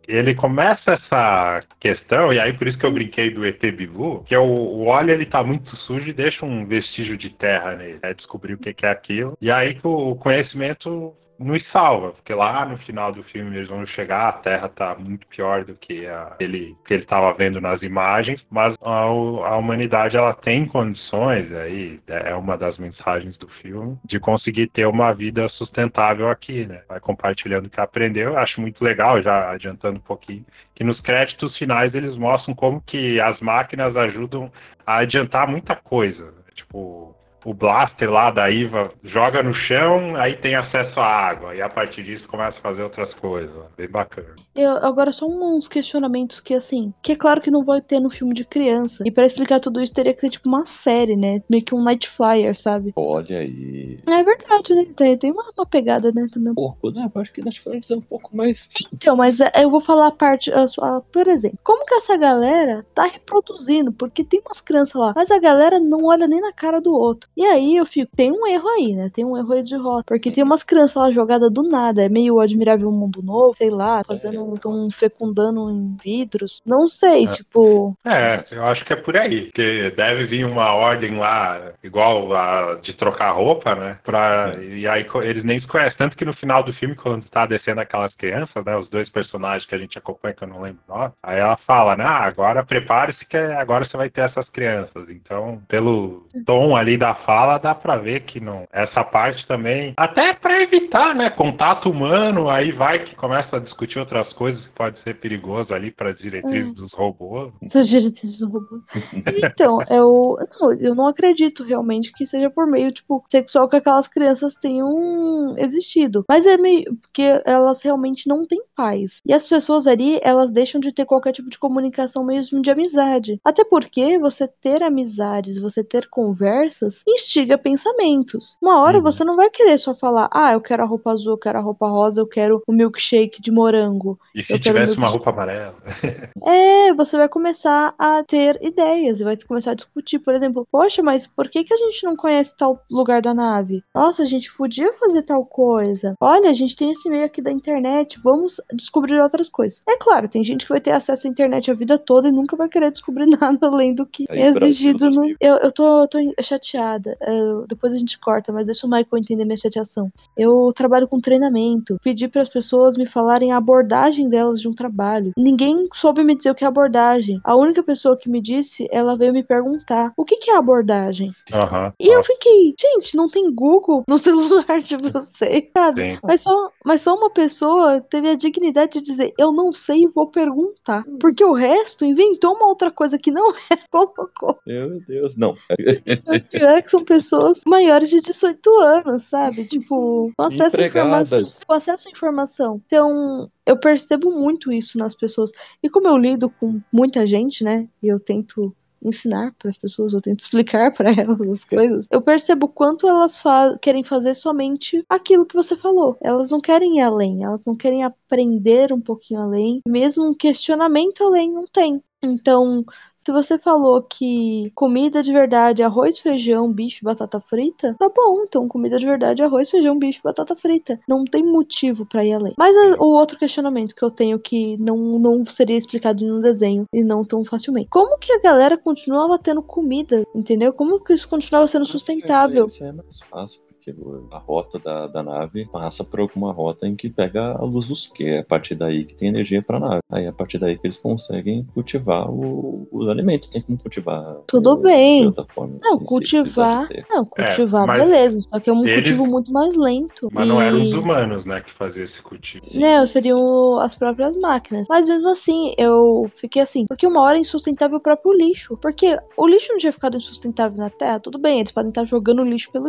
ele 0.08 0.34
começa 0.34 0.94
essa 0.94 1.62
questão, 1.80 2.32
e 2.32 2.40
aí 2.40 2.52
por 2.52 2.66
isso 2.66 2.78
que 2.78 2.86
eu 2.86 2.92
brinquei 2.92 3.30
do 3.30 3.46
ET 3.46 3.60
Bilu, 3.60 4.24
que 4.24 4.34
é 4.34 4.38
o, 4.38 4.44
o 4.44 4.86
óleo 4.86 5.12
ele 5.12 5.26
tá 5.26 5.42
muito 5.42 5.74
sujo 5.76 6.08
e 6.08 6.12
deixa 6.12 6.44
um 6.44 6.66
vestígio 6.66 7.16
de 7.16 7.30
terra 7.30 7.76
nele. 7.76 7.98
É 8.02 8.14
descobrir 8.14 8.54
o 8.54 8.58
que, 8.58 8.74
é 8.84 8.90
aquilo. 8.90 9.36
E 9.40 9.50
aí 9.50 9.78
o 9.82 10.16
conhecimento 10.16 11.14
nos 11.38 11.66
salva, 11.70 12.12
porque 12.12 12.34
lá 12.34 12.64
no 12.64 12.78
final 12.78 13.12
do 13.12 13.22
filme 13.24 13.56
eles 13.56 13.68
vão 13.68 13.86
chegar, 13.86 14.28
a 14.28 14.32
Terra 14.32 14.68
tá 14.68 14.94
muito 14.94 15.26
pior 15.26 15.64
do 15.64 15.74
que 15.74 16.06
a, 16.06 16.36
ele 16.40 16.76
que 16.86 16.94
ele 16.94 17.02
estava 17.02 17.32
vendo 17.34 17.60
nas 17.60 17.82
imagens, 17.82 18.44
mas 18.50 18.74
a, 18.82 18.90
a 18.90 19.56
humanidade 19.56 20.16
ela 20.16 20.34
tem 20.34 20.66
condições 20.66 21.52
aí 21.52 22.00
é 22.06 22.34
uma 22.34 22.56
das 22.56 22.78
mensagens 22.78 23.36
do 23.38 23.48
filme 23.48 23.98
de 24.04 24.18
conseguir 24.18 24.68
ter 24.68 24.86
uma 24.86 25.12
vida 25.12 25.48
sustentável 25.50 26.28
aqui, 26.28 26.66
né? 26.66 26.82
Vai 26.88 27.00
compartilhando 27.00 27.66
o 27.66 27.70
que 27.70 27.80
aprendeu, 27.80 28.30
eu 28.30 28.38
acho 28.38 28.60
muito 28.60 28.82
legal, 28.82 29.22
já 29.22 29.50
adiantando 29.50 29.98
um 29.98 30.02
pouquinho, 30.02 30.44
que 30.74 30.84
nos 30.84 31.00
créditos 31.00 31.56
finais 31.56 31.94
eles 31.94 32.16
mostram 32.16 32.54
como 32.54 32.80
que 32.80 33.20
as 33.20 33.38
máquinas 33.40 33.96
ajudam 33.96 34.50
a 34.86 34.98
adiantar 34.98 35.48
muita 35.48 35.74
coisa, 35.74 36.32
tipo 36.54 37.15
o 37.46 37.54
blaster 37.54 38.10
lá 38.10 38.30
da 38.30 38.50
IVA 38.50 38.90
joga 39.04 39.42
no 39.42 39.54
chão, 39.54 40.16
aí 40.16 40.36
tem 40.36 40.54
acesso 40.56 40.98
à 40.98 41.06
água. 41.06 41.54
E 41.54 41.62
a 41.62 41.68
partir 41.68 42.02
disso 42.02 42.26
começa 42.28 42.58
a 42.58 42.62
fazer 42.62 42.82
outras 42.82 43.12
coisas. 43.14 43.54
Bem 43.76 43.88
bacana. 43.88 44.34
Eu, 44.54 44.70
agora, 44.84 45.12
só 45.12 45.26
uns 45.26 45.68
questionamentos 45.68 46.40
que, 46.40 46.54
assim, 46.54 46.92
que 47.02 47.12
é 47.12 47.16
claro 47.16 47.40
que 47.40 47.50
não 47.50 47.64
vai 47.64 47.80
ter 47.80 48.00
no 48.00 48.10
filme 48.10 48.34
de 48.34 48.44
criança. 48.44 49.02
E 49.06 49.10
pra 49.10 49.26
explicar 49.26 49.60
tudo 49.60 49.80
isso, 49.82 49.94
teria 49.94 50.12
que 50.14 50.20
ser 50.20 50.30
tipo 50.30 50.48
uma 50.48 50.64
série, 50.64 51.14
né? 51.16 51.40
Meio 51.48 51.64
que 51.64 51.74
um 51.74 51.82
Night 51.82 52.08
Flyer, 52.08 52.56
sabe? 52.56 52.92
Olha 52.96 53.38
aí. 53.38 54.00
É 54.06 54.22
verdade, 54.24 54.74
né? 54.74 54.86
Tem, 54.96 55.16
tem 55.16 55.30
uma, 55.30 55.44
uma 55.56 55.66
pegada, 55.66 56.10
né? 56.12 56.26
Também. 56.32 56.54
Porco, 56.54 56.90
né? 56.90 57.08
Eu 57.14 57.20
acho 57.20 57.32
que 57.32 57.42
Netflix 57.42 57.90
é 57.90 57.96
um 57.96 58.00
pouco 58.00 58.34
mais. 58.36 58.68
Então, 58.92 59.14
mas 59.16 59.40
é, 59.40 59.52
eu 59.56 59.70
vou 59.70 59.80
falar 59.80 60.08
a 60.08 60.12
parte, 60.12 60.50
a- 60.52 60.66
por 61.12 61.28
exemplo, 61.28 61.58
como 61.62 61.84
que 61.84 61.94
essa 61.94 62.16
galera 62.16 62.84
tá 62.94 63.04
reproduzindo? 63.04 63.92
Porque 63.92 64.24
tem 64.24 64.40
umas 64.44 64.60
crianças 64.60 64.94
lá, 65.00 65.12
mas 65.14 65.30
a 65.30 65.38
galera 65.38 65.78
não 65.78 66.04
olha 66.06 66.26
nem 66.26 66.40
na 66.40 66.52
cara 66.52 66.80
do 66.80 66.92
outro. 66.92 67.28
E 67.36 67.44
aí 67.44 67.76
eu 67.76 67.84
fico, 67.86 68.10
tem 68.16 68.32
um 68.32 68.46
erro 68.46 68.68
aí, 68.68 68.94
né? 68.94 69.10
Tem 69.12 69.24
um 69.24 69.36
erro 69.36 69.52
aí 69.52 69.62
de 69.62 69.76
rota. 69.76 70.04
Porque 70.08 70.30
tem 70.30 70.42
umas 70.42 70.62
crianças 70.62 70.96
lá 70.96 71.10
jogadas 71.10 71.52
do 71.52 71.62
nada, 71.68 72.02
é 72.02 72.08
meio 72.08 72.40
admirável 72.40 72.88
um 72.88 72.98
mundo 72.98 73.22
novo, 73.22 73.54
sei 73.54 73.70
lá, 73.70 74.02
fazendo, 74.06 74.58
tão 74.58 74.90
fecundando 74.90 75.70
em 75.70 75.96
vidros. 76.02 76.62
Não 76.64 76.88
sei, 76.88 77.24
É. 77.24 77.28
tipo. 77.32 77.94
É, 78.04 78.42
eu 78.56 78.64
acho 78.64 78.84
que 78.84 78.92
é 78.92 78.96
por 78.96 79.16
aí. 79.16 79.46
Porque 79.46 79.92
deve 79.96 80.26
vir 80.26 80.44
uma 80.46 80.72
ordem 80.74 81.18
lá, 81.18 81.72
igual 81.82 82.34
a 82.34 82.74
de 82.82 82.94
trocar 82.94 83.32
roupa, 83.32 83.74
né? 83.74 83.98
Pra, 84.02 84.54
e 84.62 84.86
aí 84.86 85.06
eles 85.22 85.44
nem 85.44 85.60
se 85.60 85.66
conhecem. 85.66 85.98
Tanto 85.98 86.16
que 86.16 86.24
no 86.24 86.34
final 86.34 86.62
do 86.62 86.72
filme, 86.74 86.94
quando 86.94 87.24
tá 87.28 87.44
descendo 87.46 87.80
aquelas 87.80 88.14
crianças, 88.14 88.64
né? 88.64 88.76
Os 88.76 88.88
dois 88.88 89.08
personagens 89.10 89.66
que 89.68 89.74
a 89.74 89.78
gente 89.78 89.98
acompanha, 89.98 90.34
que 90.34 90.42
eu 90.44 90.48
não 90.48 90.60
lembro 90.62 90.80
o 90.88 90.94
nome, 90.96 91.12
aí 91.22 91.38
ela 91.38 91.56
fala, 91.66 91.96
né? 91.96 92.04
Ah, 92.04 92.24
agora 92.24 92.64
prepare-se 92.64 93.24
que 93.26 93.36
agora 93.36 93.84
você 93.84 93.96
vai 93.96 94.08
ter 94.08 94.22
essas 94.22 94.48
crianças. 94.50 95.08
Então, 95.10 95.60
pelo 95.68 96.26
tom 96.46 96.76
ali 96.76 96.96
da 96.96 97.14
fala, 97.26 97.58
dá 97.58 97.74
pra 97.74 97.98
ver 97.98 98.24
que 98.24 98.40
não. 98.40 98.66
Essa 98.72 99.02
parte 99.02 99.44
também. 99.46 99.92
Até 99.96 100.32
pra 100.32 100.62
evitar, 100.62 101.14
né? 101.14 101.28
Contato 101.30 101.90
humano, 101.90 102.48
aí 102.48 102.70
vai 102.70 103.04
que 103.04 103.16
começa 103.16 103.56
a 103.56 103.60
discutir 103.60 103.98
outras 103.98 104.32
coisas 104.34 104.64
que 104.64 104.72
pode 104.72 105.02
ser 105.02 105.18
perigoso 105.18 105.74
ali 105.74 105.90
para 105.90 106.14
diretrizes 106.14 106.74
dos 106.74 106.92
robôs. 106.94 107.52
Seus 107.66 107.88
direitos 107.88 108.38
do 108.38 108.48
robô. 108.48 108.80
Então, 109.56 109.78
eu 109.90 110.36
não, 110.60 110.72
eu 110.72 110.94
não 110.94 111.06
acredito 111.08 111.64
realmente 111.64 112.12
que 112.12 112.26
seja 112.26 112.50
por 112.50 112.66
meio, 112.66 112.92
tipo, 112.92 113.22
sexual 113.26 113.68
que 113.68 113.76
aquelas 113.76 114.06
crianças 114.06 114.54
tenham 114.54 115.56
existido. 115.58 116.24
Mas 116.28 116.46
é 116.46 116.56
meio. 116.56 116.96
Porque 117.02 117.42
elas 117.44 117.82
realmente 117.82 118.28
não 118.28 118.46
têm 118.46 118.60
pais. 118.74 119.20
E 119.26 119.32
as 119.32 119.48
pessoas 119.48 119.86
ali, 119.86 120.20
elas 120.22 120.52
deixam 120.52 120.80
de 120.80 120.92
ter 120.92 121.04
qualquer 121.04 121.32
tipo 121.32 121.48
de 121.48 121.58
comunicação 121.58 122.24
mesmo 122.24 122.60
de 122.60 122.70
amizade. 122.70 123.40
Até 123.44 123.64
porque 123.64 124.18
você 124.18 124.46
ter 124.46 124.82
amizades, 124.82 125.58
você 125.58 125.82
ter 125.82 126.06
conversas, 126.08 127.02
instiga 127.16 127.58
pensamentos. 127.58 128.56
Uma 128.62 128.80
hora 128.80 128.98
Uhum. 128.98 129.02
você 129.02 129.24
não 129.24 129.36
vai 129.36 129.50
querer 129.50 129.78
só 129.78 129.94
falar, 129.94 130.28
ah, 130.32 130.52
eu 130.52 130.60
quero 130.60 130.82
a 130.82 130.86
roupa 130.86 131.10
azul, 131.12 131.32
eu 131.32 131.38
quero 131.38 131.58
a 131.58 131.62
roupa 131.62 131.88
rosa, 131.88 132.20
eu 132.20 132.26
quero 132.26 132.62
o 132.66 132.72
milkshake 132.72 133.42
de 133.42 133.50
morango. 133.50 134.18
E 134.34 134.42
se 134.44 134.52
Eu 134.52 134.60
quero 134.60 134.78
tivesse 134.78 134.90
meu 134.92 134.98
uma 134.98 135.08
roupa 135.08 135.30
amarela? 135.30 135.74
É, 136.46 136.92
você 136.94 137.16
vai 137.16 137.28
começar 137.28 137.92
a 137.98 138.22
ter 138.22 138.58
ideias 138.62 139.20
e 139.20 139.24
vai 139.24 139.36
começar 139.36 139.72
a 139.72 139.74
discutir, 139.74 140.20
por 140.20 140.32
exemplo, 140.34 140.66
poxa, 140.70 141.02
mas 141.02 141.26
por 141.26 141.48
que, 141.48 141.64
que 141.64 141.74
a 141.74 141.76
gente 141.76 142.04
não 142.04 142.14
conhece 142.14 142.56
tal 142.56 142.80
lugar 142.88 143.20
da 143.20 143.34
nave? 143.34 143.82
Nossa, 143.92 144.22
a 144.22 144.24
gente 144.24 144.54
podia 144.56 144.92
fazer 144.94 145.22
tal 145.22 145.44
coisa. 145.44 146.14
Olha, 146.20 146.48
a 146.50 146.52
gente 146.52 146.76
tem 146.76 146.92
esse 146.92 147.08
meio 147.08 147.24
aqui 147.24 147.42
da 147.42 147.50
internet, 147.50 148.20
vamos 148.22 148.60
descobrir 148.72 149.20
outras 149.20 149.48
coisas. 149.48 149.82
É 149.88 149.96
claro, 149.96 150.28
tem 150.28 150.44
gente 150.44 150.64
que 150.66 150.72
vai 150.72 150.80
ter 150.80 150.92
acesso 150.92 151.26
à 151.26 151.30
internet 151.30 151.68
a 151.70 151.74
vida 151.74 151.98
toda 151.98 152.28
e 152.28 152.32
nunca 152.32 152.54
vai 152.56 152.68
querer 152.68 152.90
descobrir 152.92 153.26
nada 153.40 153.66
além 153.66 153.94
do 153.94 154.06
que 154.06 154.24
Aí, 154.30 154.38
é 154.40 154.52
Brasil 154.52 154.68
exigido 154.68 155.06
no. 155.06 155.14
2000. 155.16 155.36
Eu, 155.40 155.56
eu 155.56 155.72
tô, 155.72 156.00
eu 156.02 156.08
tô 156.08 156.18
chateada. 156.42 157.05
Eu- 157.20 157.66
depois 157.68 157.92
a 157.92 157.98
gente 157.98 158.18
corta, 158.18 158.52
mas 158.52 158.66
deixa 158.66 158.86
o 158.86 158.90
Michael 158.90 159.06
entender 159.18 159.44
minha 159.44 159.56
chateação. 159.56 160.10
Eu 160.36 160.72
trabalho 160.74 161.08
com 161.08 161.20
treinamento. 161.20 161.98
Pedi 162.02 162.28
para 162.28 162.42
as 162.42 162.48
pessoas 162.48 162.96
me 162.96 163.06
falarem 163.06 163.52
a 163.52 163.56
abordagem 163.56 164.28
delas 164.28 164.60
de 164.60 164.68
um 164.68 164.72
trabalho. 164.72 165.32
Ninguém 165.36 165.88
soube 165.94 166.22
me 166.24 166.34
dizer 166.36 166.50
o 166.50 166.54
que 166.54 166.64
é 166.64 166.66
abordagem. 166.66 167.40
A 167.44 167.54
única 167.56 167.82
pessoa 167.82 168.16
que 168.16 168.28
me 168.28 168.40
disse, 168.40 168.86
ela 168.90 169.16
veio 169.16 169.32
me 169.32 169.42
perguntar: 169.42 170.12
o 170.16 170.24
que, 170.24 170.36
que 170.36 170.50
é 170.50 170.56
abordagem? 170.56 171.30
Aham. 171.52 171.92
E 172.00 172.08
eu 172.08 172.22
fiquei, 172.22 172.74
gente, 172.78 173.16
não 173.16 173.28
tem 173.28 173.52
Google 173.52 174.02
no 174.08 174.18
celular 174.18 174.80
de 174.80 174.96
vocês, 174.96 175.64
sabe? 175.76 176.12
Sim. 176.12 176.18
Mas 176.22 176.40
só, 176.40 176.70
mas 176.84 177.00
só 177.00 177.14
uma 177.14 177.30
pessoa 177.30 178.00
teve 178.00 178.28
a 178.30 178.34
dignidade 178.36 178.94
de 178.94 179.02
dizer: 179.02 179.32
eu 179.38 179.52
não 179.52 179.72
sei 179.72 180.04
e 180.04 180.06
vou 180.08 180.26
perguntar. 180.28 181.04
Porque 181.20 181.44
o 181.44 181.52
resto 181.52 182.04
inventou 182.04 182.54
uma 182.54 182.68
outra 182.68 182.90
coisa 182.90 183.18
que 183.18 183.30
não 183.30 183.46
é, 183.70 183.76
colocou. 183.90 184.58
Meu 184.66 184.98
Deus, 185.06 185.36
não. 185.36 185.54
O 186.26 186.40
pior 186.50 186.70
é 186.78 186.82
que 186.82 186.90
são 186.96 187.04
pessoas 187.04 187.60
maiores 187.66 188.08
de 188.08 188.20
18 188.20 188.70
anos, 188.80 189.24
sabe? 189.24 189.64
Tipo, 189.64 190.32
com 190.36 190.46
acesso 190.46 190.80
à 190.80 190.86
informação. 190.86 191.44
Acesso 191.68 192.08
à 192.08 192.10
informação. 192.10 192.82
Então, 192.86 193.50
eu 193.66 193.78
percebo 193.78 194.30
muito 194.30 194.72
isso 194.72 194.98
nas 194.98 195.14
pessoas. 195.14 195.50
E 195.82 195.90
como 195.90 196.08
eu 196.08 196.16
lido 196.16 196.48
com 196.48 196.80
muita 196.90 197.26
gente, 197.26 197.62
né? 197.62 197.88
E 198.02 198.08
eu 198.08 198.18
tento 198.18 198.74
ensinar 199.02 199.54
para 199.58 199.68
as 199.68 199.76
pessoas, 199.76 200.14
eu 200.14 200.20
tento 200.20 200.40
explicar 200.40 200.92
para 200.92 201.10
elas 201.10 201.40
as 201.48 201.64
coisas. 201.64 202.06
Eu 202.10 202.22
percebo 202.22 202.68
quanto 202.68 203.06
elas 203.06 203.38
fa 203.38 203.76
querem 203.80 204.02
fazer 204.02 204.34
somente 204.34 205.04
aquilo 205.08 205.46
que 205.46 205.54
você 205.54 205.76
falou. 205.76 206.16
Elas 206.22 206.50
não 206.50 206.60
querem 206.60 206.98
ir 206.98 207.02
além, 207.02 207.44
elas 207.44 207.64
não 207.64 207.76
querem 207.76 208.04
aprender 208.04 208.92
um 208.92 209.00
pouquinho 209.00 209.40
além, 209.40 209.80
mesmo 209.86 210.26
um 210.26 210.34
questionamento 210.34 211.22
além 211.22 211.52
não 211.52 211.66
tem. 211.66 212.02
Então, 212.22 212.84
se 213.26 213.32
você 213.32 213.58
falou 213.58 214.00
que 214.02 214.70
comida 214.74 215.20
de 215.20 215.32
verdade, 215.32 215.82
é 215.82 215.84
arroz, 215.84 216.18
feijão, 216.20 216.72
bife, 216.72 217.02
batata 217.04 217.40
frita, 217.40 217.94
tá 217.98 218.08
bom. 218.08 218.44
Então, 218.44 218.68
comida 218.68 218.98
de 219.00 219.04
verdade, 219.04 219.42
é 219.42 219.44
arroz, 219.44 219.68
feijão, 219.68 219.98
bife, 219.98 220.20
batata 220.22 220.54
frita. 220.54 221.00
Não 221.08 221.24
tem 221.24 221.42
motivo 221.44 222.06
pra 222.06 222.24
ir 222.24 222.32
além. 222.34 222.54
Mas 222.56 222.76
a- 222.76 222.96
o 223.02 223.06
outro 223.08 223.36
questionamento 223.36 223.94
que 223.96 224.04
eu 224.04 224.10
tenho 224.12 224.38
que 224.38 224.76
não, 224.78 224.96
não 225.18 225.44
seria 225.44 225.76
explicado 225.76 226.24
no 226.24 226.40
desenho 226.40 226.84
e 226.92 227.02
não 227.02 227.24
tão 227.24 227.44
facilmente. 227.44 227.88
Como 227.90 228.16
que 228.18 228.32
a 228.32 228.40
galera 228.40 228.78
continuava 228.78 229.36
tendo 229.38 229.60
comida, 229.60 230.22
entendeu? 230.32 230.72
Como 230.72 231.02
que 231.02 231.12
isso 231.12 231.28
continuava 231.28 231.66
sendo 231.66 231.84
sustentável? 231.84 232.66
Isso 232.66 232.84
é 232.84 232.92
mais 232.92 233.18
fácil, 233.28 233.60
porque 233.92 234.34
a 234.34 234.38
rota 234.38 234.78
da, 234.78 235.06
da 235.06 235.22
nave 235.22 235.66
passa 235.66 236.04
por 236.04 236.20
alguma 236.20 236.52
rota 236.52 236.86
em 236.86 236.96
que 236.96 237.08
pega 237.08 237.52
a 237.52 237.64
luz 237.64 237.88
do 237.88 237.96
sol, 237.96 238.14
que 238.14 238.24
é 238.28 238.38
a 238.40 238.44
partir 238.44 238.74
daí 238.74 239.04
que 239.04 239.14
tem 239.14 239.28
energia 239.28 239.62
para 239.62 239.76
a 239.76 239.80
nave. 239.80 240.00
Aí 240.10 240.24
é 240.24 240.28
a 240.28 240.32
partir 240.32 240.58
daí 240.58 240.76
que 240.78 240.86
eles 240.86 240.96
conseguem 240.98 241.64
cultivar 241.74 242.30
o- 242.30 242.88
os 242.90 243.08
alimentos. 243.08 243.48
Tem 243.48 243.62
como 243.62 243.78
cultivar. 243.78 244.36
Tudo 244.46 244.72
o- 244.72 244.76
bem. 244.76 245.20
De 245.22 245.26
outra 245.28 245.46
forma. 245.54 245.78
Não, 245.82 245.98
sem 245.98 246.06
cultivar. 246.06 246.88
Não, 247.08 247.24
cultivar, 247.24 247.86
mas 247.86 248.00
beleza. 248.02 248.40
Só 248.40 248.60
que 248.60 248.70
é 248.70 248.72
um 248.72 248.84
eles- 248.86 248.94
cultivo 248.94 249.26
muito 249.26 249.52
mais 249.52 249.76
lento. 249.76 250.28
Mas 250.32 250.46
não 250.48 250.60
eram 250.60 250.78
os 250.78 250.90
E- 250.90 250.94
humanos, 250.94 251.44
né, 251.44 251.60
que 251.60 251.72
faziam 251.74 252.04
esse 252.04 252.20
cultivo. 252.22 252.64
Né, 252.74 253.06
seriam 253.06 253.78
as 253.78 253.94
próprias 253.94 254.36
máquinas. 254.36 254.86
Mas 254.88 255.08
mesmo 255.08 255.28
assim, 255.28 255.74
eu 255.78 256.30
fiquei 256.36 256.62
assim, 256.62 256.86
porque 256.86 257.06
uma 257.06 257.20
hora 257.22 257.36
é 257.36 257.40
insustentável 257.40 257.98
o 257.98 258.00
próprio 258.00 258.32
lixo. 258.32 258.76
Porque 258.80 259.16
o 259.36 259.46
lixo 259.46 259.68
não 259.70 259.78
tinha 259.78 259.92
ficado 259.92 260.16
insustentável 260.16 260.76
na 260.78 260.90
Terra, 260.90 261.20
tudo 261.20 261.38
bem, 261.38 261.58
eles 261.60 261.72
podem 261.72 261.90
estar 261.90 262.04
jogando 262.04 262.42
lixo 262.44 262.70
pelo, 262.72 262.88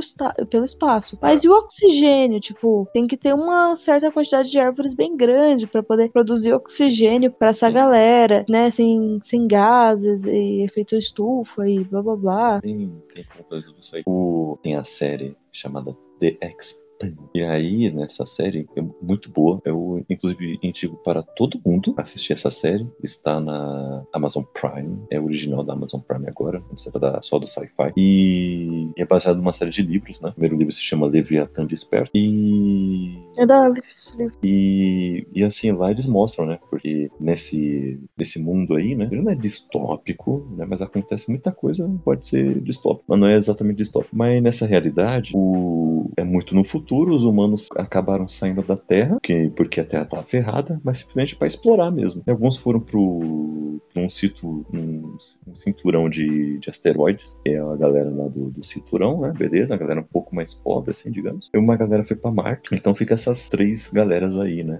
pelo 0.50 0.66
espaço. 0.66 0.87
Espaço. 0.88 1.18
Mas 1.22 1.44
e 1.44 1.50
o 1.50 1.54
oxigênio? 1.54 2.40
Tipo, 2.40 2.88
tem 2.94 3.06
que 3.06 3.18
ter 3.18 3.34
uma 3.34 3.76
certa 3.76 4.12
quantidade 4.12 4.50
de 4.50 4.60
árvores 4.60 4.94
bem 4.94 5.16
grande 5.16 5.68
para 5.68 5.84
poder 5.84 6.10
produzir 6.10 6.54
oxigênio 6.54 7.32
para 7.32 7.50
essa 7.50 7.70
galera, 7.70 8.46
né? 8.50 8.70
Sem, 8.72 9.20
sem 9.22 9.48
gases 9.48 10.26
e 10.26 10.64
efeito 10.64 10.96
estufa 10.96 11.68
e 11.68 11.84
blá 11.84 12.02
blá 12.02 12.16
blá. 12.16 12.62
Tem, 12.62 12.92
tem 13.14 13.26
tudo 13.50 13.76
isso 13.80 13.96
aí. 13.96 14.04
O, 14.06 14.58
tem 14.64 14.76
a 14.76 14.86
série 14.86 15.36
chamada 15.52 15.96
The 16.20 16.38
X 16.42 16.87
e 17.34 17.43
aí, 17.43 17.91
nessa 17.91 18.26
série, 18.26 18.68
é 18.76 18.82
muito 19.02 19.30
boa. 19.30 19.62
Eu, 19.64 20.04
inclusive, 20.10 20.60
indico 20.64 20.98
para 20.98 21.22
todo 21.22 21.62
mundo 21.66 21.93
assistir 21.98 22.34
essa 22.34 22.50
série. 22.50 22.88
Está 23.04 23.39
na 23.39 24.04
Amazon 24.14 24.43
Prime. 24.43 25.00
É 25.12 25.20
original 25.20 25.64
da 25.64 25.74
Amazon 25.74 26.02
Prime 26.02 26.28
agora. 26.28 26.64
Antes 26.72 26.88
era 26.88 27.00
da, 27.00 27.22
só 27.22 27.38
do 27.38 27.48
Sci-Fi. 27.48 27.93
E 27.95 28.89
é 28.98 29.06
baseado 29.06 29.38
numa 29.38 29.54
série 29.54 29.72
de 29.72 29.82
livros, 29.82 30.22
né? 30.22 30.30
O 30.30 30.34
primeiro 30.34 30.58
livro 30.58 30.74
se 30.74 30.82
chama 30.82 31.08
Leviathan 31.08 31.66
Desperto. 31.66 32.12
E... 32.16 33.18
É 33.38 33.46
da 33.46 33.72
esse 33.94 34.18
livro. 34.18 34.36
E, 34.44 35.28
e 35.34 35.44
assim, 35.44 35.72
lá 35.72 35.92
eles 35.92 36.06
mostram, 36.06 36.46
né? 36.46 36.60
Porque 36.70 37.10
nesse, 37.20 38.00
nesse 38.18 38.40
mundo 38.40 38.76
aí, 38.76 38.96
né? 38.96 39.08
Ele 39.12 39.22
não 39.22 39.32
é 39.32 39.36
distópico, 39.36 40.48
né? 40.58 40.66
Mas 40.68 40.82
acontece 40.82 41.30
muita 41.30 41.52
coisa, 41.52 41.88
pode 42.04 42.26
ser 42.26 42.60
distópico. 42.62 43.06
Mas 43.08 43.20
não 43.20 43.28
é 43.28 43.38
exatamente 43.38 43.78
distópico. 43.78 44.16
Mas 44.16 44.42
nessa 44.42 44.66
realidade, 44.66 45.32
o... 45.36 46.10
é 46.18 46.24
muito 46.24 46.56
no 46.56 46.64
futuro 46.64 47.14
os 47.14 47.24
humanos 47.24 47.68
acabaram 47.76 48.28
saindo 48.28 48.62
da 48.62 48.76
Terra, 48.76 49.18
que, 49.22 49.50
porque 49.52 49.82
a 49.82 49.86
Terra 49.86 50.04
estava 50.04 50.24
ferrada, 50.24 50.82
mas 50.84 51.00
simplesmente 51.00 51.36
para 51.36 51.48
explorar 51.48 51.92
mesmo. 51.92 52.24
E 52.26 52.32
alguns 52.32 52.58
foram 52.58 52.80
para 52.80 53.00
um, 53.00 54.10
cito, 54.10 54.66
um, 54.74 55.16
um 55.48 55.56
cinturão 55.56 56.10
de, 56.10 56.58
de, 56.58 56.70
asteroides, 56.70 57.40
que 57.44 57.52
é 57.52 57.60
a 57.60 57.76
galera 57.76 58.10
lá 58.10 58.28
do, 58.28 58.50
do, 58.50 58.64
cinturão, 58.64 59.22
né? 59.22 59.32
Beleza, 59.38 59.76
a 59.76 59.78
galera 59.78 60.00
um 60.00 60.04
pouco 60.04 60.36
mais 60.36 60.54
pobre, 60.54 60.92
assim, 60.92 61.12
digamos. 61.12 61.50
E 61.54 61.58
uma 61.58 61.76
galera 61.76 62.04
foi 62.04 62.16
para 62.16 62.32
Marte. 62.32 62.70
Então 62.74 62.96
fica 62.96 63.16
essas 63.32 63.50
três 63.50 63.90
galeras 63.92 64.38
aí, 64.38 64.64
né? 64.64 64.80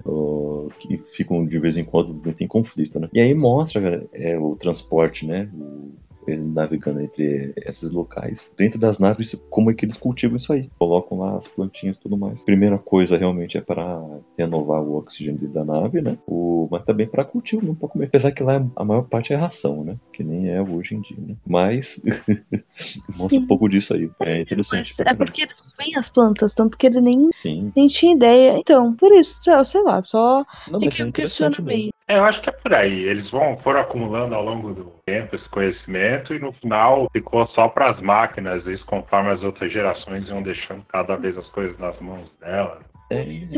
que 0.80 0.98
ficam 1.12 1.44
de 1.44 1.58
vez 1.58 1.76
em 1.76 1.84
quando 1.84 2.14
muito 2.14 2.42
em 2.42 2.46
conflito, 2.46 2.98
né? 2.98 3.08
E 3.12 3.20
aí 3.20 3.34
mostra 3.34 4.06
é, 4.12 4.38
o 4.38 4.56
transporte, 4.56 5.26
né? 5.26 5.48
O, 5.54 5.92
navegando 6.36 7.00
entre 7.00 7.52
esses 7.56 7.90
locais. 7.90 8.50
Dentro 8.56 8.78
das 8.78 8.98
naves, 8.98 9.34
como 9.50 9.70
é 9.70 9.74
que 9.74 9.84
eles 9.84 9.96
cultivam 9.96 10.36
isso 10.36 10.52
aí? 10.52 10.70
Colocam 10.78 11.18
lá 11.18 11.36
as 11.36 11.48
plantinhas 11.48 11.96
e 11.96 12.00
tudo 12.00 12.16
mais. 12.16 12.44
Primeira 12.44 12.78
coisa 12.78 13.16
realmente 13.16 13.56
é 13.56 13.60
para 13.60 14.02
renovar 14.36 14.82
o 14.82 14.96
oxigênio 14.96 15.48
da 15.48 15.64
nave, 15.64 16.00
né? 16.00 16.18
O, 16.26 16.68
mas 16.70 16.84
também 16.84 17.06
para 17.06 17.24
cultivo, 17.24 17.66
não 17.66 17.74
para 17.74 17.88
comer. 17.88 18.06
Apesar 18.06 18.32
que 18.32 18.42
lá 18.42 18.64
a 18.76 18.84
maior 18.84 19.02
parte 19.02 19.32
é 19.32 19.36
ração, 19.36 19.84
né? 19.84 19.96
Que 20.12 20.22
nem 20.22 20.48
é 20.48 20.60
hoje 20.60 20.94
em 20.94 21.00
dia, 21.00 21.18
né? 21.18 21.36
Mas 21.46 22.02
mostra 23.16 23.38
um 23.38 23.46
pouco 23.46 23.68
disso 23.68 23.94
aí. 23.94 24.10
É 24.20 24.40
interessante. 24.40 24.94
Mas 24.98 25.06
é 25.06 25.14
porque 25.14 25.42
eles 25.42 25.62
veem 25.78 25.96
as 25.96 26.08
plantas, 26.08 26.54
tanto 26.54 26.76
que 26.76 26.86
ele 26.86 27.00
nem, 27.00 27.28
Sim. 27.32 27.72
nem 27.74 27.86
tinha 27.86 28.14
ideia. 28.14 28.58
Então, 28.58 28.94
por 28.94 29.12
isso, 29.12 29.38
sei 29.64 29.82
lá, 29.82 30.02
só 30.04 30.44
não, 30.70 30.80
é 30.82 31.12
questiona 31.12 31.56
meio. 31.60 31.90
É, 32.08 32.16
eu 32.16 32.24
acho 32.24 32.40
que 32.40 32.48
é 32.48 32.52
por 32.52 32.72
aí. 32.72 33.04
Eles 33.04 33.30
vão 33.30 33.58
foram 33.58 33.80
acumulando 33.80 34.34
ao 34.34 34.42
longo 34.42 34.72
do 34.72 34.92
tempo 35.04 35.36
esse 35.36 35.48
conhecimento 35.50 36.34
e 36.34 36.38
no 36.38 36.52
final 36.54 37.06
ficou 37.12 37.46
só 37.48 37.68
para 37.68 37.90
as 37.90 38.00
máquinas, 38.00 38.66
isso 38.66 38.84
conforme 38.86 39.30
as 39.30 39.42
outras 39.42 39.70
gerações 39.70 40.26
iam 40.28 40.42
deixando 40.42 40.82
cada 40.88 41.16
vez 41.16 41.36
as 41.36 41.46
coisas 41.50 41.78
nas 41.78 41.98
mãos 42.00 42.30
dela. 42.40 42.80
É, 43.10 43.20
é, 43.20 43.48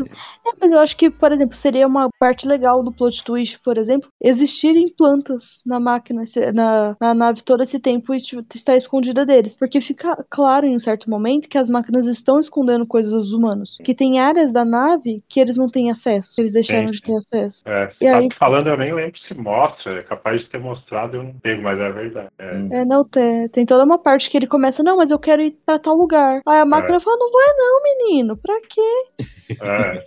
mas 0.59 0.71
eu 0.71 0.79
acho 0.79 0.95
que, 0.95 1.09
por 1.09 1.31
exemplo, 1.31 1.55
seria 1.55 1.87
uma 1.87 2.09
parte 2.19 2.47
legal 2.47 2.83
do 2.83 2.91
plot 2.91 3.23
twist, 3.23 3.59
por 3.59 3.77
exemplo, 3.77 4.09
existirem 4.21 4.87
plantas 4.89 5.59
na 5.65 5.79
máquina, 5.79 6.23
na, 6.53 6.95
na 6.99 7.13
nave 7.13 7.41
todo 7.41 7.63
esse 7.63 7.79
tempo 7.79 8.13
e 8.13 8.17
estar 8.17 8.75
escondida 8.75 9.25
deles. 9.25 9.55
Porque 9.57 9.81
fica 9.81 10.23
claro 10.29 10.65
em 10.65 10.75
um 10.75 10.79
certo 10.79 11.09
momento 11.09 11.49
que 11.49 11.57
as 11.57 11.69
máquinas 11.69 12.07
estão 12.07 12.39
escondendo 12.39 12.85
coisas 12.85 13.11
dos 13.11 13.33
humanos. 13.33 13.77
Que 13.83 13.93
tem 13.93 14.19
áreas 14.19 14.51
da 14.51 14.63
nave 14.63 15.23
que 15.27 15.39
eles 15.39 15.57
não 15.57 15.67
têm 15.67 15.91
acesso, 15.91 16.35
que 16.35 16.41
eles 16.41 16.53
deixaram 16.53 16.85
Sim. 16.85 16.91
de 16.91 17.01
ter 17.01 17.15
acesso. 17.15 17.63
É, 17.67 17.91
e 17.99 18.05
tá 18.05 18.17
aí... 18.17 18.29
falando, 18.37 18.67
eu 18.67 18.77
nem 18.77 18.93
lembro 18.93 19.19
se 19.27 19.33
mostra, 19.33 19.99
é 19.99 20.03
capaz 20.03 20.41
de 20.41 20.49
ter 20.49 20.59
mostrado, 20.59 21.17
eu 21.17 21.23
não 21.23 21.33
pego, 21.33 21.61
mas 21.61 21.79
é 21.79 21.91
verdade. 21.91 22.29
É, 22.39 22.81
é 22.81 22.85
não, 22.85 23.03
tem, 23.03 23.47
tem 23.49 23.65
toda 23.65 23.83
uma 23.83 23.97
parte 23.97 24.29
que 24.29 24.37
ele 24.37 24.47
começa, 24.47 24.83
não, 24.83 24.97
mas 24.97 25.11
eu 25.11 25.19
quero 25.19 25.41
ir 25.41 25.57
pra 25.65 25.79
tal 25.79 25.95
lugar. 25.95 26.41
Aí 26.47 26.59
a 26.59 26.65
máquina 26.65 26.97
é. 26.97 26.99
fala, 26.99 27.17
não 27.17 27.31
vai 27.31 27.47
não, 27.57 27.83
menino, 27.83 28.37
pra 28.37 28.59
quê? 28.61 29.05
É, 29.61 29.99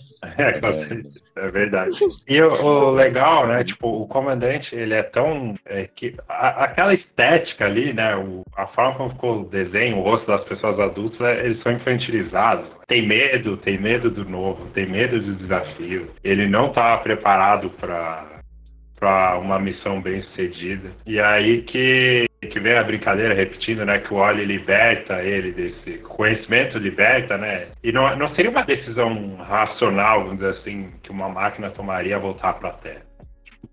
é, 0.43 0.61
é, 1.47 1.51
verdade. 1.51 1.91
E 2.29 2.41
o, 2.41 2.49
o, 2.49 2.91
legal, 2.91 3.47
né? 3.47 3.65
Tipo, 3.65 4.03
o 4.03 4.07
comandante, 4.07 4.75
ele 4.75 4.95
é 4.95 5.03
tão. 5.03 5.55
É, 5.67 5.89
que, 5.95 6.15
a, 6.29 6.65
aquela 6.65 6.95
estética 6.95 7.67
ali, 7.67 7.93
né? 7.93 8.17
O, 8.17 8.43
a 8.57 8.67
forma 8.69 8.95
como 8.95 9.11
ficou 9.11 9.41
o 9.43 9.49
desenho, 9.49 9.99
o 9.99 10.03
rosto 10.03 10.27
das 10.27 10.45
pessoas 10.45 10.79
adultas, 10.79 11.21
é, 11.21 11.47
eles 11.47 11.63
são 11.63 11.73
infantilizados. 11.73 12.67
Tem 12.87 13.07
medo, 13.07 13.57
tem 13.59 13.79
medo 13.79 14.11
do 14.11 14.25
novo, 14.25 14.67
tem 14.71 14.87
medo 14.87 15.21
do 15.21 15.35
desafio. 15.37 16.11
Ele 16.23 16.47
não 16.47 16.69
estava 16.69 17.03
preparado 17.03 17.71
para 17.71 18.35
para 18.99 19.39
uma 19.39 19.59
missão 19.59 20.01
bem 20.01 20.23
sucedida. 20.23 20.91
E 21.07 21.21
aí 21.21 21.63
que, 21.63 22.27
que 22.45 22.61
vem 22.61 22.77
a 22.77 22.83
brincadeira 22.83 23.35
repetindo, 23.35 23.85
né? 23.85 23.99
Que 23.99 24.13
o 24.13 24.17
Oli 24.17 24.45
liberta 24.45 25.23
ele 25.23 25.53
desse 25.53 25.99
conhecimento, 26.01 26.79
liberta, 26.79 27.37
né? 27.37 27.67
E 27.83 27.93
não, 27.93 28.17
não 28.17 28.29
seria 28.29 28.51
uma 28.51 28.63
decisão 28.63 29.37
racional, 29.37 30.21
vamos 30.25 30.37
dizer 30.39 30.51
assim, 30.51 30.91
que 31.03 31.11
uma 31.11 31.29
máquina 31.29 31.71
tomaria 31.71 32.19
voltar 32.19 32.55
para 32.55 32.71
a 32.71 32.73
Terra 32.73 33.14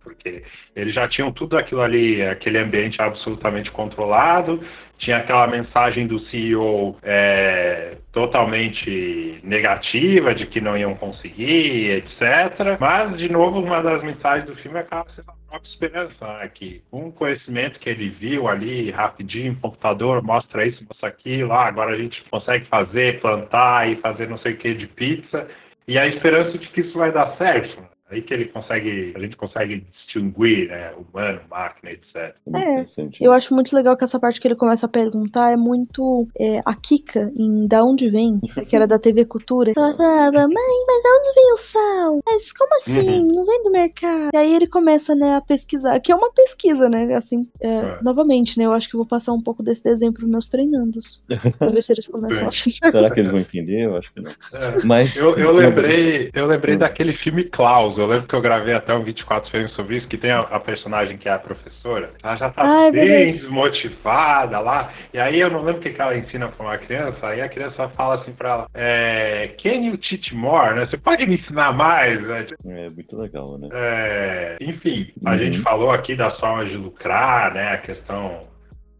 porque 0.03 0.43
eles 0.75 0.93
já 0.93 1.07
tinham 1.07 1.31
tudo 1.31 1.57
aquilo 1.57 1.81
ali, 1.81 2.21
aquele 2.21 2.57
ambiente 2.57 3.01
absolutamente 3.01 3.71
controlado, 3.71 4.61
tinha 5.01 5.17
aquela 5.17 5.47
mensagem 5.47 6.05
do 6.05 6.19
CEO 6.19 6.95
é, 7.01 7.97
totalmente 8.11 9.37
negativa 9.43 10.33
de 10.35 10.45
que 10.45 10.61
não 10.61 10.77
iam 10.77 10.93
conseguir, 10.95 11.89
etc. 11.91 12.77
Mas, 12.79 13.17
de 13.17 13.27
novo, 13.27 13.59
uma 13.59 13.81
das 13.81 14.03
mensagens 14.03 14.45
do 14.45 14.55
filme 14.55 14.77
acaba 14.77 15.09
sendo 15.15 15.31
a 15.31 15.49
própria 15.49 15.69
esperança, 15.69 16.37
né? 16.39 16.47
que 16.53 16.83
o 16.91 17.11
conhecimento 17.11 17.79
que 17.79 17.89
ele 17.89 18.09
viu 18.09 18.47
ali, 18.47 18.91
rapidinho, 18.91 19.57
computador, 19.59 20.21
mostra 20.21 20.67
isso, 20.67 20.85
mostra 20.87 21.09
aquilo, 21.09 21.51
ah, 21.51 21.65
agora 21.65 21.95
a 21.95 21.97
gente 21.97 22.23
consegue 22.29 22.65
fazer, 22.65 23.19
plantar 23.21 23.89
e 23.89 23.95
fazer 23.97 24.29
não 24.29 24.37
sei 24.37 24.53
o 24.53 24.57
que 24.57 24.73
de 24.75 24.85
pizza, 24.85 25.47
e 25.87 25.97
a 25.97 26.07
esperança 26.07 26.57
de 26.57 26.67
que 26.67 26.81
isso 26.81 26.97
vai 26.97 27.11
dar 27.11 27.35
certo. 27.37 27.83
Aí 28.11 28.21
que 28.21 28.33
ele 28.33 28.45
consegue, 28.45 29.13
a 29.15 29.19
gente 29.19 29.37
consegue 29.37 29.85
distinguir, 29.91 30.67
né, 30.67 30.91
humano, 30.93 31.39
máquina, 31.49 31.91
etc. 31.91 32.35
É, 32.53 32.85
eu 33.21 33.31
acho 33.31 33.55
muito 33.55 33.73
legal 33.73 33.95
que 33.95 34.03
essa 34.03 34.19
parte 34.19 34.41
que 34.41 34.47
ele 34.47 34.55
começa 34.55 34.85
a 34.85 34.89
perguntar 34.89 35.51
é 35.51 35.55
muito 35.55 36.27
é, 36.37 36.59
a 36.65 36.75
Kika 36.75 37.31
em 37.37 37.65
Da 37.67 37.83
Onde 37.83 38.09
Vem, 38.09 38.39
que 38.69 38.75
era 38.75 38.85
da 38.85 38.99
TV 38.99 39.23
Cultura. 39.23 39.71
Ela 39.75 39.95
falava, 39.95 40.39
mãe, 40.39 40.83
mas 40.87 41.03
da 41.03 41.09
onde 41.09 41.35
vem 41.35 41.53
o 41.53 41.57
sal? 41.57 42.19
Mas 42.25 42.51
como 42.51 42.75
assim? 42.75 42.99
Uhum. 42.99 43.27
Não 43.27 43.45
vem 43.45 43.63
do 43.63 43.71
mercado? 43.71 44.29
E 44.33 44.37
aí 44.37 44.53
ele 44.53 44.67
começa, 44.67 45.15
né, 45.15 45.35
a 45.35 45.41
pesquisar, 45.41 45.99
que 46.01 46.11
é 46.11 46.15
uma 46.15 46.33
pesquisa, 46.33 46.89
né, 46.89 47.13
assim, 47.13 47.47
é, 47.61 47.69
é. 47.69 47.99
novamente, 48.01 48.57
né, 48.57 48.65
eu 48.65 48.73
acho 48.73 48.89
que 48.89 48.95
eu 48.95 48.99
vou 48.99 49.07
passar 49.07 49.31
um 49.31 49.41
pouco 49.41 49.63
desse 49.63 49.83
desenho 49.83 50.11
pros 50.11 50.27
meus 50.27 50.49
treinandos, 50.49 51.21
pra 51.57 51.69
ver 51.69 51.81
se 51.81 51.93
eles 51.93 52.07
começam 52.07 52.47
a 52.47 52.51
Será 52.91 53.09
que 53.09 53.19
eles 53.21 53.31
vão 53.31 53.39
entender? 53.39 53.85
Eu 53.85 53.95
acho 53.95 54.13
que 54.13 54.19
não. 54.19 54.31
É. 54.31 54.85
Mas, 54.85 55.15
eu, 55.15 55.37
eu 55.37 55.51
lembrei, 55.55 56.29
eu 56.33 56.45
lembrei 56.45 56.75
hum. 56.75 56.79
daquele 56.79 57.13
filme 57.13 57.47
Klaus, 57.47 57.97
eu 58.01 58.07
lembro 58.07 58.27
que 58.27 58.35
eu 58.35 58.41
gravei 58.41 58.73
até 58.73 58.93
um 58.93 59.03
24 59.03 59.49
frames 59.49 59.71
sobre 59.73 59.97
isso, 59.97 60.07
que 60.07 60.17
tem 60.17 60.31
a, 60.31 60.39
a 60.39 60.59
personagem 60.59 61.17
que 61.17 61.29
é 61.29 61.33
a 61.33 61.39
professora. 61.39 62.09
Ela 62.23 62.35
já 62.35 62.49
tá 62.49 62.61
Ai, 62.65 62.91
bem 62.91 63.25
desmotivada 63.25 64.59
lá. 64.59 64.91
E 65.13 65.19
aí 65.19 65.39
eu 65.39 65.49
não 65.49 65.61
lembro 65.61 65.81
o 65.81 65.83
que, 65.83 65.91
que 65.91 66.01
ela 66.01 66.17
ensina 66.17 66.47
pra 66.47 66.65
uma 66.65 66.77
criança. 66.77 67.27
Aí 67.27 67.41
a 67.41 67.49
criança 67.49 67.87
fala 67.89 68.15
assim 68.15 68.33
pra 68.33 68.49
ela: 68.49 68.67
é, 68.73 69.49
Can 69.61 69.85
you 69.85 69.95
teach 69.97 70.33
more? 70.33 70.75
Né? 70.75 70.85
Você 70.85 70.97
pode 70.97 71.25
me 71.25 71.35
ensinar 71.35 71.73
mais? 71.73 72.21
Né? 72.21 72.47
É 72.65 72.87
muito 72.89 73.17
legal, 73.17 73.57
né? 73.57 73.69
É, 73.71 74.57
enfim, 74.61 75.13
a 75.25 75.31
uhum. 75.31 75.37
gente 75.37 75.61
falou 75.61 75.91
aqui 75.91 76.15
das 76.15 76.39
formas 76.39 76.69
de 76.69 76.77
lucrar, 76.77 77.53
né? 77.53 77.73
A 77.73 77.77
questão. 77.77 78.39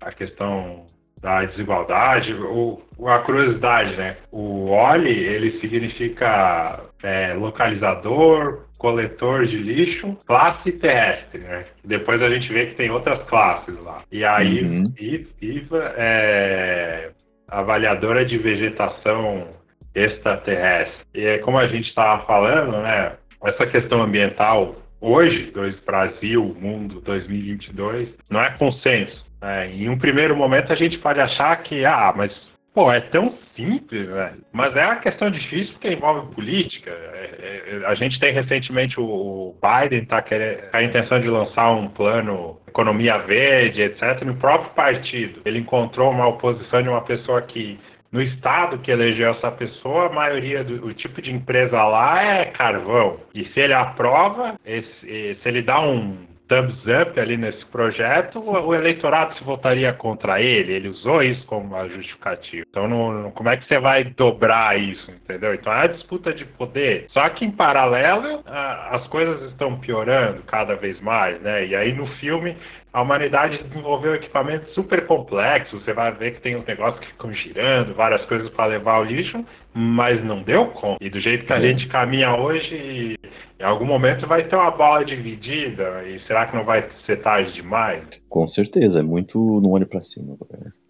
A 0.03 0.11
questão 0.11 0.85
da 1.21 1.43
desigualdade, 1.43 2.33
ou 2.41 2.81
a 3.07 3.19
curiosidade, 3.19 3.95
né? 3.95 4.17
O 4.31 4.71
OLI, 4.71 5.11
ele 5.11 5.59
significa 5.59 6.79
é, 7.03 7.33
localizador, 7.33 8.65
coletor 8.77 9.45
de 9.45 9.57
lixo, 9.57 10.17
classe 10.25 10.71
terrestre, 10.71 11.41
né? 11.41 11.63
Depois 11.85 12.21
a 12.21 12.29
gente 12.29 12.51
vê 12.51 12.67
que 12.67 12.75
tem 12.75 12.89
outras 12.89 13.21
classes 13.29 13.79
lá. 13.81 13.97
E 14.11 14.25
aí, 14.25 14.63
uhum. 14.63 14.83
IVA 14.99 15.93
é 15.97 17.11
avaliadora 17.47 18.25
de 18.25 18.37
vegetação 18.37 19.47
extraterrestre. 19.93 21.05
E 21.13 21.25
é 21.25 21.37
como 21.39 21.59
a 21.59 21.67
gente 21.67 21.87
estava 21.89 22.25
falando, 22.25 22.77
né? 22.81 23.13
Essa 23.43 23.67
questão 23.67 24.01
ambiental 24.01 24.75
hoje, 24.99 25.51
dois 25.51 25.75
Brasil, 25.81 26.49
mundo 26.59 27.01
2022, 27.01 28.09
não 28.29 28.39
é 28.39 28.51
consenso. 28.57 29.25
É, 29.41 29.67
em 29.67 29.89
um 29.89 29.97
primeiro 29.97 30.35
momento 30.35 30.71
a 30.71 30.75
gente 30.75 30.97
pode 30.99 31.19
achar 31.19 31.55
que, 31.63 31.83
ah, 31.85 32.13
mas 32.15 32.31
pô, 32.73 32.91
é 32.91 33.01
tão 33.01 33.33
simples, 33.55 34.07
velho. 34.07 34.43
Mas 34.53 34.75
é 34.75 34.85
uma 34.85 34.97
questão 34.97 35.29
difícil 35.29 35.73
porque 35.73 35.91
envolve 35.91 36.33
política. 36.33 36.89
É, 36.91 37.81
é, 37.81 37.85
a 37.85 37.95
gente 37.95 38.19
tem 38.19 38.33
recentemente 38.33 38.99
o 38.99 39.55
Biden 39.61 40.05
tá 40.05 40.21
querendo 40.21 40.61
a 40.71 40.83
intenção 40.83 41.19
de 41.19 41.27
lançar 41.27 41.71
um 41.71 41.89
plano 41.89 42.59
economia 42.67 43.17
verde, 43.19 43.81
etc. 43.81 44.21
No 44.23 44.35
próprio 44.35 44.71
partido, 44.71 45.41
ele 45.45 45.59
encontrou 45.59 46.11
uma 46.11 46.27
oposição 46.27 46.81
de 46.81 46.89
uma 46.89 47.01
pessoa 47.01 47.41
que 47.41 47.79
no 48.11 48.21
estado 48.21 48.79
que 48.79 48.91
elegeu 48.91 49.31
essa 49.31 49.49
pessoa, 49.51 50.07
a 50.07 50.13
maioria 50.13 50.63
do 50.63 50.85
o 50.85 50.93
tipo 50.93 51.21
de 51.21 51.31
empresa 51.31 51.81
lá 51.81 52.21
é 52.21 52.45
carvão. 52.45 53.19
E 53.33 53.45
se 53.45 53.59
ele 53.59 53.73
aprova, 53.73 54.59
esse, 54.65 55.37
se 55.41 55.47
ele 55.47 55.61
dá 55.61 55.79
um 55.79 56.30
thumbs 56.51 56.75
up 57.01 57.17
ali 57.17 57.37
nesse 57.37 57.65
projeto, 57.67 58.39
o, 58.39 58.75
eleitorado 58.75 59.37
se 59.37 59.43
votaria 59.45 59.93
contra 59.93 60.41
ele. 60.41 60.73
Ele 60.73 60.89
usou 60.89 61.23
isso 61.23 61.45
como 61.45 61.65
uma 61.65 61.87
justificativa. 61.87 62.65
Então, 62.69 63.31
como 63.33 63.49
é 63.49 63.55
que 63.55 63.65
você 63.65 63.79
vai 63.79 64.03
dobrar 64.03 64.77
isso, 64.77 65.09
entendeu? 65.11 65.53
Então, 65.53 65.71
é 65.71 65.83
a 65.83 65.87
disputa 65.87 66.33
de 66.33 66.43
poder. 66.43 67.05
Só 67.11 67.27
que, 67.29 67.45
em 67.45 67.51
paralelo, 67.51 68.43
as 68.45 69.07
coisas 69.07 69.49
estão 69.51 69.79
piorando 69.79 70.41
cada 70.43 70.75
vez 70.75 70.99
mais, 70.99 71.41
né? 71.41 71.65
E 71.65 71.75
aí, 71.75 71.93
no 71.93 72.07
filme, 72.17 72.57
a 72.93 73.01
humanidade 73.01 73.63
desenvolveu 73.63 74.15
equipamentos 74.15 74.73
super 74.73 75.05
complexos. 75.07 75.83
Você 75.83 75.93
vai 75.93 76.11
ver 76.13 76.35
que 76.35 76.41
tem 76.41 76.57
uns 76.57 76.65
negócios 76.65 76.99
que 76.99 77.11
ficam 77.11 77.33
girando, 77.33 77.95
várias 77.95 78.25
coisas 78.25 78.49
para 78.49 78.65
levar 78.65 78.99
o 78.99 79.03
lixo, 79.03 79.45
mas 79.73 80.23
não 80.23 80.43
deu 80.43 80.67
conta. 80.67 81.03
E 81.03 81.09
do 81.09 81.19
jeito 81.21 81.45
que 81.45 81.53
a 81.53 81.59
gente 81.59 81.87
caminha 81.87 82.35
hoje, 82.35 83.17
em 83.59 83.63
algum 83.63 83.85
momento 83.85 84.27
vai 84.27 84.45
ter 84.47 84.55
uma 84.55 84.71
bola 84.71 85.05
dividida. 85.05 86.03
E 86.05 86.19
será 86.27 86.47
que 86.47 86.55
não 86.55 86.65
vai 86.65 86.89
ser 87.05 87.21
tarde 87.21 87.53
demais? 87.53 88.03
Com 88.27 88.45
certeza, 88.45 88.99
é 88.99 89.03
muito 89.03 89.37
no 89.61 89.69
olho 89.69 89.87
para 89.87 90.03
cima. 90.03 90.35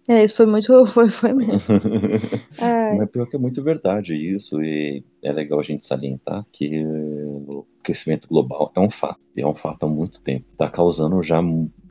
É, 0.08 0.24
isso 0.24 0.34
foi 0.34 0.46
muito. 0.46 0.72
Foi, 0.86 1.08
foi 1.08 1.32
mesmo. 1.32 1.60
é. 2.60 2.94
Mas 2.96 3.10
pior 3.10 3.26
que 3.26 3.36
é 3.36 3.38
muito 3.38 3.62
verdade 3.62 4.14
isso. 4.14 4.60
E 4.60 5.04
é 5.22 5.32
legal 5.32 5.60
a 5.60 5.62
gente 5.62 5.86
salientar 5.86 6.44
que 6.52 6.84
o 6.84 7.64
aquecimento 7.80 8.26
global 8.26 8.72
é 8.74 8.80
um 8.80 8.90
fato. 8.90 9.20
E 9.36 9.42
é 9.42 9.46
um 9.46 9.54
fato 9.54 9.84
há 9.84 9.88
muito 9.88 10.20
tempo. 10.20 10.44
Está 10.50 10.68
causando 10.68 11.22
já 11.22 11.40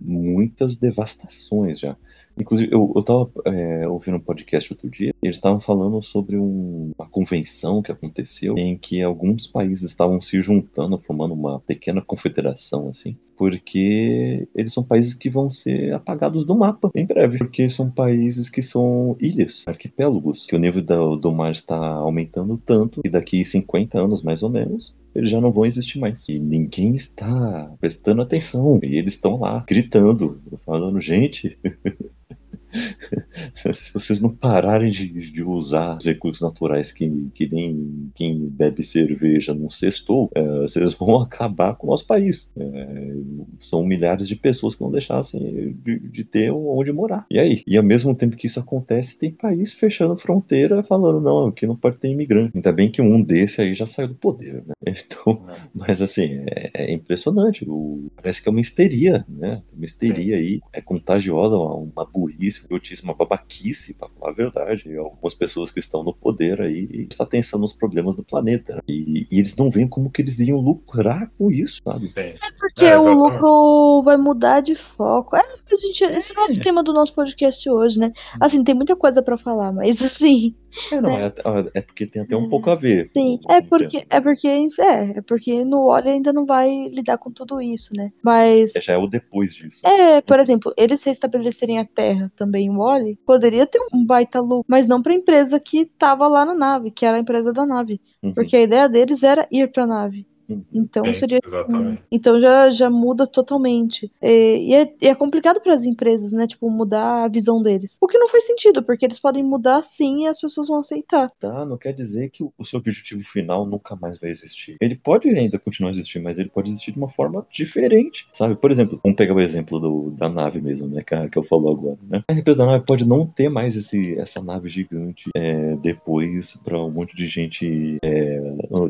muitas 0.01 0.75
devastações 0.75 1.79
já. 1.79 1.95
Inclusive, 2.39 2.73
eu, 2.73 2.91
eu 2.95 3.03
tava 3.03 3.29
é, 3.45 3.87
ouvindo 3.87 4.17
um 4.17 4.21
podcast 4.21 4.71
outro 4.71 4.89
dia, 4.89 5.13
e 5.21 5.27
eles 5.27 5.37
estavam 5.37 5.59
falando 5.59 6.01
sobre 6.01 6.37
um, 6.37 6.91
uma 6.97 7.07
convenção 7.07 7.81
que 7.81 7.91
aconteceu 7.91 8.57
em 8.57 8.77
que 8.77 9.01
alguns 9.01 9.47
países 9.47 9.89
estavam 9.91 10.21
se 10.21 10.41
juntando, 10.41 10.97
formando 10.97 11.33
uma 11.33 11.59
pequena 11.59 12.01
confederação, 12.01 12.89
assim, 12.89 13.17
porque 13.41 14.47
eles 14.53 14.71
são 14.71 14.83
países 14.83 15.15
que 15.15 15.27
vão 15.27 15.49
ser 15.49 15.95
apagados 15.95 16.45
do 16.45 16.55
mapa 16.55 16.91
em 16.93 17.07
breve, 17.07 17.39
porque 17.39 17.67
são 17.71 17.89
países 17.89 18.47
que 18.49 18.61
são 18.61 19.17
ilhas, 19.19 19.63
arquipélagos, 19.65 20.45
que 20.45 20.55
o 20.55 20.59
nível 20.59 20.83
do, 20.83 21.15
do 21.15 21.31
mar 21.31 21.51
está 21.51 21.75
aumentando 21.75 22.55
tanto, 22.63 23.01
e 23.03 23.09
daqui 23.09 23.43
50 23.43 23.99
anos 23.99 24.21
mais 24.21 24.43
ou 24.43 24.49
menos, 24.51 24.95
eles 25.15 25.27
já 25.27 25.41
não 25.41 25.51
vão 25.51 25.65
existir 25.65 25.97
mais. 25.97 26.29
E 26.29 26.37
ninguém 26.37 26.95
está 26.95 27.73
prestando 27.79 28.21
atenção. 28.21 28.79
E 28.83 28.95
eles 28.95 29.15
estão 29.15 29.39
lá 29.39 29.65
gritando, 29.67 30.39
falando, 30.63 31.01
gente, 31.01 31.57
se 33.73 33.93
vocês 33.93 34.21
não 34.21 34.29
pararem 34.29 34.91
de, 34.91 35.07
de, 35.07 35.43
usar 35.43 35.97
os 35.97 36.05
recursos 36.05 36.41
naturais 36.41 36.91
que, 36.91 37.29
que 37.33 37.47
nem 37.51 38.11
quem 38.15 38.47
bebe 38.47 38.83
cerveja 38.83 39.53
num 39.53 39.69
sextou, 39.69 40.29
é, 40.33 40.43
vocês 40.61 40.93
vão 40.95 41.21
acabar 41.21 41.75
com 41.75 41.87
o 41.87 41.89
nosso 41.89 42.05
país. 42.05 42.51
É, 42.57 43.15
são 43.59 43.83
milhares 43.83 44.27
de 44.27 44.35
pessoas 44.35 44.75
que 44.75 44.81
vão 44.81 44.91
deixar 44.91 45.19
assim, 45.19 45.75
de, 45.83 45.99
de, 45.99 46.23
ter 46.23 46.51
onde 46.51 46.91
morar. 46.91 47.25
E 47.29 47.39
aí? 47.39 47.63
E 47.65 47.77
ao 47.77 47.83
mesmo 47.83 48.15
tempo 48.15 48.35
que 48.35 48.47
isso 48.47 48.59
acontece, 48.59 49.19
tem 49.19 49.31
país 49.31 49.73
fechando 49.73 50.17
fronteira 50.17 50.83
falando, 50.83 51.21
não, 51.21 51.47
aqui 51.47 51.67
não 51.67 51.75
pode 51.75 51.97
ter 51.97 52.09
imigrante. 52.09 52.51
Ainda 52.55 52.71
bem 52.71 52.89
que 52.91 53.01
um 53.01 53.21
desse 53.21 53.61
aí 53.61 53.73
já 53.73 53.85
saiu 53.85 54.09
do 54.09 54.15
poder, 54.15 54.63
né? 54.65 54.73
Então, 55.11 55.45
mas 55.73 56.01
assim, 56.01 56.43
é, 56.47 56.71
é 56.73 56.93
impressionante. 56.93 57.65
O, 57.67 58.11
parece 58.15 58.41
que 58.41 58.49
é 58.49 58.51
uma 58.51 58.61
histeria, 58.61 59.25
né? 59.27 59.61
Uma 59.73 59.85
histeria 59.85 60.35
aí. 60.35 60.59
É 60.71 60.81
contagiosa, 60.81 61.55
uma, 61.55 61.75
uma 61.75 62.05
burrice 62.05 62.60
idiotice, 62.65 63.03
uma 63.03 63.13
babaquice, 63.13 63.93
pra 63.93 64.09
falar 64.09 64.31
a 64.31 64.35
verdade. 64.35 64.89
E 64.89 64.97
algumas 64.97 65.33
pessoas 65.33 65.71
que 65.71 65.79
estão 65.79 66.03
no 66.03 66.13
poder 66.13 66.61
aí 66.61 67.07
está 67.09 67.23
atenção 67.23 67.59
nos 67.59 67.73
problemas 67.73 68.15
do 68.15 68.23
planeta. 68.23 68.75
Né? 68.75 68.81
E, 68.87 69.27
e, 69.31 69.39
eles 69.39 69.55
não 69.55 69.69
veem 69.69 69.87
como 69.87 70.09
que 70.09 70.21
eles 70.21 70.39
iam 70.39 70.59
lucrar 70.59 71.31
com 71.37 71.51
isso, 71.51 71.81
sabe? 71.83 72.11
É 72.15 72.35
porque 72.57 72.85
é, 72.85 72.97
o 72.97 73.11
lucro 73.11 74.03
vai 74.03 74.17
mudar 74.17 74.61
de 74.61 74.75
foco. 74.75 75.35
É, 75.35 75.39
a 75.39 75.75
gente, 75.75 76.03
esse 76.03 76.33
não 76.33 76.47
é 76.47 76.51
o 76.51 76.59
tema 76.59 76.83
do 76.83 76.93
nosso 76.93 77.13
podcast 77.13 77.69
hoje, 77.69 77.99
né? 77.99 78.11
Assim, 78.39 78.63
tem 78.63 78.75
muita 78.75 78.95
coisa 78.95 79.21
para 79.21 79.37
falar, 79.37 79.71
mas 79.71 80.01
assim. 80.01 80.55
É, 80.91 81.01
não, 81.01 81.09
né? 81.09 81.25
é, 81.27 81.79
é, 81.79 81.81
porque 81.81 82.05
tem 82.05 82.21
até 82.21 82.35
um 82.35 82.47
pouco 82.47 82.69
a 82.69 82.75
ver. 82.75 83.11
Sim, 83.13 83.39
é 83.49 83.61
porque, 83.61 84.05
é 84.09 84.21
porque 84.21 84.47
é, 84.47 85.17
é 85.17 85.21
porque 85.21 85.63
no 85.65 85.87
óleo 85.87 86.09
ainda 86.09 86.31
não 86.31 86.45
vai 86.45 86.87
lidar 86.89 87.17
com 87.17 87.31
tudo 87.31 87.61
isso, 87.61 87.95
né? 87.95 88.07
Mas. 88.23 88.75
É, 88.75 88.81
já 88.81 88.93
é 88.93 88.97
o 88.97 89.07
depois 89.07 89.53
disso. 89.53 89.85
É, 89.85 90.21
por 90.21 90.39
exemplo, 90.39 90.73
eles 90.77 91.03
restabelecerem 91.03 91.77
a 91.77 91.85
Terra 91.85 92.31
também, 92.35 92.50
o 92.69 92.79
óleo, 92.79 93.17
poderia 93.25 93.65
ter 93.65 93.79
um 93.93 94.05
baita 94.05 94.39
lucro, 94.39 94.65
mas 94.67 94.87
não 94.87 95.01
para 95.01 95.13
a 95.13 95.15
empresa 95.15 95.59
que 95.59 95.81
estava 95.81 96.27
lá 96.27 96.45
na 96.45 96.53
nave, 96.53 96.91
que 96.91 97.05
era 97.05 97.17
a 97.17 97.19
empresa 97.19 97.51
da 97.51 97.65
nave. 97.65 97.99
Uhum. 98.21 98.33
Porque 98.33 98.55
a 98.55 98.61
ideia 98.61 98.87
deles 98.87 99.23
era 99.23 99.47
ir 99.51 99.71
para 99.71 99.83
a 99.83 99.87
nave. 99.87 100.25
Então 100.73 101.05
Sim, 101.05 101.13
seria. 101.13 101.39
Exatamente. 101.45 102.03
Então 102.11 102.39
já, 102.39 102.69
já 102.69 102.89
muda 102.89 103.27
totalmente. 103.27 104.11
E, 104.21 104.69
e, 104.69 104.73
é, 104.73 104.95
e 105.01 105.07
é, 105.07 105.15
complicado 105.15 105.61
para 105.61 105.73
as 105.73 105.83
empresas, 105.83 106.31
né? 106.31 106.47
Tipo, 106.47 106.69
mudar 106.69 107.25
a 107.25 107.27
visão 107.27 107.61
deles. 107.61 107.97
O 108.01 108.07
que 108.07 108.17
não 108.17 108.29
faz 108.29 108.45
sentido, 108.45 108.83
porque 108.83 109.05
eles 109.05 109.19
podem 109.19 109.43
mudar 109.43 109.81
sim 109.83 110.23
e 110.23 110.27
as 110.27 110.39
pessoas 110.39 110.67
vão 110.67 110.79
aceitar. 110.79 111.29
Tá, 111.39 111.65
não 111.65 111.77
quer 111.77 111.93
dizer 111.93 112.29
que 112.29 112.43
o, 112.43 112.53
o 112.57 112.65
seu 112.65 112.79
objetivo 112.79 113.23
final 113.23 113.65
nunca 113.65 113.95
mais 113.95 114.19
vai 114.19 114.29
existir. 114.29 114.75
Ele 114.81 114.95
pode 114.95 115.29
ainda 115.29 115.59
continuar 115.59 115.89
a 115.91 115.93
existir, 115.93 116.19
mas 116.19 116.37
ele 116.37 116.49
pode 116.49 116.69
existir 116.69 116.91
de 116.91 116.97
uma 116.97 117.09
forma 117.09 117.45
diferente, 117.51 118.27
sabe? 118.33 118.55
Por 118.55 118.71
exemplo, 118.71 118.99
vamos 119.03 119.15
pegar 119.15 119.33
o 119.33 119.41
exemplo 119.41 119.79
do, 119.79 120.11
da 120.11 120.29
nave 120.29 120.61
mesmo, 120.61 120.87
né? 120.87 121.03
Que, 121.03 121.29
que 121.29 121.37
eu 121.37 121.43
falo 121.43 121.69
agora, 121.69 121.97
né? 122.09 122.23
A 122.27 122.33
empresa 122.33 122.59
da 122.59 122.65
nave 122.65 122.85
pode 122.85 123.07
não 123.07 123.25
ter 123.25 123.49
mais 123.49 123.75
esse, 123.75 124.17
essa 124.19 124.41
nave 124.41 124.69
gigante 124.69 125.29
é, 125.35 125.75
depois 125.77 126.57
para 126.63 126.77
um 126.83 126.91
monte 126.91 127.15
de 127.15 127.27
gente 127.27 127.97
é, 128.03 128.41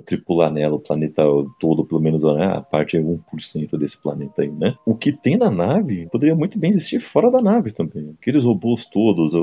tripular 0.06 0.52
nela, 0.52 0.76
o 0.76 0.80
planeta 0.80 1.24
todo, 1.60 1.86
pelo 1.86 2.02
menos 2.02 2.24
né, 2.24 2.46
a 2.46 2.62
parte 2.62 2.98
é 2.98 3.02
1% 3.02 3.78
desse 3.78 3.98
planeta 3.98 4.42
aí, 4.42 4.52
né? 4.52 4.76
O 4.86 4.96
que 4.96 5.12
tem 5.12 5.38
na 5.38 5.50
nave 5.50 6.08
poderia 6.12 6.36
muito 6.36 6.60
bem 6.60 6.72
existir 6.72 7.00
fora 7.00 7.30
da 7.32 7.40
nave 7.40 7.72
também. 7.72 8.16
Aqueles 8.20 8.44
robôs 8.44 8.86
todos, 8.86 9.34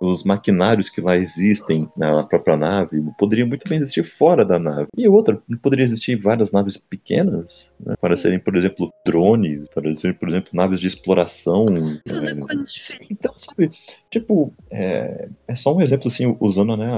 os 0.00 0.24
maquinários 0.24 0.88
que 0.88 1.00
lá 1.00 1.16
existem 1.16 1.88
na 1.96 2.22
própria 2.22 2.56
nave, 2.56 3.02
poderiam 3.18 3.48
muito 3.48 3.68
bem 3.68 3.78
existir 3.78 4.02
fora 4.02 4.44
da 4.44 4.58
nave. 4.58 4.88
E 4.96 5.08
outra, 5.08 5.40
poderia 5.62 5.84
existir 5.84 6.16
várias 6.16 6.52
naves 6.52 6.76
pequenas, 6.76 7.72
né, 7.78 7.94
para 8.00 8.16
serem, 8.16 8.38
por 8.38 8.56
exemplo, 8.56 8.92
drones, 9.04 9.68
para 9.68 9.94
serem, 9.94 10.16
por 10.16 10.28
exemplo, 10.28 10.50
naves 10.54 10.80
de 10.80 10.86
exploração. 10.86 11.66
Fazer 12.06 12.32
é... 12.32 12.40
coisas 12.40 12.72
diferentes. 12.72 13.08
Então, 13.10 13.32
sabe, 13.36 13.70
tipo, 14.10 14.52
é, 14.70 15.28
é 15.46 15.54
só 15.54 15.74
um 15.74 15.80
exemplo 15.80 16.08
assim, 16.08 16.36
usando 16.40 16.76
né, 16.76 16.90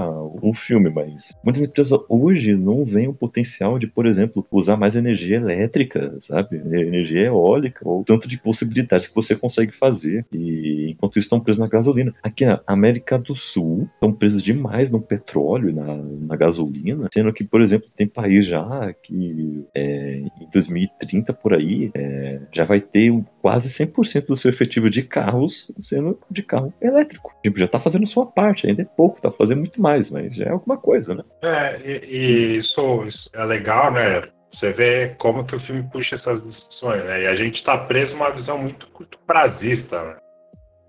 um 0.43 0.55
filme, 0.55 0.91
mas 0.91 1.33
muitas 1.45 1.63
empresas 1.63 1.99
hoje 2.09 2.55
não 2.55 2.85
veem 2.85 3.09
o 3.09 3.15
potencial 3.15 3.79
de, 3.79 3.87
por 3.87 4.07
exemplo, 4.07 4.47
usar 4.53 4.77
mais 4.77 4.95
energia 4.95 5.37
elétrica, 5.37 6.17
sabe? 6.21 6.57
Energia 6.57 7.27
eólica, 7.27 7.81
ou 7.89 8.05
tanto 8.05 8.29
de 8.29 8.39
possibilidades 8.39 9.09
que 9.09 9.15
você 9.15 9.35
consegue 9.35 9.73
fazer. 9.73 10.25
E 10.33 10.91
enquanto 10.91 11.19
isso 11.19 11.27
estão 11.27 11.41
presos 11.41 11.61
na 11.61 11.69
gasolina. 11.69 12.15
Aqui 12.23 12.45
na 12.45 12.61
América 12.67 13.19
do 13.19 13.35
Sul 13.35 13.89
estão 13.95 14.13
presos 14.13 14.43
demais 14.43 14.91
no 14.91 15.01
petróleo 15.01 15.71
e 15.71 15.73
na, 15.73 15.97
na 15.97 16.37
gasolina, 16.37 17.09
sendo 17.13 17.33
que, 17.33 17.45
por 17.45 17.61
exemplo, 17.61 17.89
tem 17.95 18.07
país 18.07 18.47
já 18.47 18.93
que 19.03 19.65
é, 19.75 20.17
em 20.41 20.49
2030 20.53 21.33
por 21.33 21.55
aí 21.55 21.91
é, 21.95 22.41
já 22.53 22.65
vai 22.65 22.81
ter 22.81 23.13
quase 23.41 23.69
100% 23.69 24.27
do 24.27 24.37
seu 24.37 24.51
efetivo 24.51 24.89
de 24.89 25.03
carros 25.03 25.71
sendo 25.81 26.19
de 26.31 26.43
carro 26.43 26.73
elétrico. 26.81 27.33
Tipo, 27.43 27.59
já 27.59 27.65
está 27.67 27.79
fazendo 27.79 28.07
sua 28.07 28.27
parte, 28.27 28.67
ainda 28.67 28.83
é 28.83 28.85
pouco, 28.85 29.17
está 29.17 29.31
fazendo 29.31 29.59
muito 29.59 29.81
mais, 29.81 30.11
mas 30.11 30.37
já 30.37 30.47
é 30.47 30.51
alguma 30.51 30.77
coisa, 30.77 31.15
né? 31.15 31.25
É, 31.43 31.81
e, 31.85 32.05
e 32.05 32.59
isso, 32.59 33.09
é 33.33 33.45
legal, 33.45 33.93
né? 33.93 34.23
Você 34.55 34.73
vê 34.73 35.15
como 35.19 35.45
que 35.45 35.57
o 35.57 35.61
filme 35.61 35.83
puxa 35.91 36.17
essas 36.17 36.43
discussões, 36.45 37.05
né? 37.05 37.23
E 37.23 37.27
a 37.27 37.35
gente 37.35 37.57
está 37.57 37.79
preso 37.79 38.13
numa 38.13 38.31
visão 38.31 38.59
muito 38.59 38.87
curto 38.89 39.19
prazista, 39.27 40.03
né? 40.03 40.17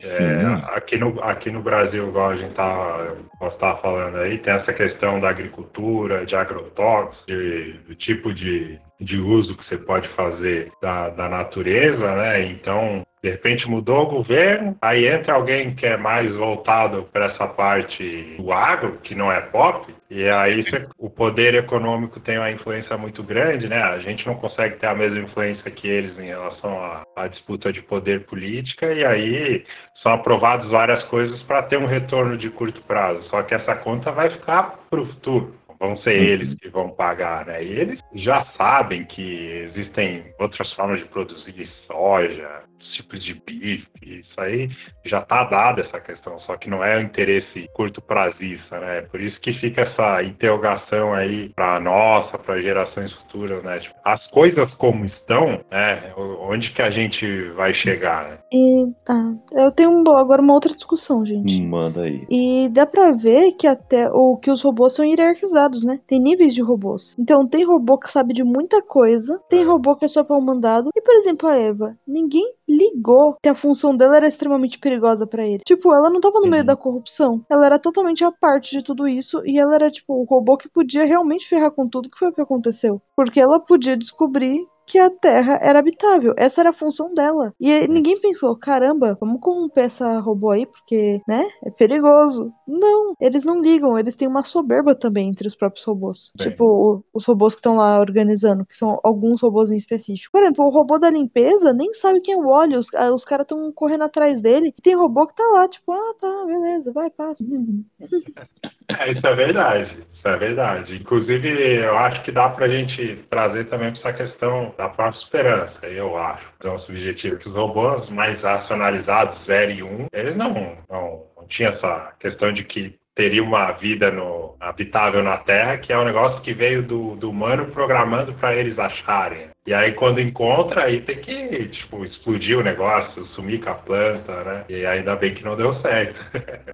É, 0.02 0.76
aqui, 0.76 0.98
no, 0.98 1.22
aqui 1.24 1.50
no 1.50 1.62
Brasil, 1.62 2.10
igual 2.10 2.32
a 2.32 2.36
gente 2.36 2.54
tá, 2.56 3.16
estava 3.50 3.82
falando 3.82 4.18
aí, 4.18 4.38
tem 4.40 4.54
essa 4.54 4.74
questão 4.74 5.20
da 5.20 5.30
agricultura, 5.30 6.26
de 6.26 6.36
agrotóxicos, 6.36 7.26
de, 7.26 7.74
do 7.88 7.96
tipo 7.96 8.34
de, 8.34 8.80
de 9.00 9.18
uso 9.18 9.56
que 9.56 9.66
você 9.66 9.78
pode 9.78 10.10
fazer 10.10 10.72
da, 10.82 11.10
da 11.10 11.30
natureza, 11.30 12.16
né? 12.16 12.44
Então, 12.48 13.03
de 13.24 13.30
repente 13.30 13.66
mudou 13.70 14.04
o 14.04 14.10
governo, 14.10 14.76
aí 14.82 15.08
entra 15.08 15.36
alguém 15.36 15.74
que 15.76 15.86
é 15.86 15.96
mais 15.96 16.30
voltado 16.36 17.08
para 17.14 17.28
essa 17.28 17.48
parte 17.48 18.36
do 18.38 18.52
agro, 18.52 19.00
que 19.02 19.16
não 19.16 19.32
é 19.32 19.40
pop, 19.40 19.96
e 20.10 20.26
aí 20.26 20.64
o 21.00 21.10
poder 21.10 21.56
econômico 21.56 22.20
tem 22.20 22.38
uma 22.38 22.52
influência 22.52 22.98
muito 22.98 23.24
grande, 23.24 23.70
né? 23.70 23.82
A 23.82 24.00
gente 24.00 24.28
não 24.28 24.36
consegue 24.36 24.76
ter 24.76 24.88
a 24.88 24.94
mesma 24.94 25.20
influência 25.20 25.72
que 25.72 25.88
eles 25.88 26.20
em 26.20 26.28
relação 26.28 26.78
à, 26.78 27.04
à 27.16 27.28
disputa 27.30 27.72
de 27.72 27.82
poder 27.82 28.26
política, 28.26 28.92
e 28.92 29.06
aí 29.06 29.66
são 30.02 30.12
aprovadas 30.12 30.70
várias 30.70 31.02
coisas 31.06 31.42
para 31.44 31.64
ter 31.64 31.78
um 31.78 31.88
retorno 31.88 32.38
de 32.38 32.50
curto 32.50 32.82
prazo. 32.82 33.24
Só 33.30 33.42
que 33.44 33.56
essa 33.56 33.74
conta 33.76 34.12
vai 34.12 34.32
ficar 34.32 34.80
para 34.90 35.00
o 35.00 35.06
futuro 35.06 35.64
vão 35.84 35.98
ser 35.98 36.18
uhum. 36.18 36.24
eles 36.24 36.60
que 36.60 36.70
vão 36.70 36.90
pagar, 36.92 37.46
né? 37.46 37.62
E 37.62 37.68
eles 37.68 38.00
já 38.16 38.46
sabem 38.58 39.04
que 39.04 39.68
existem 39.68 40.24
outras 40.40 40.72
formas 40.74 41.00
de 41.00 41.06
produzir 41.08 41.68
soja, 41.86 42.64
tipos 42.94 43.24
de 43.24 43.34
bife, 43.34 43.88
isso 44.04 44.40
aí 44.40 44.70
já 45.06 45.20
está 45.20 45.44
dada 45.46 45.82
essa 45.82 46.00
questão, 46.00 46.40
só 46.42 46.56
que 46.58 46.70
não 46.70 46.84
é 46.84 46.98
o 46.98 47.02
interesse 47.02 47.68
curto 47.74 48.02
prazista, 48.02 48.80
né? 48.80 49.02
Por 49.04 49.22
isso 49.22 49.40
que 49.42 49.54
fica 49.54 49.82
essa 49.82 50.24
interrogação 50.24 51.14
aí 51.14 51.50
para 51.50 51.80
nossa, 51.80 52.38
para 52.38 52.62
gerações 52.62 53.12
futuras, 53.14 53.64
né? 53.64 53.80
Tipo, 53.80 53.96
as 54.06 54.26
coisas 54.28 54.74
como 54.76 55.06
estão, 55.06 55.60
né? 55.72 56.14
Onde 56.18 56.72
que 56.74 56.82
a 56.82 56.92
gente 56.92 57.50
vai 57.56 57.74
chegar, 57.74 58.30
né? 58.30 58.38
E 58.52 58.86
tá, 59.06 59.34
eu 59.54 59.72
tenho 59.72 59.92
um, 59.92 60.04
agora 60.16 60.42
uma 60.42 60.54
outra 60.54 60.74
discussão, 60.74 61.26
gente. 61.26 61.62
Manda 61.62 62.04
aí. 62.04 62.26
E 62.30 62.70
dá 62.70 62.86
para 62.86 63.12
ver 63.12 63.54
que 63.54 63.68
até 63.68 64.10
o 64.12 64.38
que 64.38 64.52
os 64.52 64.62
robôs 64.62 64.94
são 64.94 65.06
hierarquizados, 65.06 65.84
né? 65.84 66.00
Tem 66.08 66.20
níveis 66.20 66.54
de 66.54 66.62
robôs. 66.62 67.16
Então 67.18 67.48
tem 67.48 67.66
robô 67.66 67.98
que 67.98 68.10
sabe 68.10 68.34
de 68.34 68.44
muita 68.44 68.82
coisa, 68.82 69.40
tem 69.50 69.62
é. 69.62 69.66
robô 69.66 69.96
que 69.96 70.06
é 70.06 70.08
só 70.08 70.24
para 70.24 70.38
o 70.38 70.42
mandado. 70.42 70.90
E 70.96 71.02
por 71.02 71.16
exemplo, 71.16 71.48
a 71.48 71.56
Eva, 71.56 71.96
ninguém 72.08 72.54
ligou 72.78 73.36
que 73.42 73.50
a 73.50 73.56
função 73.56 73.96
dela 73.96 74.18
era 74.18 74.28
extremamente 74.28 74.80
perigosa 74.80 75.28
para 75.28 75.46
ele. 75.46 75.64
Tipo, 75.66 75.94
ela 75.94 76.10
não 76.10 76.20
tava 76.20 76.40
no 76.40 76.46
uhum. 76.46 76.52
meio 76.52 76.66
da 76.66 76.76
corrupção. 76.76 77.46
Ela 77.50 77.66
era 77.66 77.80
totalmente 77.80 78.24
a 78.24 78.32
parte 78.32 78.78
de 78.78 78.84
tudo 78.84 79.08
isso 79.08 79.42
e 79.46 79.60
ela 79.60 79.76
era 79.76 79.92
tipo 79.92 80.14
o 80.14 80.24
robô 80.24 80.58
que 80.58 80.70
podia 80.70 81.06
realmente 81.06 81.48
ferrar 81.48 81.72
com 81.72 81.88
tudo 81.88 82.10
que 82.10 82.18
foi 82.18 82.30
o 82.30 82.34
que 82.34 82.42
aconteceu. 82.42 83.02
Porque 83.16 83.40
ela 83.40 83.60
podia 83.60 83.98
descobrir 83.98 84.66
que 84.86 85.00
a 85.00 85.10
Terra 85.10 85.60
era 85.62 85.80
habitável. 85.80 86.34
Essa 86.38 86.62
era 86.62 86.70
a 86.70 86.74
função 86.74 87.14
dela. 87.14 87.54
E 87.60 87.88
ninguém 87.88 88.20
pensou, 88.20 88.56
caramba, 88.56 89.18
vamos 89.20 89.40
corromper 89.42 89.86
essa 89.86 90.20
robô 90.20 90.52
aí, 90.52 90.66
porque, 90.66 91.22
né, 91.28 91.48
é 91.64 91.72
perigoso. 91.72 92.54
Não, 92.68 93.16
eles 93.20 93.44
não 93.44 93.62
ligam, 93.62 93.98
eles 93.98 94.16
têm 94.16 94.28
uma 94.28 94.44
soberba 94.44 94.96
também 94.96 95.30
entre 95.30 95.48
os 95.48 95.56
próprios 95.56 95.86
robôs. 95.86 96.32
Bem. 96.38 96.50
Tipo, 96.50 97.04
os 97.14 97.26
robôs 97.26 97.54
que 97.54 97.60
estão 97.60 97.76
lá 97.76 98.00
organizando, 98.00 98.66
que 98.66 98.76
são 98.78 99.00
alguns 99.04 99.42
robôs 99.42 99.72
em 99.72 99.78
específico. 99.78 100.32
Por 100.32 100.42
exemplo, 100.42 100.66
o 100.66 100.70
robô 100.70 100.98
da 101.00 101.10
limpeza 101.10 101.74
nem 101.74 101.94
sabe 101.94 102.22
quem 102.22 102.34
é 102.34 102.38
o 102.38 102.48
óleo, 102.48 102.80
os, 102.80 102.88
os 103.14 103.26
caras 103.26 103.46
estão 103.46 103.72
correndo 103.72 104.04
atrás 104.04 104.42
dele. 104.42 104.74
E 104.78 104.82
tem 104.82 104.96
robô 104.96 105.26
que 105.28 105.36
tá 105.36 105.44
lá, 105.54 105.68
tipo, 105.68 105.92
ah, 105.92 106.14
tá, 106.20 106.46
beleza, 106.46 106.92
vai, 106.92 107.10
passa. 107.10 107.44
É, 109.00 109.12
isso 109.12 109.26
é 109.26 109.36
verdade, 109.36 110.08
isso 110.14 110.28
é 110.28 110.38
verdade. 110.38 110.96
Inclusive, 110.96 111.48
eu 111.78 111.98
acho 111.98 112.24
que 112.24 112.32
dá 112.32 112.50
pra 112.50 112.68
gente 112.68 113.24
trazer 113.30 113.66
também 113.66 113.90
essa 113.90 114.14
questão 114.14 114.74
da 114.78 114.90
própria 114.90 115.20
esperança, 115.20 115.86
eu 115.88 116.18
acho. 116.18 116.46
Então, 116.58 116.76
o 116.76 116.80
objetivo 116.80 117.38
que 117.38 117.50
os 117.50 117.56
robôs 117.56 118.10
mais 118.10 118.42
racionalizados, 118.42 119.46
0 119.46 119.72
e 119.72 119.84
1, 119.84 119.88
um, 119.88 120.08
eles 120.14 120.36
não, 120.36 120.54
não, 120.90 121.24
não 121.38 121.48
tinham 121.50 121.74
essa 121.74 122.14
questão 122.20 122.52
de 122.52 122.64
que 122.64 122.96
teria 123.16 123.44
uma 123.44 123.72
vida 123.74 124.12
no, 124.12 124.56
habitável 124.60 125.24
na 125.24 125.38
Terra, 125.38 125.78
que 125.78 125.94
é 125.94 125.98
um 125.98 126.06
negócio 126.06 126.42
que 126.42 126.54
veio 126.54 126.84
do, 126.84 127.16
do 127.16 127.30
humano 127.30 127.68
programando 127.68 128.34
para 128.34 128.56
eles 128.56 128.78
acharem. 128.78 129.53
E 129.66 129.74
aí 129.74 129.94
quando 129.94 130.20
encontra, 130.20 130.84
aí 130.84 131.02
tem 131.02 131.22
que, 131.22 131.68
tipo, 131.70 132.04
explodir 132.04 132.58
o 132.58 132.64
negócio, 132.64 133.26
sumir 133.28 133.64
com 133.64 133.70
a 133.70 133.76
planta, 133.76 134.44
né? 134.44 134.66
E 134.68 134.86
ainda 134.86 135.16
bem 135.16 135.34
que 135.34 135.44
não 135.44 135.56
deu 135.56 135.74
certo. 135.82 136.20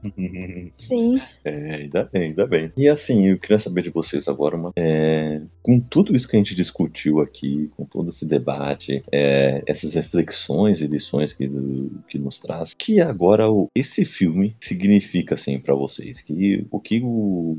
Sim. 0.78 1.22
É, 1.46 1.76
ainda 1.76 2.10
bem, 2.12 2.24
ainda 2.24 2.48
bem. 2.48 2.72
E 2.76 2.90
assim, 2.90 3.28
eu 3.28 3.38
queria 3.38 3.60
saber 3.60 3.84
de 3.84 3.92
vocês 3.92 4.28
agora, 4.28 4.56
uma, 4.56 4.72
é, 4.76 5.40
com 5.62 5.80
tudo 5.80 6.16
isso 6.16 6.28
que 6.28 6.36
a 6.36 6.40
gente 6.40 6.56
discutiu 6.56 7.22
aqui, 7.22 7.70
com 7.78 7.86
todo 7.86 8.10
esse 8.10 8.28
debate, 8.28 9.04
é, 9.12 9.62
essas 9.68 9.94
reflexões 9.94 10.82
e 10.82 10.88
lições 10.88 11.32
que, 11.32 11.48
que 12.08 12.18
nos 12.18 12.40
traz, 12.40 12.74
que 12.74 13.00
agora 13.00 13.46
esse 13.76 14.04
filme 14.04 14.56
significa, 14.60 15.36
assim, 15.36 15.60
para 15.60 15.76
vocês? 15.76 16.22
Que, 16.22 16.66
o 16.72 16.80
que 16.80 17.00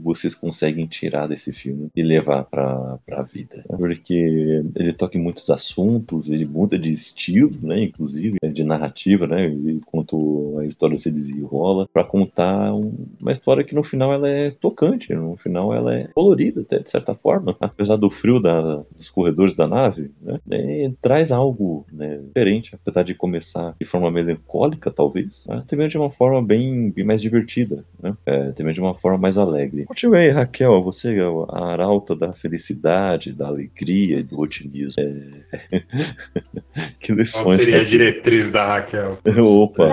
vocês 0.02 0.34
conseguem 0.34 0.86
tirar 0.86 1.28
desse 1.28 1.52
filme 1.52 1.88
e 1.94 2.02
levar 2.02 2.44
para 2.44 2.98
a 3.12 3.22
vida? 3.22 3.64
Porque 3.68 4.62
ele 4.74 4.92
toca 4.92 5.19
muitos 5.20 5.48
assuntos, 5.50 6.28
ele 6.28 6.44
muda 6.44 6.78
de 6.78 6.92
estilo, 6.92 7.52
né, 7.62 7.82
inclusive, 7.82 8.36
né, 8.42 8.50
de 8.50 8.64
narrativa, 8.64 9.26
né, 9.26 9.46
enquanto 9.46 10.56
a 10.58 10.66
história 10.66 10.96
se 10.96 11.10
desenrola, 11.10 11.88
para 11.92 12.04
contar 12.04 12.72
uma 12.74 13.32
história 13.32 13.64
que 13.64 13.74
no 13.74 13.82
final 13.82 14.12
ela 14.12 14.28
é 14.28 14.50
tocante, 14.50 15.14
no 15.14 15.36
final 15.36 15.74
ela 15.74 15.94
é 15.94 16.08
colorida 16.14 16.62
até, 16.62 16.78
de 16.78 16.90
certa 16.90 17.14
forma, 17.14 17.56
apesar 17.60 17.96
do 17.96 18.10
frio 18.10 18.40
da, 18.40 18.84
dos 18.96 19.08
corredores 19.10 19.54
da 19.54 19.66
nave, 19.66 20.10
né, 20.20 20.40
né 20.46 20.92
traz 21.00 21.30
algo 21.30 21.86
né, 21.92 22.18
diferente, 22.18 22.74
apesar 22.74 23.02
de 23.02 23.14
começar 23.14 23.74
de 23.80 23.86
forma 23.86 24.10
melancólica, 24.10 24.90
talvez, 24.90 25.44
né, 25.48 25.62
também 25.66 25.88
de 25.88 25.98
uma 25.98 26.10
forma 26.10 26.42
bem, 26.42 26.90
bem 26.90 27.04
mais 27.04 27.20
divertida, 27.20 27.84
né, 28.02 28.16
é, 28.26 28.50
de 28.50 28.80
uma 28.80 28.94
forma 28.94 29.18
mais 29.18 29.36
alegre. 29.36 29.84
Continue 29.84 30.18
aí, 30.18 30.30
Raquel, 30.30 30.82
você 30.82 31.16
é 31.16 31.22
a 31.48 31.72
arauta 31.72 32.14
da 32.14 32.32
felicidade, 32.32 33.32
da 33.32 33.48
alegria 33.48 34.18
e 34.18 34.22
do 34.22 34.38
otimismo. 34.40 34.94
É, 34.98 35.09
que 37.00 37.12
lições. 37.12 37.44
Qual 37.44 37.58
seria 37.58 37.80
a 37.80 37.82
diretriz 37.82 38.52
da 38.52 38.66
Raquel? 38.66 39.18
Opa, 39.44 39.88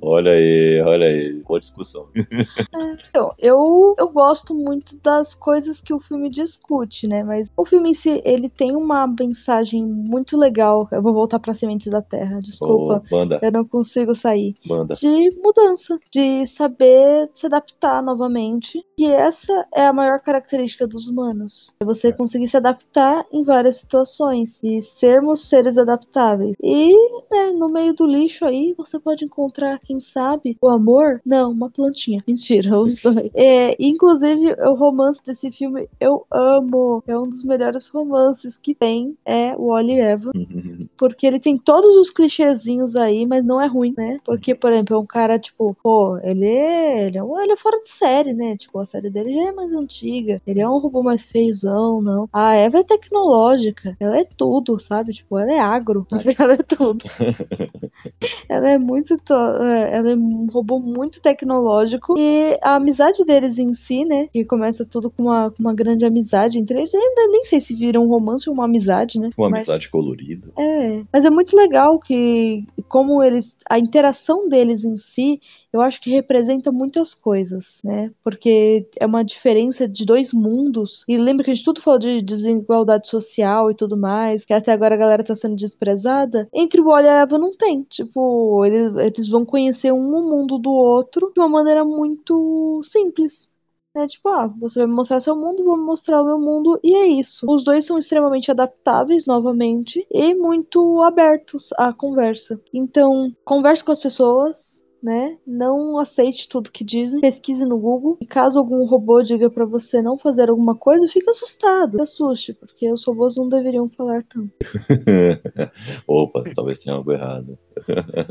olha 0.00 0.32
aí, 0.32 0.80
olha 0.82 1.06
aí. 1.06 1.32
Boa 1.46 1.60
discussão. 1.60 2.08
Então, 3.08 3.34
eu, 3.38 3.94
eu 3.98 4.08
gosto 4.08 4.54
muito 4.54 4.96
das 5.02 5.34
coisas 5.34 5.80
que 5.80 5.92
o 5.92 6.00
filme 6.00 6.30
discute, 6.30 7.08
né? 7.08 7.22
Mas 7.22 7.50
o 7.56 7.64
filme 7.64 7.90
em 7.90 7.94
si, 7.94 8.22
ele 8.24 8.48
tem 8.48 8.74
uma 8.74 9.06
mensagem 9.06 9.84
muito 9.84 10.36
legal. 10.36 10.88
Eu 10.90 11.02
vou 11.02 11.12
voltar 11.12 11.38
pra 11.38 11.54
Sementes 11.54 11.88
da 11.88 12.02
Terra, 12.02 12.38
desculpa. 12.38 13.02
Oh, 13.04 13.10
banda. 13.10 13.38
Eu 13.42 13.52
não 13.52 13.64
consigo 13.64 14.14
sair. 14.14 14.54
Banda. 14.66 14.94
De 14.94 15.30
mudança, 15.42 15.98
de 16.10 16.46
saber 16.46 17.28
se 17.32 17.46
adaptar 17.46 18.02
novamente. 18.02 18.82
E 18.98 19.06
essa 19.06 19.52
é 19.74 19.86
a 19.86 19.92
maior 19.92 20.20
característica 20.20 20.86
dos 20.86 21.06
humanos. 21.06 21.72
É 21.80 21.84
você 21.84 22.12
conseguir 22.12 22.48
se 22.48 22.56
adaptar 22.56 23.24
em 23.32 23.42
várias 23.42 23.76
situações 23.76 24.35
e 24.42 24.82
sermos 24.82 25.48
seres 25.48 25.78
adaptáveis. 25.78 26.56
E 26.62 26.92
né, 27.30 27.52
no 27.52 27.68
meio 27.68 27.94
do 27.94 28.06
lixo 28.06 28.44
aí 28.44 28.74
você 28.76 28.98
pode 28.98 29.24
encontrar, 29.24 29.78
quem 29.78 30.00
sabe, 30.00 30.56
o 30.60 30.68
amor? 30.68 31.20
Não, 31.24 31.50
uma 31.50 31.70
plantinha. 31.70 32.22
Mentira, 32.26 32.78
os 32.78 33.00
dois. 33.00 33.30
É, 33.34 33.76
inclusive, 33.78 34.52
o 34.52 34.74
romance 34.74 35.24
desse 35.24 35.50
filme 35.50 35.88
eu 36.00 36.26
amo. 36.30 37.02
É 37.06 37.18
um 37.18 37.28
dos 37.28 37.44
melhores 37.44 37.86
romances 37.88 38.56
que 38.56 38.74
tem. 38.74 39.16
É 39.24 39.54
o 39.56 39.72
Oli 39.72 39.94
e 39.94 40.00
Eva. 40.00 40.30
Porque 40.96 41.26
ele 41.26 41.40
tem 41.40 41.58
todos 41.58 41.96
os 41.96 42.10
clichêzinhos 42.10 42.96
aí, 42.96 43.26
mas 43.26 43.46
não 43.46 43.60
é 43.60 43.66
ruim, 43.66 43.94
né? 43.96 44.18
Porque, 44.24 44.54
por 44.54 44.72
exemplo, 44.72 44.96
é 44.96 44.98
um 44.98 45.06
cara, 45.06 45.38
tipo, 45.38 45.76
pô, 45.82 46.18
ele 46.18 46.46
é, 46.46 47.06
ele 47.06 47.18
é, 47.18 47.22
ele 47.22 47.52
é 47.52 47.56
fora 47.56 47.80
de 47.80 47.88
série, 47.88 48.32
né? 48.32 48.56
Tipo, 48.56 48.78
a 48.78 48.84
série 48.84 49.10
dele 49.10 49.32
já 49.32 49.48
é 49.48 49.52
mais 49.52 49.72
antiga. 49.72 50.40
Ele 50.46 50.60
é 50.60 50.68
um 50.68 50.78
robô 50.78 51.02
mais 51.02 51.30
feiozão, 51.30 52.00
não. 52.00 52.28
A 52.32 52.54
Eva 52.54 52.78
é 52.78 52.84
tecnológica. 52.84 53.96
Ela 54.00 54.20
é 54.20 54.24
tudo, 54.36 54.78
sabe? 54.80 55.12
Tipo, 55.12 55.38
ela 55.38 55.52
é 55.52 55.58
agro, 55.58 56.06
ela 56.38 56.54
é 56.54 56.56
tudo. 56.56 57.04
ela 58.48 58.70
é 58.70 58.78
muito. 58.78 59.14
É, 59.14 59.96
ela 59.96 60.10
é 60.10 60.14
um 60.14 60.48
robô 60.50 60.78
muito 60.78 61.20
tecnológico. 61.20 62.16
E 62.18 62.58
a 62.62 62.76
amizade 62.76 63.24
deles 63.24 63.58
em 63.58 63.72
si, 63.72 64.04
né? 64.04 64.28
Que 64.32 64.44
começa 64.44 64.84
tudo 64.84 65.10
com 65.10 65.24
uma, 65.24 65.52
uma 65.58 65.74
grande 65.74 66.04
amizade 66.04 66.58
entre 66.58 66.78
eles. 66.78 66.92
Eu 66.92 67.00
ainda 67.00 67.28
nem 67.28 67.44
sei 67.44 67.60
se 67.60 67.74
vira 67.74 68.00
um 68.00 68.08
romance 68.08 68.48
ou 68.48 68.54
uma 68.54 68.64
amizade, 68.64 69.18
né? 69.18 69.30
Uma 69.36 69.50
mas, 69.50 69.68
amizade 69.68 69.88
colorida. 69.88 70.48
É. 70.58 71.02
Mas 71.12 71.24
é 71.24 71.30
muito 71.30 71.56
legal 71.56 71.98
que, 71.98 72.64
como 72.88 73.22
eles. 73.22 73.56
A 73.68 73.78
interação 73.78 74.48
deles 74.48 74.84
em 74.84 74.96
si 74.96 75.40
eu 75.76 75.82
acho 75.82 76.00
que 76.00 76.10
representa 76.10 76.72
muitas 76.72 77.12
coisas, 77.12 77.80
né? 77.84 78.10
Porque 78.24 78.88
é 78.98 79.04
uma 79.04 79.22
diferença 79.22 79.86
de 79.86 80.06
dois 80.06 80.32
mundos. 80.32 81.04
E 81.06 81.18
lembra 81.18 81.44
que 81.44 81.50
a 81.50 81.54
gente 81.54 81.64
tudo 81.64 81.82
falou 81.82 81.98
de 81.98 82.22
desigualdade 82.22 83.08
social 83.08 83.70
e 83.70 83.74
tudo 83.74 83.94
mais, 83.94 84.05
que 84.46 84.52
até 84.52 84.72
agora 84.72 84.94
a 84.94 84.98
galera 84.98 85.24
tá 85.24 85.34
sendo 85.34 85.56
desprezada. 85.56 86.48
Entre 86.52 86.80
o 86.80 86.84
Wally 86.84 87.06
e 87.06 87.10
a 87.10 87.20
Eva 87.20 87.38
não 87.38 87.50
tem. 87.50 87.82
Tipo, 87.82 88.64
eles, 88.64 88.94
eles 88.96 89.28
vão 89.28 89.44
conhecer 89.44 89.92
um 89.92 90.02
mundo 90.02 90.58
do 90.58 90.70
outro 90.70 91.32
de 91.34 91.40
uma 91.40 91.48
maneira 91.48 91.84
muito 91.84 92.80
simples. 92.82 93.50
É 93.94 94.06
tipo, 94.06 94.28
ah, 94.28 94.46
você 94.46 94.80
vai 94.80 94.88
me 94.88 94.94
mostrar 94.94 95.20
seu 95.20 95.34
mundo, 95.34 95.64
vou 95.64 95.78
mostrar 95.78 96.20
o 96.20 96.26
meu 96.26 96.38
mundo, 96.38 96.78
e 96.84 96.94
é 96.94 97.06
isso. 97.06 97.50
Os 97.50 97.64
dois 97.64 97.86
são 97.86 97.96
extremamente 97.96 98.50
adaptáveis, 98.50 99.24
novamente, 99.24 100.06
e 100.10 100.34
muito 100.34 101.00
abertos 101.02 101.70
à 101.78 101.94
conversa. 101.94 102.60
Então, 102.74 103.34
converse 103.42 103.82
com 103.82 103.92
as 103.92 103.98
pessoas, 103.98 104.84
né? 105.06 105.38
Não 105.46 106.00
aceite 106.00 106.48
tudo 106.48 106.72
que 106.72 106.82
dizem, 106.82 107.20
pesquise 107.20 107.64
no 107.64 107.78
Google. 107.78 108.18
E 108.20 108.26
caso 108.26 108.58
algum 108.58 108.84
robô 108.84 109.22
diga 109.22 109.48
para 109.48 109.64
você 109.64 110.02
não 110.02 110.18
fazer 110.18 110.50
alguma 110.50 110.74
coisa, 110.74 111.06
fique 111.06 111.30
assustado, 111.30 112.02
assuste, 112.02 112.52
porque 112.52 112.90
os 112.92 113.06
robôs 113.06 113.36
não 113.36 113.48
deveriam 113.48 113.88
falar 113.88 114.24
tanto. 114.24 114.50
Opa, 116.08 116.42
talvez 116.56 116.80
tenha 116.80 116.96
algo 116.96 117.12
errado. 117.12 117.56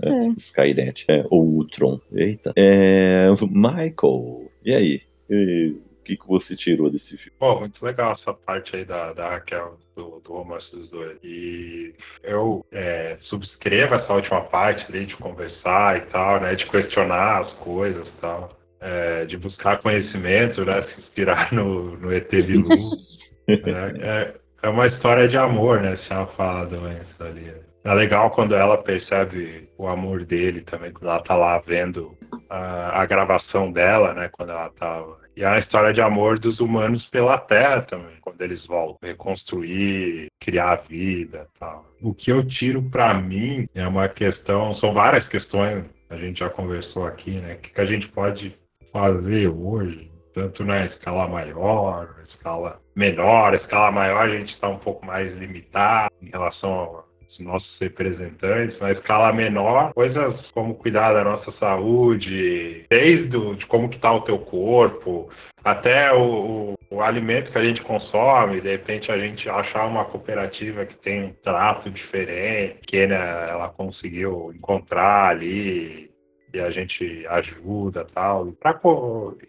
É. 0.04 0.28
Skynet, 0.36 1.06
é, 1.08 1.26
ou 1.30 1.46
Ultron. 1.46 1.98
Eita. 2.12 2.52
É, 2.58 3.30
Michael, 3.50 4.52
e 4.66 4.76
aí? 4.76 5.02
E 5.30 5.76
que, 6.06 6.16
que 6.16 6.28
você 6.28 6.56
tirou 6.56 6.90
desse 6.90 7.18
filme? 7.18 7.38
Pô, 7.40 7.60
muito 7.60 7.84
legal 7.84 8.14
essa 8.14 8.34
parte 8.34 8.76
aí 8.76 8.86
da, 8.86 9.12
da 9.14 9.30
Raquel, 9.30 9.78
do, 9.96 10.22
do 10.24 10.34
romance 10.34 10.70
dos 10.72 10.90
dois. 10.90 11.18
E 11.24 11.94
eu 12.24 12.66
é, 12.72 13.18
subscrevo 13.24 13.96
essa 13.96 14.14
última 14.14 14.42
parte 14.42 14.86
ali 14.90 15.08
de 15.08 15.16
conversar 15.18 15.98
e 15.98 16.02
tal, 16.12 16.40
né? 16.40 16.56
De 16.56 16.66
questionar 16.70 17.42
as 17.42 17.52
coisas 17.54 18.08
e 18.08 18.22
tal. 18.22 18.56
é, 18.80 19.26
de 19.26 19.38
buscar 19.38 19.82
conhecimento, 19.82 20.64
né? 20.64 20.84
Se 20.84 21.02
inspirar 21.02 21.52
no, 21.52 21.98
no 21.98 22.14
ET 22.14 22.30
Bilu. 22.30 22.70
é, 23.50 23.54
é, 23.54 24.36
é, 24.64 24.70
uma 24.70 24.88
história 24.88 25.28
de 25.28 25.38
amor, 25.38 25.82
né? 25.82 25.98
Se 25.98 26.14
ela 26.14 26.28
fala 26.28 26.66
doença 26.68 27.24
ali. 27.24 27.52
É 27.86 27.94
legal 27.94 28.32
quando 28.32 28.56
ela 28.56 28.80
percebe 28.80 29.70
o 29.78 29.88
amor 29.88 30.26
dele 30.26 30.62
também, 30.62 30.92
quando 30.92 31.08
ela 31.08 31.22
tá 31.22 31.36
lá 31.36 31.60
vendo 31.60 32.18
a, 32.50 33.02
a 33.02 33.06
gravação 33.06 33.72
dela, 33.72 34.12
né? 34.16 34.28
Quando 34.32 34.50
ela 34.50 34.72
tava. 34.72 35.20
E 35.38 35.44
é 35.44 35.46
a 35.46 35.60
história 35.60 35.94
de 35.94 36.02
amor 36.02 36.40
dos 36.40 36.60
humanos 36.60 37.06
pela 37.10 37.38
Terra 37.38 37.84
também, 37.84 38.16
quando 38.22 38.42
eles 38.42 38.66
voltam, 38.66 38.98
reconstruir, 39.08 40.30
criar 40.42 40.72
a 40.72 40.76
vida 40.78 41.46
tal. 41.60 41.86
O 42.02 42.12
que 42.12 42.32
eu 42.32 42.48
tiro 42.48 42.82
para 42.90 43.14
mim 43.14 43.68
é 43.76 43.88
uma 43.88 44.10
questão, 44.10 44.74
são 44.78 44.92
várias 44.92 45.28
questões, 45.28 45.86
a 46.10 46.18
gente 46.18 46.40
já 46.40 46.50
conversou 46.50 47.06
aqui, 47.06 47.40
né? 47.40 47.54
O 47.54 47.58
que, 47.60 47.70
que 47.70 47.82
a 47.82 47.86
gente 47.86 48.08
pode 48.08 48.58
fazer 48.92 49.48
hoje, 49.48 50.10
tanto 50.34 50.64
na 50.64 50.88
escala 50.88 51.28
maior, 51.28 52.16
na 52.18 52.24
escala 52.24 52.80
menor, 52.96 53.54
escala 53.54 53.92
maior 53.92 54.26
a 54.26 54.40
gente 54.40 54.52
está 54.54 54.70
um 54.70 54.80
pouco 54.80 55.06
mais 55.06 55.32
limitado 55.38 56.12
em 56.20 56.32
relação 56.32 57.04
nossos 57.40 57.78
representantes, 57.80 58.80
na 58.80 58.92
escala 58.92 59.34
menor, 59.34 59.94
coisas 59.94 60.40
como 60.52 60.76
cuidar 60.76 61.14
da 61.14 61.24
nossa 61.24 61.52
saúde, 61.54 62.86
desde 62.90 63.36
o, 63.36 63.56
de 63.56 63.66
como 63.68 63.90
que 63.90 63.96
está 63.96 64.12
o 64.14 64.22
teu 64.22 64.40
corpo, 64.40 65.30
até 65.64 66.14
o, 66.14 66.76
o, 66.92 66.98
o, 66.98 67.02
alimento 67.02 67.52
que 67.52 67.58
a 67.58 67.64
gente 67.64 67.82
consome, 67.82 68.62
de 68.62 68.70
repente 68.70 69.12
a 69.12 69.18
gente 69.18 69.50
achar 69.50 69.88
uma 69.88 70.06
cooperativa 70.06 70.86
que 70.86 70.96
tem 70.98 71.24
um 71.24 71.34
trato 71.44 71.90
diferente, 71.90 72.80
que 72.88 73.08
né, 73.08 73.50
ela 73.50 73.70
conseguiu 73.70 74.54
encontrar 74.56 75.30
ali 75.30 76.15
e 76.56 76.62
a 76.62 76.72
gente 76.72 77.26
ajuda 77.28 78.06
tal. 78.14 78.48
Pra, 78.54 78.80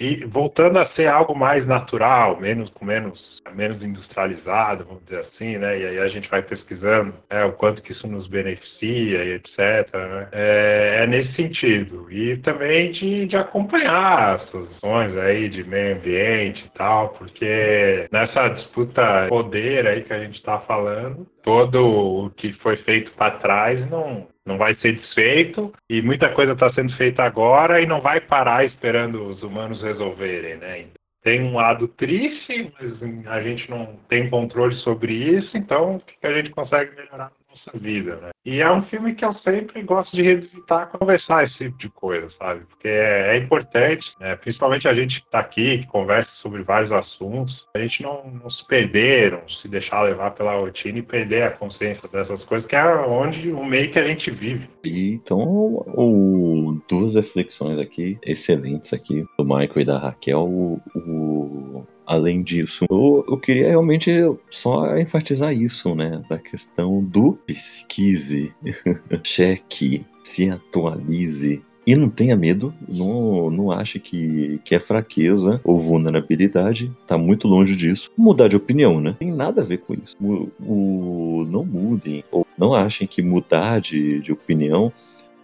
e 0.00 0.24
voltando 0.24 0.78
a 0.78 0.88
ser 0.88 1.06
algo 1.06 1.34
mais 1.34 1.66
natural, 1.66 2.40
menos 2.40 2.68
com 2.70 2.84
menos, 2.84 3.42
menos 3.54 3.80
industrializado, 3.82 4.84
vamos 4.84 5.04
dizer 5.04 5.20
assim, 5.20 5.56
né? 5.56 5.78
E 5.78 5.86
aí 5.86 5.98
a 6.00 6.08
gente 6.08 6.28
vai 6.28 6.42
pesquisando 6.42 7.14
é, 7.30 7.44
o 7.44 7.52
quanto 7.52 7.82
que 7.82 7.92
isso 7.92 8.06
nos 8.06 8.26
beneficia 8.26 9.24
e 9.24 9.32
etc. 9.34 9.58
Né? 9.94 10.28
É, 10.32 11.02
é, 11.02 11.06
nesse 11.06 11.32
sentido. 11.34 12.10
E 12.10 12.36
também 12.38 12.92
de, 12.92 13.26
de 13.26 13.36
acompanhar 13.36 14.36
as 14.36 14.50
posições 14.50 15.16
aí 15.16 15.48
de 15.48 15.62
meio 15.64 15.96
ambiente 15.96 16.64
e 16.64 16.78
tal, 16.78 17.10
porque 17.10 18.08
nessa 18.10 18.48
disputa 18.48 19.26
poder 19.28 19.86
aí 19.86 20.02
que 20.02 20.12
a 20.12 20.18
gente 20.18 20.36
está 20.36 20.58
falando, 20.60 21.26
todo 21.42 22.24
o 22.26 22.30
que 22.30 22.52
foi 22.54 22.76
feito 22.78 23.12
para 23.12 23.38
trás 23.38 23.88
não 23.90 24.26
não 24.46 24.56
vai 24.56 24.74
ser 24.76 24.92
desfeito 24.96 25.72
e 25.90 26.00
muita 26.00 26.32
coisa 26.32 26.52
está 26.52 26.72
sendo 26.72 26.96
feita 26.96 27.24
agora 27.24 27.80
e 27.80 27.86
não 27.86 28.00
vai 28.00 28.20
parar 28.20 28.64
esperando 28.64 29.24
os 29.24 29.42
humanos 29.42 29.82
resolverem, 29.82 30.56
né? 30.56 30.86
Tem 31.22 31.42
um 31.42 31.56
lado 31.56 31.88
triste, 31.88 32.72
mas 32.78 33.26
a 33.26 33.42
gente 33.42 33.68
não 33.68 33.98
tem 34.08 34.30
controle 34.30 34.76
sobre 34.76 35.12
isso, 35.12 35.56
então 35.56 35.96
o 35.96 35.98
que 35.98 36.24
a 36.24 36.32
gente 36.32 36.50
consegue 36.50 36.94
melhorar 36.94 37.32
nossa 37.56 37.78
vida, 37.78 38.16
né? 38.16 38.30
E 38.44 38.60
é 38.60 38.72
um 38.72 38.82
filme 38.84 39.14
que 39.14 39.24
eu 39.24 39.34
sempre 39.34 39.82
gosto 39.82 40.14
de 40.14 40.22
revisitar, 40.22 40.88
conversar 40.90 41.44
esse 41.44 41.56
tipo 41.58 41.78
de 41.78 41.88
coisa, 41.90 42.28
sabe? 42.38 42.60
Porque 42.66 42.88
é, 42.88 43.36
é 43.36 43.38
importante, 43.38 44.06
né? 44.20 44.36
principalmente 44.36 44.86
a 44.86 44.94
gente 44.94 45.18
que 45.18 45.26
está 45.26 45.40
aqui, 45.40 45.78
que 45.78 45.86
conversa 45.88 46.30
sobre 46.42 46.62
vários 46.62 46.92
assuntos, 46.92 47.66
a 47.74 47.80
gente 47.80 48.02
não, 48.02 48.30
não 48.42 48.50
se 48.50 48.64
perder, 48.66 49.32
não 49.32 49.48
se 49.48 49.68
deixar 49.68 50.02
levar 50.02 50.30
pela 50.32 50.54
rotina 50.54 50.98
e 50.98 51.02
perder 51.02 51.42
a 51.42 51.50
consciência 51.50 52.08
dessas 52.08 52.42
coisas, 52.44 52.68
que 52.68 52.76
é 52.76 52.84
onde 52.84 53.50
o 53.50 53.64
meio 53.64 53.90
que 53.90 53.98
a 53.98 54.06
gente 54.06 54.30
vive. 54.30 54.68
E, 54.84 55.14
então, 55.14 55.38
o, 55.38 56.80
duas 56.88 57.16
reflexões 57.16 57.78
aqui, 57.78 58.18
excelentes 58.24 58.92
aqui, 58.92 59.24
do 59.36 59.44
Michael 59.44 59.80
e 59.80 59.84
da 59.84 59.98
Raquel. 59.98 60.44
o, 60.44 60.80
o 60.94 61.95
além 62.06 62.42
disso, 62.42 62.84
eu, 62.90 63.24
eu, 63.28 63.36
queria 63.38 63.68
realmente 63.68 64.10
só 64.50 64.96
enfatizar 64.96 65.52
isso, 65.52 65.94
né? 65.94 66.22
Da 66.28 66.38
questão 66.38 67.02
do 67.02 67.32
pesquise, 67.32 68.52
cheque, 69.24 70.06
se 70.22 70.48
atualize. 70.48 71.62
E 71.86 71.94
não 71.94 72.08
tenha 72.08 72.36
medo, 72.36 72.74
não, 72.88 73.48
não 73.48 73.70
ache 73.70 74.00
que, 74.00 74.60
que 74.64 74.74
é 74.74 74.80
fraqueza 74.80 75.60
ou 75.62 75.80
vulnerabilidade, 75.80 76.90
tá 77.06 77.16
muito 77.16 77.46
longe 77.46 77.76
disso. 77.76 78.10
Mudar 78.16 78.48
de 78.48 78.56
opinião, 78.56 79.00
né? 79.00 79.14
Tem 79.16 79.32
nada 79.32 79.62
a 79.62 79.64
ver 79.64 79.78
com 79.78 79.94
isso. 79.94 80.16
O, 80.20 80.50
o 80.60 81.44
não 81.44 81.64
mudem, 81.64 82.24
ou 82.32 82.44
não 82.58 82.74
achem 82.74 83.06
que 83.06 83.22
mudar 83.22 83.80
de, 83.80 84.20
de 84.20 84.32
opinião 84.32 84.92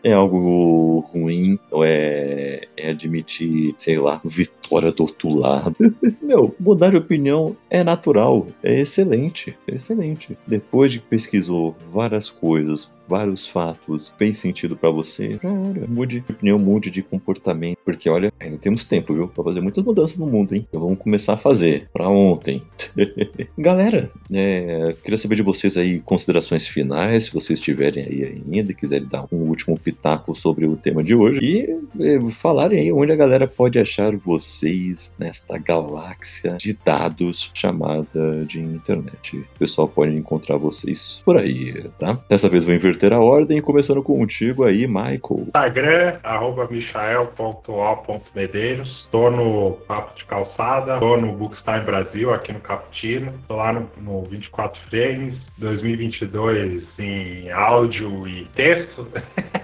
é 0.03 0.13
algo 0.13 1.01
ruim, 1.13 1.59
ou 1.71 1.85
é, 1.85 2.63
é 2.77 2.91
admitir, 2.91 3.75
sei 3.79 3.99
lá, 3.99 4.21
vitória 4.25 4.93
do 4.93 5.05
outro 5.05 5.35
lado. 5.35 5.77
Meu, 6.21 6.55
mudar 6.59 6.91
de 6.91 6.97
opinião 6.97 7.57
é 7.71 7.85
natural, 7.85 8.47
é 8.63 8.81
excelente, 8.81 9.57
é 9.67 9.77
excelente. 9.77 10.37
Depois 10.47 10.93
de 10.93 10.99
que 10.99 11.07
pesquisou 11.07 11.77
várias 11.91 12.31
coisas, 12.31 12.91
vários 13.13 13.47
fatos 13.47 14.09
fez 14.17 14.39
sentido 14.39 14.75
para 14.75 14.89
você, 14.89 15.37
cara, 15.37 15.87
mude 15.87 16.21
de 16.21 16.33
opinião, 16.33 16.59
mude 16.59 16.91
de 16.91 17.03
comportamento, 17.03 17.77
porque 17.85 18.09
olha, 18.09 18.33
ainda 18.41 18.57
temos 18.57 18.87
tempo, 18.87 19.13
viu, 19.13 19.29
pra 19.29 19.45
fazer 19.45 19.61
muitas 19.61 19.85
mudanças 19.85 20.17
no 20.17 20.27
mundo, 20.27 20.55
hein? 20.55 20.67
Então 20.67 20.81
vamos 20.81 20.99
começar 20.99 21.35
a 21.35 21.37
fazer 21.37 21.91
para 21.93 22.09
ontem. 22.09 22.63
Galera, 23.59 24.11
é, 24.33 24.97
queria 25.05 25.19
saber 25.19 25.35
de 25.35 25.43
vocês 25.43 25.77
aí 25.77 26.01
considerações 26.01 26.67
finais, 26.67 27.25
se 27.25 27.35
vocês 27.35 27.61
tiverem 27.61 28.07
aí 28.07 28.43
ainda, 28.47 28.73
quiserem 28.73 29.07
dar 29.07 29.27
um 29.31 29.37
último 29.49 29.79
pitaco 29.79 30.35
sobre 30.35 30.67
o 30.67 30.75
tema 30.75 31.05
de 31.05 31.15
hoje 31.15 31.41
e 31.43 32.03
é, 32.03 32.31
falarem 32.31 32.81
aí 32.81 32.93
onde 32.93 33.13
a 33.13 33.17
galera 33.17 33.47
pode 33.47 33.79
achar 33.79 34.17
vocês 34.17 35.15
nesta 35.19 35.59
galáxia 35.59 36.57
de 36.57 36.73
dados 36.83 37.51
chamada 37.53 38.47
de 38.47 38.59
internet. 38.59 39.37
O 39.37 39.59
pessoal 39.59 39.87
pode 39.87 40.17
encontrar 40.17 40.57
vocês 40.57 41.21
por 41.27 41.37
aí, 41.37 41.85
tá? 41.99 42.19
Dessa 42.27 42.49
vez 42.49 42.65
vou 42.65 42.75
inverter 42.75 43.02
inverter 43.03 43.13
a 43.13 43.19
ordem, 43.19 43.61
começando 43.61 44.01
contigo 44.03 44.65
aí, 44.65 44.87
Michael. 44.87 45.43
Instagram, 45.47 46.15
arroba 46.23 46.67
michael.o.medeiros. 46.71 49.09
Tô 49.11 49.29
no 49.31 49.73
Papo 49.89 50.17
de 50.17 50.25
Calçada, 50.25 51.01
tô 51.01 51.17
no 51.17 51.33
Bookstime 51.33 51.81
Brasil, 51.81 52.33
aqui 52.33 52.53
no 52.53 52.61
Caputino. 52.61 53.33
Tô 53.49 53.57
lá 53.57 53.73
no, 53.73 53.91
no 54.01 54.23
24 54.25 54.81
Frames, 54.89 55.35
2022 55.59 56.85
em 56.99 57.51
áudio 57.51 58.29
e 58.29 58.45
texto. 58.55 59.09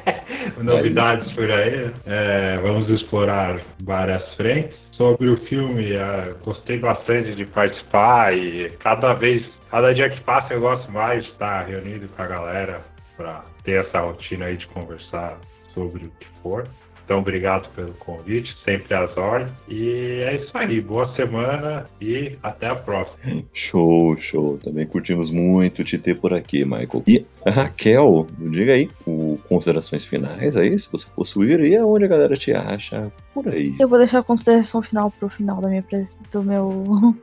Novidades 0.61 1.31
é 1.31 1.35
por 1.35 1.49
aí. 1.51 1.91
É, 2.07 2.59
vamos 2.61 2.91
explorar 2.91 3.61
várias 3.81 4.35
frentes. 4.35 4.77
Sobre 4.93 5.29
o 5.29 5.37
filme, 5.47 5.93
é, 5.93 6.35
gostei 6.45 6.79
bastante 6.79 7.35
de 7.37 7.47
participar 7.47 8.37
e 8.37 8.69
cada 8.81 9.15
vez 9.15 9.47
Cada 9.71 9.93
dia 9.93 10.09
que 10.09 10.23
passa 10.23 10.55
eu 10.55 10.63
gosto 10.63 10.91
mais 10.91 11.23
de 11.23 11.29
estar 11.31 11.67
reunido 11.67 12.09
com 12.09 12.23
a 12.23 12.27
galera 12.27 12.81
para 13.19 13.45
ter 13.65 13.85
essa 13.85 14.01
rotina 14.01 14.47
aí 14.47 14.57
de 14.57 14.67
conversar 14.69 15.39
sobre 15.75 16.07
o 16.07 16.11
que 16.19 16.27
for. 16.43 16.67
Então, 17.05 17.21
obrigado 17.21 17.71
pelo 17.75 17.95
convite, 17.95 18.55
sempre 18.63 18.95
às 18.95 19.17
ordens. 19.17 19.51
E 19.67 20.21
é 20.29 20.37
isso 20.37 20.51
aí, 20.53 20.79
boa 20.79 21.11
semana 21.17 21.87
e 21.99 22.37
até 22.43 22.67
a 22.69 22.75
próxima. 22.75 23.43
Show, 23.51 24.15
show. 24.21 24.59
Também 24.59 24.87
curtimos 24.87 25.31
muito 25.31 25.83
te 25.83 25.97
ter 25.97 26.21
por 26.21 26.35
aqui, 26.35 26.67
Michael. 26.67 27.03
E 27.07 27.25
Raquel, 27.47 28.27
diga 28.39 28.75
aí, 28.75 28.91
o, 29.07 29.39
considerações 29.49 30.05
finais 30.05 30.55
aí, 30.55 30.79
se 30.79 30.93
você 30.93 31.07
possuir, 31.17 31.59
e 31.61 31.77
aonde 31.77 32.05
a 32.05 32.09
galera 32.09 32.37
te 32.37 32.53
acha 32.53 33.11
por 33.33 33.49
aí. 33.49 33.75
Eu 33.81 33.89
vou 33.89 33.97
deixar 33.97 34.19
a 34.19 34.23
consideração 34.23 34.83
final 34.83 35.11
pro 35.11 35.31
final 35.31 35.63
da 35.63 35.69
minha, 35.69 35.85
do 36.31 36.43
meu 36.43 37.17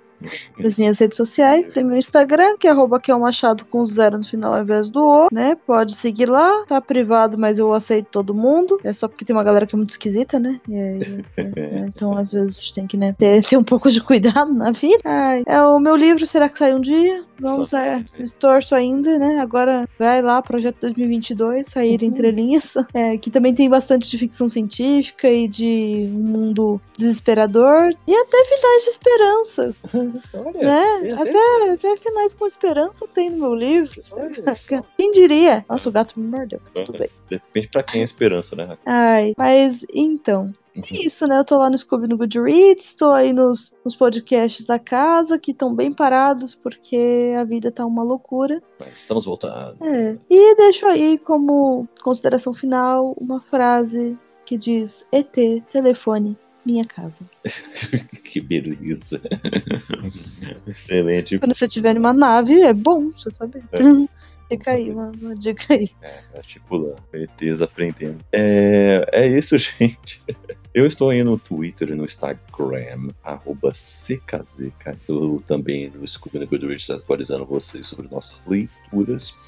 das 0.60 0.78
minhas 0.78 1.00
redes 1.00 1.18
sociais. 1.18 1.74
Tem 1.74 1.84
meu 1.84 1.98
Instagram, 1.98 2.58
que 2.58 2.68
é 2.68 2.72
arroba 2.72 3.00
que 3.00 3.12
é 3.12 3.16
Machado 3.16 3.66
com 3.66 3.84
zero 3.84 4.18
no 4.18 4.24
final 4.24 4.54
ao 4.54 4.62
invés 4.62 4.90
do 4.90 5.04
O, 5.04 5.28
né? 5.32 5.56
Pode 5.66 5.96
seguir 5.96 6.30
lá, 6.30 6.64
tá 6.66 6.80
privado, 6.80 7.38
mas 7.38 7.60
eu 7.60 7.74
aceito 7.74 8.08
todo 8.12 8.34
mundo. 8.34 8.80
É 8.84 8.94
só 8.94 9.08
porque 9.08 9.26
tem 9.26 9.36
uma 9.36 9.44
galera 9.44 9.66
que 9.66 9.76
é 9.76 9.78
muito 9.78 9.90
esquisita, 9.90 10.40
né? 10.40 10.60
Aí, 10.68 11.24
é, 11.38 11.42
é, 11.56 11.86
então, 11.88 12.18
às 12.18 12.32
vezes, 12.32 12.58
a 12.58 12.62
gente 12.62 12.74
tem 12.74 12.88
que 12.88 12.98
né, 12.98 13.14
ter, 13.18 13.44
ter 13.44 13.58
um 13.58 13.64
pouco 13.64 13.90
de 13.90 14.02
cuidado 14.02 14.54
na 14.54 14.72
vida. 14.72 15.02
Ai, 15.04 15.44
é 15.48 15.62
o 15.62 15.80
meu 15.80 15.96
livro, 15.96 16.26
será 16.26 16.48
que 16.48 16.58
sai 16.58 16.74
um 16.74 16.82
dia? 16.82 17.24
Vamos, 17.40 17.74
é, 17.74 18.04
estorço 18.20 18.74
ainda, 18.76 19.18
né? 19.18 19.40
Agora 19.40 19.88
vai 20.00 20.22
lá, 20.22 20.42
projeto 20.42 20.82
2022, 20.82 21.68
sair 21.68 22.02
uhum. 22.02 22.08
entre 22.08 22.32
linhas. 22.32 22.76
É, 22.94 23.18
que 23.18 23.30
também 23.30 23.54
tem 23.54 23.70
bastante 23.70 24.10
de 24.10 24.18
ficção 24.18 24.48
científica 24.48 25.30
e 25.30 25.48
de 25.48 26.10
um 26.14 26.24
mundo 26.24 26.82
desesperador. 26.98 27.94
E 28.08 28.16
até 28.16 28.46
finais 28.46 28.84
de 28.84 28.90
esperança. 28.90 29.76
Olha, 30.34 30.62
né? 30.62 31.14
Até, 31.14 31.72
até, 31.72 31.98
finais 31.98 32.34
com 32.34 32.46
esperança 32.46 33.08
tem 33.14 33.30
no 33.30 33.38
meu 33.38 33.56
livro. 33.56 34.02
Quem 34.98 35.12
diria? 35.12 35.66
Nossa, 35.70 35.90
o 35.90 35.92
gato 35.92 36.20
me 36.20 36.28
mordeu. 36.28 36.60
Tudo 36.74 36.98
bem. 36.98 37.10
Depende 37.30 37.68
pra 37.68 37.84
quem 37.84 38.02
é 38.02 38.04
esperança, 38.04 38.56
né? 38.56 38.78
Ai, 38.86 39.34
mas 39.38 39.86
então. 39.94 40.52
É 40.76 40.80
uhum. 40.80 41.02
isso, 41.02 41.26
né? 41.26 41.40
Eu 41.40 41.46
tô 41.46 41.58
lá 41.58 41.70
no 41.70 41.78
Scooby 41.78 42.08
no 42.08 42.18
Goodreads, 42.18 42.94
tô 42.96 43.10
aí 43.10 43.32
nos, 43.32 43.74
nos 43.84 43.96
podcasts 43.96 44.66
da 44.66 44.78
casa, 44.78 45.40
que 45.40 45.52
estão 45.52 45.74
bem 45.74 45.92
parados, 45.92 46.54
porque 46.54 47.34
a 47.38 47.46
vida 47.46 47.72
tá 47.72 47.86
uma 47.86 48.04
loucura. 48.04 48.62
Mas 48.80 48.98
estamos 48.98 49.24
voltando. 49.24 49.78
É. 49.82 50.18
E 50.30 50.56
deixo 50.56 50.86
aí 50.88 51.18
como 51.18 51.88
consideração 52.04 52.54
final 52.54 53.16
uma 53.18 53.40
frase 53.40 54.18
que 54.46 54.58
diz: 54.58 55.08
ET, 55.14 55.34
telefone, 55.70 56.38
minha 56.66 56.84
casa. 56.84 57.24
que 58.24 58.42
beleza. 58.42 59.22
Excelente. 60.68 61.40
Quando 61.40 61.54
você 61.54 61.70
tiver 61.70 61.94
numa 61.94 62.12
nave, 62.12 62.62
é 62.62 62.74
bom 62.74 63.12
você 63.12 63.32
saber. 63.32 63.64
É. 63.72 63.78
Fica 64.48 64.72
aí 64.72 64.92
uma, 64.92 65.12
uma, 65.20 65.34
dica 65.34 65.74
aí. 65.74 65.90
É, 66.04 66.22
é 66.36 66.42
lá, 66.70 66.96
ETs 67.14 67.64
aprendendo. 67.64 68.24
É, 68.32 69.04
é 69.12 69.28
isso, 69.28 69.58
gente. 69.58 70.22
Eu 70.76 70.86
estou 70.86 71.10
aí 71.10 71.24
no 71.24 71.40
Twitter 71.40 71.92
e 71.92 71.96
no 71.96 72.04
Instagram, 72.04 73.14
arroba 73.24 73.72
CKZK. 73.72 74.98
Eu 75.08 75.42
também 75.48 75.90
no 75.90 76.06
Scooby 76.06 76.46
Goodreads 76.46 76.90
atualizando 76.90 77.46
vocês 77.46 77.88
sobre 77.88 78.10
nossas 78.10 78.46
leituras. 78.46 79.40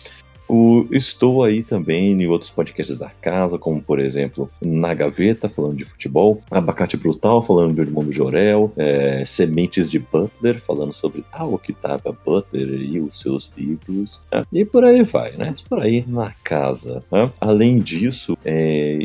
O, 0.48 0.86
estou 0.92 1.44
aí 1.44 1.64
também 1.64 2.12
em 2.12 2.28
outros 2.28 2.50
podcasts 2.50 2.98
da 2.98 3.10
casa, 3.22 3.58
como 3.58 3.82
por 3.82 4.00
exemplo 4.00 4.50
Na 4.62 4.94
Gaveta, 4.94 5.50
falando 5.50 5.78
de 5.78 5.86
futebol, 5.86 6.42
Abacate 6.50 6.98
Brutal, 6.98 7.42
falando 7.42 7.74
do 7.74 7.82
irmão 7.82 8.04
do 8.04 8.12
Jorel, 8.12 8.72
é, 8.78 9.24
Sementes 9.26 9.90
de 9.90 10.00
Butler, 10.00 10.62
falando 10.62 10.94
sobre 10.94 11.24
a 11.32 11.46
Octavia 11.46 12.14
Butler 12.26 12.82
e 12.82 13.00
os 13.00 13.20
seus 13.20 13.52
livros, 13.58 14.22
né? 14.32 14.44
e 14.52 14.66
por 14.66 14.86
aí 14.86 15.04
vai, 15.04 15.36
né? 15.36 15.54
Por 15.68 15.80
aí 15.80 16.04
na 16.08 16.32
casa. 16.44 17.02
Né? 17.12 17.32
Além 17.40 17.80
disso, 17.80 18.38
é, 18.46 19.00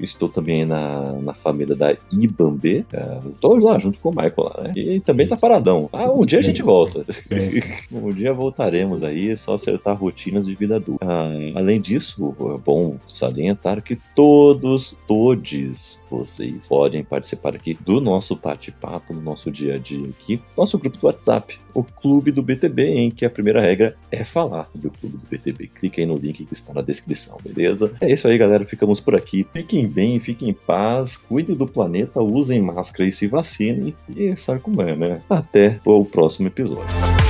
estou 0.00 0.28
também 0.28 0.64
na, 0.64 1.12
na 1.20 1.34
família 1.34 1.76
da 1.76 1.96
Ibambe, 2.12 2.84
é, 2.92 3.18
estou 3.28 3.56
lá 3.58 3.78
junto 3.78 3.98
com 3.98 4.10
o 4.10 4.12
Michael 4.12 4.34
lá, 4.38 4.62
né? 4.64 4.72
E 4.76 5.00
também 5.00 5.26
tá 5.26 5.36
paradão. 5.36 5.88
Ah, 5.92 6.10
um 6.10 6.24
dia 6.24 6.38
a 6.38 6.42
gente 6.42 6.62
volta. 6.62 7.04
um 7.92 8.12
dia 8.12 8.32
voltaremos 8.32 9.02
aí, 9.02 9.30
é 9.30 9.36
só 9.36 9.54
acertar 9.54 9.96
rotinas 9.96 10.46
de 10.46 10.54
vida 10.54 10.80
ah, 11.00 11.30
além 11.54 11.80
disso, 11.80 12.34
é 12.54 12.58
bom 12.58 12.96
salientar 13.06 13.82
que 13.82 13.98
todos, 14.14 14.96
todos 15.06 16.02
vocês 16.10 16.68
podem 16.68 17.04
participar 17.04 17.54
aqui 17.54 17.74
do 17.74 18.00
nosso 18.00 18.36
bate-papo, 18.36 19.12
no 19.12 19.20
nosso 19.20 19.50
dia 19.50 19.74
a 19.74 19.78
dia 19.78 20.08
aqui, 20.08 20.40
nosso 20.56 20.78
grupo 20.78 20.98
do 20.98 21.06
WhatsApp, 21.06 21.58
o 21.74 21.82
Clube 21.82 22.32
do 22.32 22.42
BTB, 22.42 22.82
em 22.82 23.10
que 23.10 23.24
a 23.24 23.30
primeira 23.30 23.60
regra 23.60 23.96
é 24.10 24.24
falar 24.24 24.68
do 24.74 24.90
Clube 24.90 25.16
do 25.16 25.26
BTB. 25.28 25.68
Clique 25.68 26.00
aí 26.00 26.06
no 26.06 26.16
link 26.16 26.44
que 26.44 26.52
está 26.52 26.72
na 26.72 26.82
descrição, 26.82 27.38
beleza? 27.42 27.92
É 28.00 28.12
isso 28.12 28.26
aí, 28.26 28.36
galera. 28.36 28.64
Ficamos 28.64 29.00
por 29.00 29.14
aqui. 29.14 29.46
Fiquem 29.52 29.86
bem, 29.86 30.18
fiquem 30.18 30.48
em 30.50 30.54
paz, 30.54 31.16
cuidem 31.16 31.54
do 31.54 31.66
planeta, 31.66 32.20
usem 32.20 32.60
máscara 32.60 33.08
e 33.08 33.12
se 33.12 33.26
vacinem. 33.26 33.94
E 34.08 34.34
sabe 34.34 34.60
como 34.60 34.82
é, 34.82 34.96
né? 34.96 35.22
Até 35.28 35.78
o 35.84 36.04
próximo 36.04 36.48
episódio. 36.48 37.27